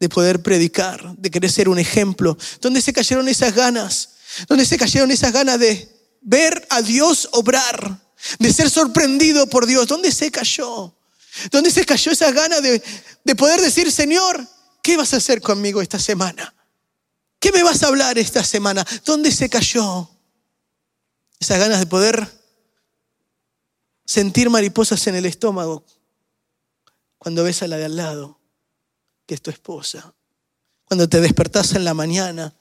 de 0.00 0.08
poder 0.08 0.42
predicar, 0.42 1.14
de 1.16 1.30
querer 1.30 1.52
ser 1.52 1.68
un 1.68 1.78
ejemplo? 1.78 2.36
¿Dónde 2.60 2.82
se 2.82 2.92
cayeron 2.92 3.28
esas 3.28 3.54
ganas 3.54 4.10
donde 4.48 4.64
se 4.64 4.78
cayeron 4.78 5.10
esas 5.10 5.32
ganas 5.32 5.58
de 5.58 5.88
ver 6.20 6.66
a 6.70 6.82
Dios 6.82 7.28
obrar, 7.32 8.00
de 8.38 8.52
ser 8.52 8.70
sorprendido 8.70 9.46
por 9.48 9.66
Dios. 9.66 9.86
¿Dónde 9.86 10.12
se 10.12 10.30
cayó? 10.30 10.94
¿Dónde 11.50 11.70
se 11.70 11.84
cayó 11.84 12.12
esa 12.12 12.30
ganas 12.32 12.62
de, 12.62 12.82
de 13.24 13.36
poder 13.36 13.60
decir, 13.60 13.90
Señor, 13.90 14.46
¿qué 14.82 14.96
vas 14.96 15.14
a 15.14 15.18
hacer 15.18 15.40
conmigo 15.40 15.80
esta 15.80 15.98
semana? 15.98 16.54
¿Qué 17.38 17.52
me 17.52 17.62
vas 17.62 17.82
a 17.82 17.86
hablar 17.86 18.18
esta 18.18 18.44
semana? 18.44 18.86
¿Dónde 19.04 19.32
se 19.32 19.48
cayó? 19.48 20.10
Esas 21.38 21.58
ganas 21.58 21.80
de 21.80 21.86
poder 21.86 22.28
sentir 24.04 24.50
mariposas 24.50 25.06
en 25.06 25.14
el 25.14 25.24
estómago 25.24 25.84
cuando 27.16 27.44
ves 27.44 27.62
a 27.62 27.68
la 27.68 27.76
de 27.76 27.84
al 27.84 27.96
lado, 27.96 28.39
que 29.30 29.34
es 29.34 29.42
tu 29.42 29.50
esposa. 29.50 30.12
Cuando 30.86 31.08
te 31.08 31.20
despertás 31.20 31.76
en 31.76 31.84
la 31.84 31.94
mañana 31.94 32.52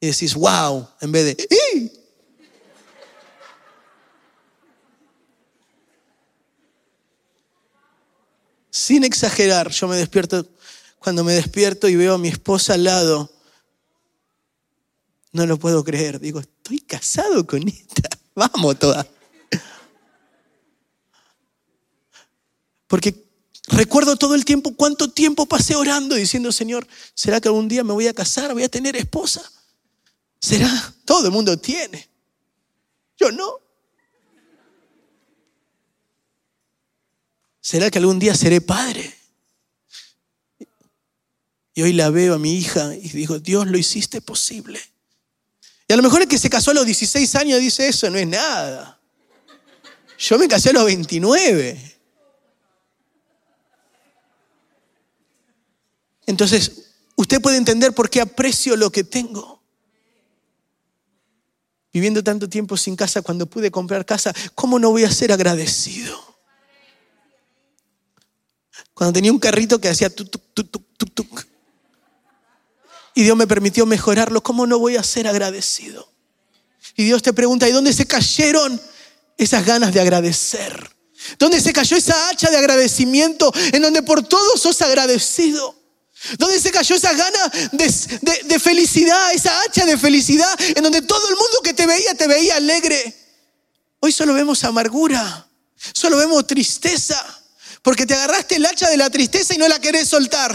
y 0.00 0.08
decís, 0.08 0.34
wow, 0.34 0.84
en 1.00 1.12
vez 1.12 1.26
de, 1.26 1.48
¡Y! 1.48 1.92
Sin 8.68 9.04
exagerar, 9.04 9.70
yo 9.70 9.86
me 9.86 9.94
despierto, 9.94 10.44
cuando 10.98 11.22
me 11.22 11.34
despierto 11.34 11.88
y 11.88 11.94
veo 11.94 12.14
a 12.14 12.18
mi 12.18 12.26
esposa 12.26 12.74
al 12.74 12.82
lado, 12.82 13.30
no 15.30 15.46
lo 15.46 15.56
puedo 15.56 15.84
creer. 15.84 16.18
Digo, 16.18 16.40
estoy 16.40 16.80
casado 16.80 17.46
con 17.46 17.68
esta. 17.68 18.08
Vamos 18.34 18.76
toda. 18.80 19.06
Porque 22.88 23.23
recuerdo 23.68 24.16
todo 24.16 24.34
el 24.34 24.44
tiempo 24.44 24.74
cuánto 24.74 25.10
tiempo 25.10 25.46
pasé 25.46 25.74
orando 25.74 26.14
diciendo, 26.14 26.52
Señor, 26.52 26.86
¿será 27.14 27.40
que 27.40 27.48
algún 27.48 27.68
día 27.68 27.84
me 27.84 27.92
voy 27.92 28.06
a 28.06 28.14
casar? 28.14 28.52
¿Voy 28.52 28.62
a 28.62 28.68
tener 28.68 28.96
esposa? 28.96 29.42
¿Será? 30.40 30.94
Todo 31.04 31.26
el 31.26 31.32
mundo 31.32 31.58
tiene. 31.58 32.08
Yo 33.16 33.32
no. 33.32 33.60
¿Será 37.60 37.90
que 37.90 37.98
algún 37.98 38.18
día 38.18 38.34
seré 38.34 38.60
padre? 38.60 39.14
Y 41.72 41.82
hoy 41.82 41.92
la 41.92 42.10
veo 42.10 42.34
a 42.34 42.38
mi 42.38 42.54
hija 42.54 42.94
y 42.94 43.08
digo, 43.08 43.38
Dios 43.38 43.66
lo 43.66 43.78
hiciste 43.78 44.20
posible. 44.20 44.80
Y 45.88 45.92
a 45.92 45.96
lo 45.96 46.02
mejor 46.02 46.22
el 46.22 46.28
que 46.28 46.38
se 46.38 46.50
casó 46.50 46.70
a 46.70 46.74
los 46.74 46.86
16 46.86 47.34
años 47.36 47.60
dice, 47.60 47.88
eso 47.88 48.08
no 48.10 48.18
es 48.18 48.26
nada. 48.26 49.00
Yo 50.18 50.38
me 50.38 50.46
casé 50.46 50.70
a 50.70 50.74
los 50.74 50.84
29. 50.84 51.93
Entonces, 56.26 56.72
usted 57.16 57.40
puede 57.40 57.56
entender 57.56 57.92
por 57.92 58.10
qué 58.10 58.20
aprecio 58.20 58.76
lo 58.76 58.90
que 58.90 59.04
tengo 59.04 59.54
viviendo 61.94 62.24
tanto 62.24 62.48
tiempo 62.48 62.76
sin 62.76 62.96
casa, 62.96 63.22
cuando 63.22 63.46
pude 63.46 63.70
comprar 63.70 64.04
casa, 64.04 64.34
¿cómo 64.56 64.80
no 64.80 64.90
voy 64.90 65.04
a 65.04 65.12
ser 65.12 65.30
agradecido? 65.30 66.20
Cuando 68.92 69.12
tenía 69.12 69.30
un 69.30 69.38
carrito 69.38 69.80
que 69.80 69.88
hacía 69.88 70.10
tuk, 70.10 70.28
tuk, 70.28 70.42
tuk, 70.52 70.84
tuk, 70.96 71.14
tuk, 71.14 71.44
y 73.14 73.22
Dios 73.22 73.36
me 73.36 73.46
permitió 73.46 73.86
mejorarlo, 73.86 74.42
¿cómo 74.42 74.66
no 74.66 74.80
voy 74.80 74.96
a 74.96 75.04
ser 75.04 75.28
agradecido? 75.28 76.10
Y 76.96 77.04
Dios 77.04 77.22
te 77.22 77.32
pregunta, 77.32 77.68
¿y 77.68 77.72
dónde 77.72 77.92
se 77.92 78.06
cayeron 78.06 78.80
esas 79.38 79.64
ganas 79.64 79.94
de 79.94 80.00
agradecer? 80.00 80.90
¿Dónde 81.38 81.60
se 81.60 81.72
cayó 81.72 81.96
esa 81.96 82.28
hacha 82.28 82.50
de 82.50 82.56
agradecimiento 82.56 83.52
en 83.72 83.82
donde 83.82 84.02
por 84.02 84.26
todo 84.26 84.56
sos 84.56 84.82
agradecido? 84.82 85.76
¿Dónde 86.38 86.60
se 86.60 86.70
cayó 86.70 86.96
esa 86.96 87.12
gana 87.12 87.52
de, 87.72 88.58
felicidad, 88.58 89.32
esa 89.32 89.60
hacha 89.62 89.84
de 89.84 89.98
felicidad, 89.98 90.58
en 90.60 90.82
donde 90.82 91.02
todo 91.02 91.28
el 91.28 91.36
mundo 91.36 91.60
que 91.62 91.74
te 91.74 91.86
veía 91.86 92.14
te 92.14 92.26
veía 92.26 92.56
alegre? 92.56 93.14
Hoy 94.00 94.12
solo 94.12 94.34
vemos 94.34 94.64
amargura, 94.64 95.46
solo 95.92 96.16
vemos 96.16 96.46
tristeza, 96.46 97.22
porque 97.82 98.06
te 98.06 98.14
agarraste 98.14 98.56
el 98.56 98.66
hacha 98.66 98.88
de 98.88 98.96
la 98.96 99.10
tristeza 99.10 99.54
y 99.54 99.58
no 99.58 99.68
la 99.68 99.78
querés 99.78 100.08
soltar. 100.08 100.54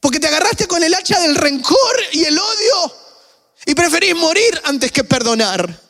Porque 0.00 0.20
te 0.20 0.26
agarraste 0.26 0.66
con 0.66 0.82
el 0.82 0.94
hacha 0.94 1.20
del 1.20 1.34
rencor 1.36 1.96
y 2.12 2.24
el 2.24 2.38
odio 2.38 2.96
y 3.66 3.74
preferís 3.74 4.14
morir 4.14 4.60
antes 4.64 4.92
que 4.92 5.04
perdonar. 5.04 5.82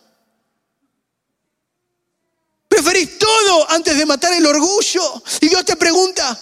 Preferís 2.68 3.18
todo 3.18 3.70
antes 3.70 3.96
de 3.96 4.06
matar 4.06 4.32
el 4.32 4.46
orgullo. 4.46 5.22
Y 5.40 5.48
Dios 5.48 5.64
te 5.64 5.76
pregunta, 5.76 6.38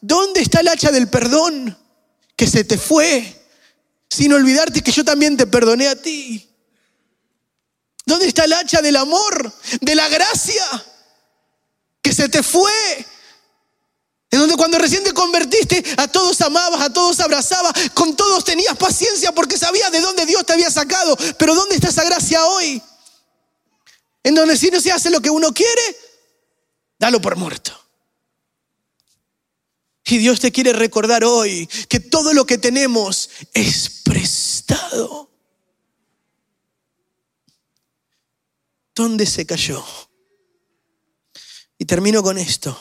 ¿Dónde 0.00 0.40
está 0.40 0.60
el 0.60 0.68
hacha 0.68 0.90
del 0.90 1.08
perdón 1.08 1.76
que 2.36 2.46
se 2.46 2.64
te 2.64 2.78
fue? 2.78 3.34
Sin 4.08 4.32
olvidarte 4.32 4.82
que 4.82 4.92
yo 4.92 5.04
también 5.04 5.36
te 5.36 5.46
perdoné 5.46 5.88
a 5.88 5.96
ti. 5.96 6.48
¿Dónde 8.06 8.26
está 8.26 8.44
el 8.44 8.52
hacha 8.54 8.80
del 8.80 8.96
amor, 8.96 9.52
de 9.80 9.94
la 9.94 10.08
gracia 10.08 10.64
que 12.00 12.14
se 12.14 12.28
te 12.30 12.42
fue 12.42 12.72
En 14.30 14.38
donde 14.38 14.56
cuando 14.56 14.78
recién 14.78 15.04
te 15.04 15.12
convertiste, 15.12 15.84
a 15.96 16.08
todos 16.08 16.40
amabas, 16.40 16.80
a 16.80 16.92
todos 16.92 17.18
abrazabas, 17.20 17.72
con 17.94 18.14
todos 18.14 18.44
tenías 18.44 18.76
paciencia 18.76 19.32
porque 19.32 19.58
sabías 19.58 19.90
de 19.90 20.00
dónde 20.00 20.26
Dios 20.26 20.44
te 20.44 20.52
había 20.52 20.70
sacado. 20.70 21.16
Pero 21.38 21.54
¿dónde 21.54 21.74
está 21.74 21.88
esa 21.88 22.04
gracia 22.04 22.44
hoy? 22.44 22.82
En 24.22 24.34
donde 24.34 24.56
si 24.56 24.70
no 24.70 24.80
se 24.80 24.92
hace 24.92 25.10
lo 25.10 25.20
que 25.20 25.30
uno 25.30 25.52
quiere, 25.52 25.96
dalo 26.98 27.20
por 27.20 27.36
muerto. 27.36 27.87
Y 30.10 30.16
Dios 30.16 30.40
te 30.40 30.50
quiere 30.50 30.72
recordar 30.72 31.22
hoy 31.22 31.68
que 31.88 32.00
todo 32.00 32.32
lo 32.32 32.46
que 32.46 32.56
tenemos 32.56 33.28
es 33.52 34.00
prestado. 34.02 35.30
¿Dónde 38.94 39.26
se 39.26 39.44
cayó? 39.44 39.84
Y 41.76 41.84
termino 41.84 42.22
con 42.22 42.38
esto. 42.38 42.76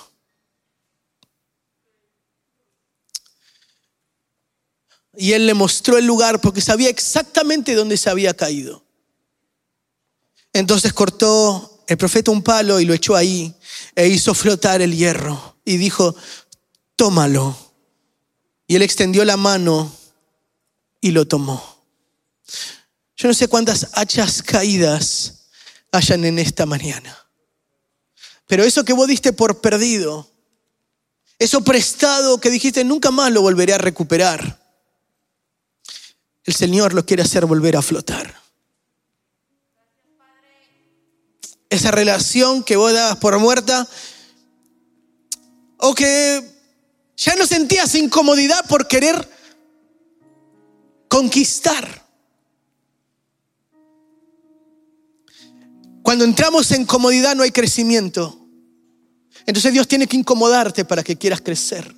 Y 5.17 5.34
él 5.34 5.47
le 5.47 5.53
mostró 5.53 5.97
el 5.97 6.05
lugar 6.05 6.39
porque 6.39 6.61
sabía 6.61 6.89
exactamente 6.89 7.75
dónde 7.75 7.97
se 7.97 8.09
había 8.09 8.36
caído. 8.36 8.86
Entonces 10.53 10.93
cortó 10.93 11.84
el 11.88 11.97
profeta 11.97 12.32
un 12.32 12.41
palo 12.41 12.80
y 12.80 12.86
lo 12.86 12.93
echó 12.93 13.15
ahí 13.15 13.53
e 13.95 14.07
hizo 14.07 14.34
flotar 14.34 14.82
el 14.82 14.95
hierro 14.95 15.57
y 15.65 15.78
dijo, 15.78 16.15
tómalo. 16.97 17.57
Y 18.67 18.75
él 18.75 18.81
extendió 18.81 19.23
la 19.23 19.37
mano 19.37 19.95
y 20.99 21.11
lo 21.11 21.25
tomó. 21.25 21.63
Yo 23.15 23.29
no 23.29 23.33
sé 23.33 23.47
cuántas 23.47 23.87
hachas 23.93 24.43
caídas 24.43 25.47
hayan 25.93 26.25
en 26.25 26.39
esta 26.39 26.65
mañana. 26.65 27.17
Pero 28.45 28.65
eso 28.65 28.83
que 28.83 28.91
vos 28.91 29.07
diste 29.07 29.31
por 29.31 29.61
perdido, 29.61 30.29
eso 31.39 31.61
prestado 31.63 32.41
que 32.41 32.49
dijiste 32.49 32.83
nunca 32.83 33.11
más 33.11 33.31
lo 33.31 33.41
volveré 33.41 33.73
a 33.73 33.77
recuperar 33.77 34.67
el 36.47 36.55
Señor 36.55 36.93
lo 36.93 37.05
quiere 37.05 37.23
hacer 37.23 37.45
volver 37.45 37.75
a 37.75 37.81
flotar. 37.81 38.33
Esa 41.69 41.91
relación 41.91 42.63
que 42.63 42.77
vos 42.77 42.93
dabas 42.93 43.17
por 43.17 43.37
muerta 43.37 43.85
o 45.75 45.93
que 45.93 46.57
ya 47.18 47.36
no 47.36 47.47
sentías 47.47 47.95
incomodidad 47.95 48.65
por 48.68 48.88
querer 48.88 49.28
conquistar. 51.07 52.05
Cuando 56.03 56.24
entramos 56.24 56.72
en 56.72 56.86
comodidad 56.86 57.36
no 57.36 57.43
hay 57.43 57.51
crecimiento. 57.51 58.39
Entonces 59.45 59.74
Dios 59.74 59.88
tiene 59.88 60.07
que 60.07 60.15
incomodarte 60.15 60.86
para 60.86 61.03
que 61.03 61.18
quieras 61.18 61.41
crecer. 61.41 61.93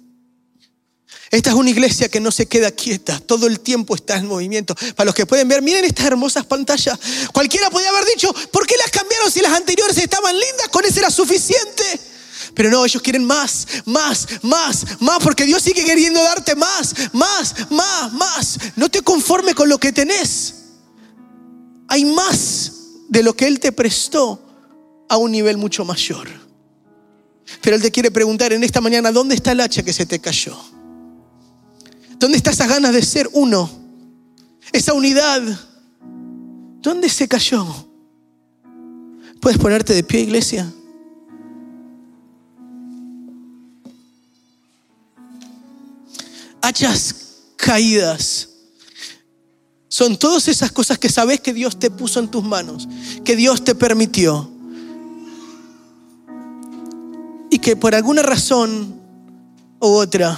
Esta 1.31 1.51
es 1.51 1.55
una 1.55 1.69
iglesia 1.69 2.09
que 2.09 2.19
no 2.19 2.31
se 2.31 2.47
queda 2.47 2.71
quieta, 2.71 3.19
todo 3.19 3.45
el 3.45 3.59
tiempo 3.59 3.93
está 3.93 4.17
en 4.17 4.25
movimiento. 4.25 4.73
Para 4.95 5.05
los 5.05 5.13
que 5.13 5.27
pueden 5.27 5.47
ver, 5.47 5.61
miren 5.61 5.85
estas 5.85 6.07
hermosas 6.07 6.45
pantallas. 6.45 6.97
Cualquiera 7.31 7.69
podía 7.69 7.89
haber 7.89 8.05
dicho, 8.05 8.33
¿por 8.51 8.65
qué 8.65 8.75
las 8.77 8.89
cambiaron 8.89 9.31
si 9.31 9.41
las 9.41 9.53
anteriores 9.53 9.97
estaban 9.97 10.33
lindas? 10.33 10.69
Con 10.69 10.85
eso 10.85 10.99
era 10.99 11.11
suficiente. 11.11 12.08
Pero 12.53 12.69
no, 12.69 12.85
ellos 12.85 13.01
quieren 13.01 13.25
más, 13.25 13.67
más, 13.85 14.27
más, 14.43 15.01
más, 15.01 15.19
porque 15.21 15.45
Dios 15.45 15.61
sigue 15.61 15.83
queriendo 15.83 16.21
darte 16.21 16.55
más, 16.55 16.95
más, 17.13 17.55
más, 17.69 18.13
más. 18.13 18.59
No 18.75 18.89
te 18.89 19.01
conformes 19.01 19.55
con 19.55 19.69
lo 19.69 19.77
que 19.77 19.91
tenés. 19.91 20.55
Hay 21.87 22.05
más 22.05 22.71
de 23.09 23.23
lo 23.23 23.35
que 23.35 23.47
Él 23.47 23.59
te 23.59 23.71
prestó 23.71 24.41
a 25.09 25.17
un 25.17 25.31
nivel 25.31 25.57
mucho 25.57 25.83
mayor. 25.85 26.27
Pero 27.61 27.75
Él 27.75 27.81
te 27.81 27.91
quiere 27.91 28.11
preguntar 28.11 28.53
en 28.53 28.63
esta 28.63 28.79
mañana, 28.79 29.11
¿dónde 29.11 29.35
está 29.35 29.51
el 29.51 29.59
hacha 29.59 29.83
que 29.83 29.93
se 29.93 30.05
te 30.05 30.19
cayó? 30.19 30.57
¿Dónde 32.17 32.37
está 32.37 32.51
esa 32.51 32.67
ganas 32.67 32.93
de 32.93 33.01
ser 33.01 33.29
uno? 33.33 33.69
Esa 34.71 34.93
unidad. 34.93 35.41
¿Dónde 36.81 37.09
se 37.09 37.27
cayó? 37.27 37.65
¿Puedes 39.41 39.57
ponerte 39.57 39.93
de 39.93 40.03
pie, 40.03 40.21
iglesia? 40.21 40.71
Hachas 46.61 47.15
caídas. 47.55 48.49
Son 49.87 50.17
todas 50.17 50.47
esas 50.47 50.71
cosas 50.71 50.99
que 50.99 51.09
sabes 51.09 51.41
que 51.41 51.53
Dios 51.53 51.79
te 51.79 51.89
puso 51.89 52.19
en 52.19 52.29
tus 52.29 52.43
manos, 52.43 52.87
que 53.25 53.35
Dios 53.35 53.63
te 53.63 53.75
permitió. 53.75 54.49
Y 57.49 57.57
que 57.59 57.75
por 57.75 57.95
alguna 57.95 58.21
razón 58.21 59.01
u 59.81 59.87
otra 59.87 60.37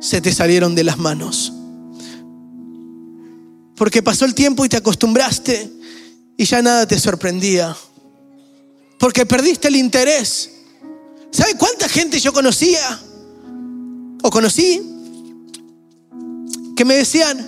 se 0.00 0.20
te 0.20 0.32
salieron 0.32 0.74
de 0.74 0.84
las 0.84 0.98
manos. 0.98 1.52
Porque 3.76 4.02
pasó 4.02 4.24
el 4.24 4.34
tiempo 4.34 4.64
y 4.64 4.68
te 4.68 4.76
acostumbraste 4.76 5.70
y 6.36 6.44
ya 6.44 6.62
nada 6.62 6.86
te 6.86 6.98
sorprendía. 6.98 7.76
Porque 8.98 9.26
perdiste 9.26 9.68
el 9.68 9.76
interés. 9.76 10.50
¿Sabe 11.30 11.56
cuánta 11.56 11.88
gente 11.88 12.20
yo 12.20 12.32
conocía? 12.32 13.00
O 14.26 14.30
conocí 14.30 14.80
que 16.74 16.86
me 16.86 16.94
decían, 16.94 17.46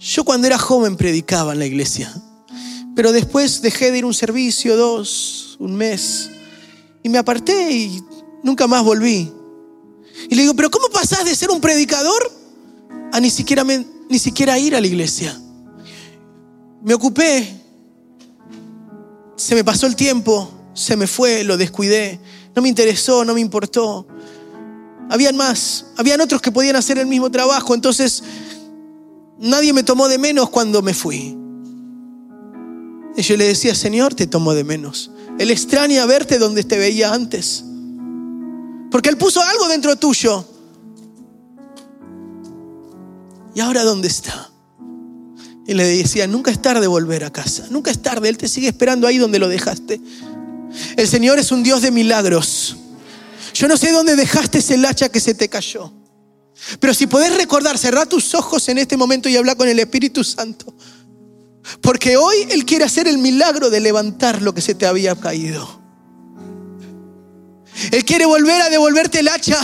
yo 0.00 0.24
cuando 0.24 0.48
era 0.48 0.58
joven 0.58 0.96
predicaba 0.96 1.52
en 1.52 1.60
la 1.60 1.66
iglesia, 1.66 2.12
pero 2.96 3.12
después 3.12 3.62
dejé 3.62 3.92
de 3.92 3.98
ir 3.98 4.04
un 4.04 4.14
servicio, 4.14 4.76
dos, 4.76 5.54
un 5.60 5.76
mes, 5.76 6.30
y 7.04 7.08
me 7.08 7.18
aparté 7.18 7.70
y 7.70 8.02
nunca 8.42 8.66
más 8.66 8.82
volví. 8.82 9.32
Y 10.28 10.34
le 10.34 10.42
digo, 10.42 10.54
pero 10.54 10.72
¿cómo 10.72 10.88
pasás 10.88 11.24
de 11.24 11.36
ser 11.36 11.52
un 11.52 11.60
predicador 11.60 12.20
a 13.12 13.20
ni 13.20 13.30
siquiera, 13.30 13.62
ni 13.62 14.18
siquiera 14.18 14.58
ir 14.58 14.74
a 14.74 14.80
la 14.80 14.88
iglesia? 14.88 15.40
Me 16.82 16.94
ocupé, 16.94 17.62
se 19.36 19.54
me 19.54 19.62
pasó 19.62 19.86
el 19.86 19.94
tiempo, 19.94 20.50
se 20.74 20.96
me 20.96 21.06
fue, 21.06 21.44
lo 21.44 21.56
descuidé, 21.56 22.18
no 22.56 22.62
me 22.62 22.68
interesó, 22.68 23.24
no 23.24 23.34
me 23.34 23.40
importó. 23.40 24.17
Habían 25.10 25.36
más, 25.36 25.86
habían 25.96 26.20
otros 26.20 26.42
que 26.42 26.52
podían 26.52 26.76
hacer 26.76 26.98
el 26.98 27.06
mismo 27.06 27.30
trabajo, 27.30 27.74
entonces 27.74 28.22
nadie 29.38 29.72
me 29.72 29.82
tomó 29.82 30.08
de 30.08 30.18
menos 30.18 30.50
cuando 30.50 30.82
me 30.82 30.94
fui. 30.94 31.36
Y 33.16 33.22
yo 33.22 33.36
le 33.36 33.48
decía, 33.48 33.74
Señor, 33.74 34.14
te 34.14 34.26
tomo 34.26 34.54
de 34.54 34.64
menos. 34.64 35.10
Él 35.38 35.50
extraña 35.50 36.06
verte 36.06 36.38
donde 36.38 36.62
te 36.62 36.78
veía 36.78 37.12
antes. 37.12 37.64
Porque 38.90 39.08
Él 39.08 39.16
puso 39.16 39.42
algo 39.42 39.68
dentro 39.68 39.96
tuyo. 39.96 40.44
¿Y 43.54 43.60
ahora 43.60 43.82
dónde 43.82 44.08
está? 44.08 44.50
Y 45.66 45.74
le 45.74 45.84
decía, 45.84 46.26
nunca 46.26 46.50
es 46.50 46.62
tarde 46.62 46.86
volver 46.86 47.24
a 47.24 47.30
casa, 47.30 47.66
nunca 47.70 47.90
es 47.90 48.00
tarde, 48.00 48.28
Él 48.28 48.38
te 48.38 48.48
sigue 48.48 48.68
esperando 48.68 49.06
ahí 49.06 49.18
donde 49.18 49.38
lo 49.38 49.48
dejaste. 49.48 50.00
El 50.96 51.08
Señor 51.08 51.38
es 51.38 51.50
un 51.50 51.62
Dios 51.62 51.82
de 51.82 51.90
milagros. 51.90 52.76
Yo 53.58 53.66
no 53.66 53.76
sé 53.76 53.90
dónde 53.90 54.14
dejaste 54.14 54.58
ese 54.58 54.76
hacha 54.86 55.08
que 55.08 55.18
se 55.18 55.34
te 55.34 55.48
cayó. 55.48 55.92
Pero 56.78 56.94
si 56.94 57.08
podés 57.08 57.36
recordar, 57.36 57.76
cerrar 57.76 58.06
tus 58.06 58.32
ojos 58.36 58.68
en 58.68 58.78
este 58.78 58.96
momento 58.96 59.28
y 59.28 59.36
hablar 59.36 59.56
con 59.56 59.66
el 59.66 59.80
Espíritu 59.80 60.22
Santo. 60.22 60.72
Porque 61.80 62.16
hoy 62.16 62.36
Él 62.50 62.64
quiere 62.64 62.84
hacer 62.84 63.08
el 63.08 63.18
milagro 63.18 63.68
de 63.68 63.80
levantar 63.80 64.42
lo 64.42 64.54
que 64.54 64.60
se 64.60 64.76
te 64.76 64.86
había 64.86 65.16
caído. 65.16 65.68
Él 67.90 68.04
quiere 68.04 68.26
volver 68.26 68.62
a 68.62 68.70
devolverte 68.70 69.18
el 69.18 69.28
hacha 69.28 69.58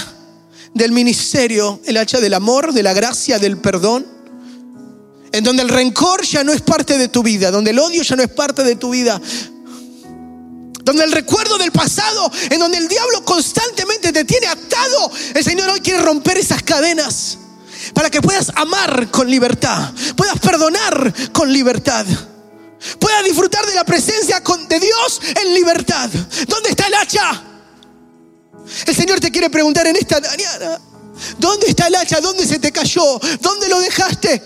del 0.75 0.91
ministerio, 0.91 1.79
el 1.85 1.97
hacha 1.97 2.19
del 2.19 2.35
amor, 2.35 2.73
de 2.73 2.83
la 2.83 2.95
gracia, 2.95 3.39
del 3.39 3.59
perdón. 3.59 4.05
En 5.31 5.45
donde 5.45 5.63
el 5.63 5.69
rencor 5.69 6.25
ya 6.25 6.43
no 6.43 6.53
es 6.53 6.63
parte 6.63 6.99
de 6.99 7.07
tu 7.07 7.23
vida, 7.23 7.53
donde 7.53 7.71
el 7.71 7.79
odio 7.79 8.03
ya 8.03 8.17
no 8.17 8.25
es 8.25 8.31
parte 8.31 8.65
de 8.65 8.75
tu 8.75 8.91
vida. 8.91 9.21
Donde 10.85 11.05
el 11.05 11.13
recuerdo 11.13 11.57
del 11.57 11.73
pasado, 11.73 12.31
en 12.51 12.59
donde 12.59 12.77
el 12.77 12.89
diablo 12.89 13.25
constantemente 13.25 14.13
te 14.13 14.25
tiene 14.25 14.47
atado, 14.47 15.11
el 15.35 15.43
Señor 15.43 15.71
hoy 15.71 15.81
quiere 15.81 16.01
romper 16.03 16.37
esas 16.37 16.63
cadenas 16.63 17.39
para 17.95 18.11
que 18.11 18.21
puedas 18.21 18.53
amar 18.55 19.11
con 19.11 19.29
libertad, 19.31 19.93
puedas 20.15 20.39
perdonar 20.39 21.13
con 21.33 21.51
libertad, 21.51 22.05
puedas 22.99 23.25
disfrutar 23.25 23.65
de 23.67 23.75
la 23.75 23.85
presencia 23.85 24.43
de 24.69 24.81
Dios 24.81 25.21
en 25.43 25.55
libertad. 25.55 26.11
¿Dónde 26.47 26.69
está 26.69 26.87
el 26.87 26.95
hacha? 26.95 27.43
El 28.87 28.95
Señor 28.95 29.21
te 29.21 29.31
quiere 29.31 29.49
preguntar 29.49 29.87
en 29.87 29.97
esta 29.97 30.21
mañana, 30.21 30.81
¿dónde 31.39 31.69
está 31.69 31.87
el 31.87 31.95
hacha? 31.95 32.21
¿Dónde 32.21 32.47
se 32.47 32.59
te 32.59 32.73
cayó? 32.73 33.19
¿Dónde 33.41 33.69
lo 33.71 33.81
dejaste? 33.81 34.43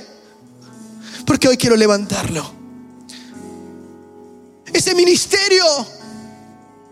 Porque 1.26 1.48
hoy 1.48 1.56
quiero 1.56 1.76
levantarlo. 1.76 2.54
Ese 4.72 4.94
ministerio, 4.94 5.64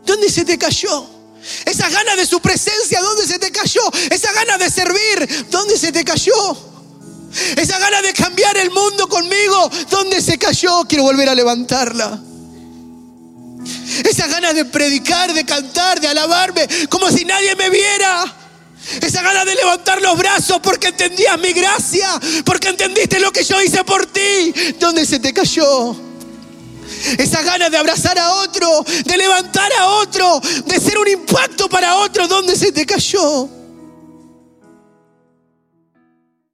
¿dónde 0.07 0.31
se 0.31 0.45
te 0.45 0.57
cayó? 0.57 1.07
Esa 1.65 1.89
gana 1.91 2.17
de 2.17 2.27
su 2.27 2.41
presencia, 2.41 3.01
¿dónde 3.01 3.27
se 3.27 3.39
te 3.39 3.51
cayó? 3.51 3.83
Esa 4.11 4.33
gana 4.33 4.59
de 4.59 4.71
servir, 4.71 5.47
¿dónde 5.51 5.79
se 5.79 5.93
te 5.93 6.05
cayó? 6.05 6.33
Esa 7.57 7.79
gana 7.79 8.01
de 8.03 8.13
cambiar 8.13 8.57
el 8.57 8.71
mundo 8.71 9.09
conmigo, 9.09 9.71
¿dónde 9.91 10.23
se 10.23 10.39
cayó? 10.39 10.85
Quiero 10.89 11.05
volver 11.05 11.29
a 11.29 11.35
levantarla. 11.35 12.21
Esas 14.05 14.29
ganas 14.29 14.55
de 14.55 14.65
predicar, 14.65 15.33
de 15.35 15.45
cantar, 15.45 16.01
de 16.01 16.09
alabarme, 16.09 16.67
como 16.89 17.11
si 17.11 17.25
nadie 17.25 17.55
me 17.57 17.69
viera. 17.71 18.35
Esa 19.01 19.21
ganas 19.21 19.45
de 19.45 19.55
levantar 19.57 20.01
los 20.01 20.17
brazos 20.17 20.61
porque 20.63 20.89
entendías 20.89 21.39
mi 21.41 21.53
gracia, 21.53 22.09
porque 22.45 22.69
entendiste 22.69 23.19
lo 23.19 23.33
que 23.33 23.43
yo 23.43 23.61
hice 23.61 23.83
por 23.85 24.07
ti. 24.07 24.53
¿Dónde 24.79 25.05
se 25.05 25.19
te 25.19 25.33
cayó? 25.33 26.06
Esa 27.19 27.43
ganas 27.43 27.71
de 27.71 27.77
abrazar 27.77 28.19
a 28.19 28.33
otro, 28.35 28.85
de 29.05 29.17
levantar 29.17 29.71
a 29.79 29.87
otro, 29.87 30.41
de 30.67 30.81
ser 30.81 30.99
un 30.99 31.09
impacto 31.09 31.69
para 31.69 31.97
otro. 31.97 32.29
¿Dónde 32.29 32.57
se 32.57 32.73
te 32.73 32.85
cayó? 32.85 33.56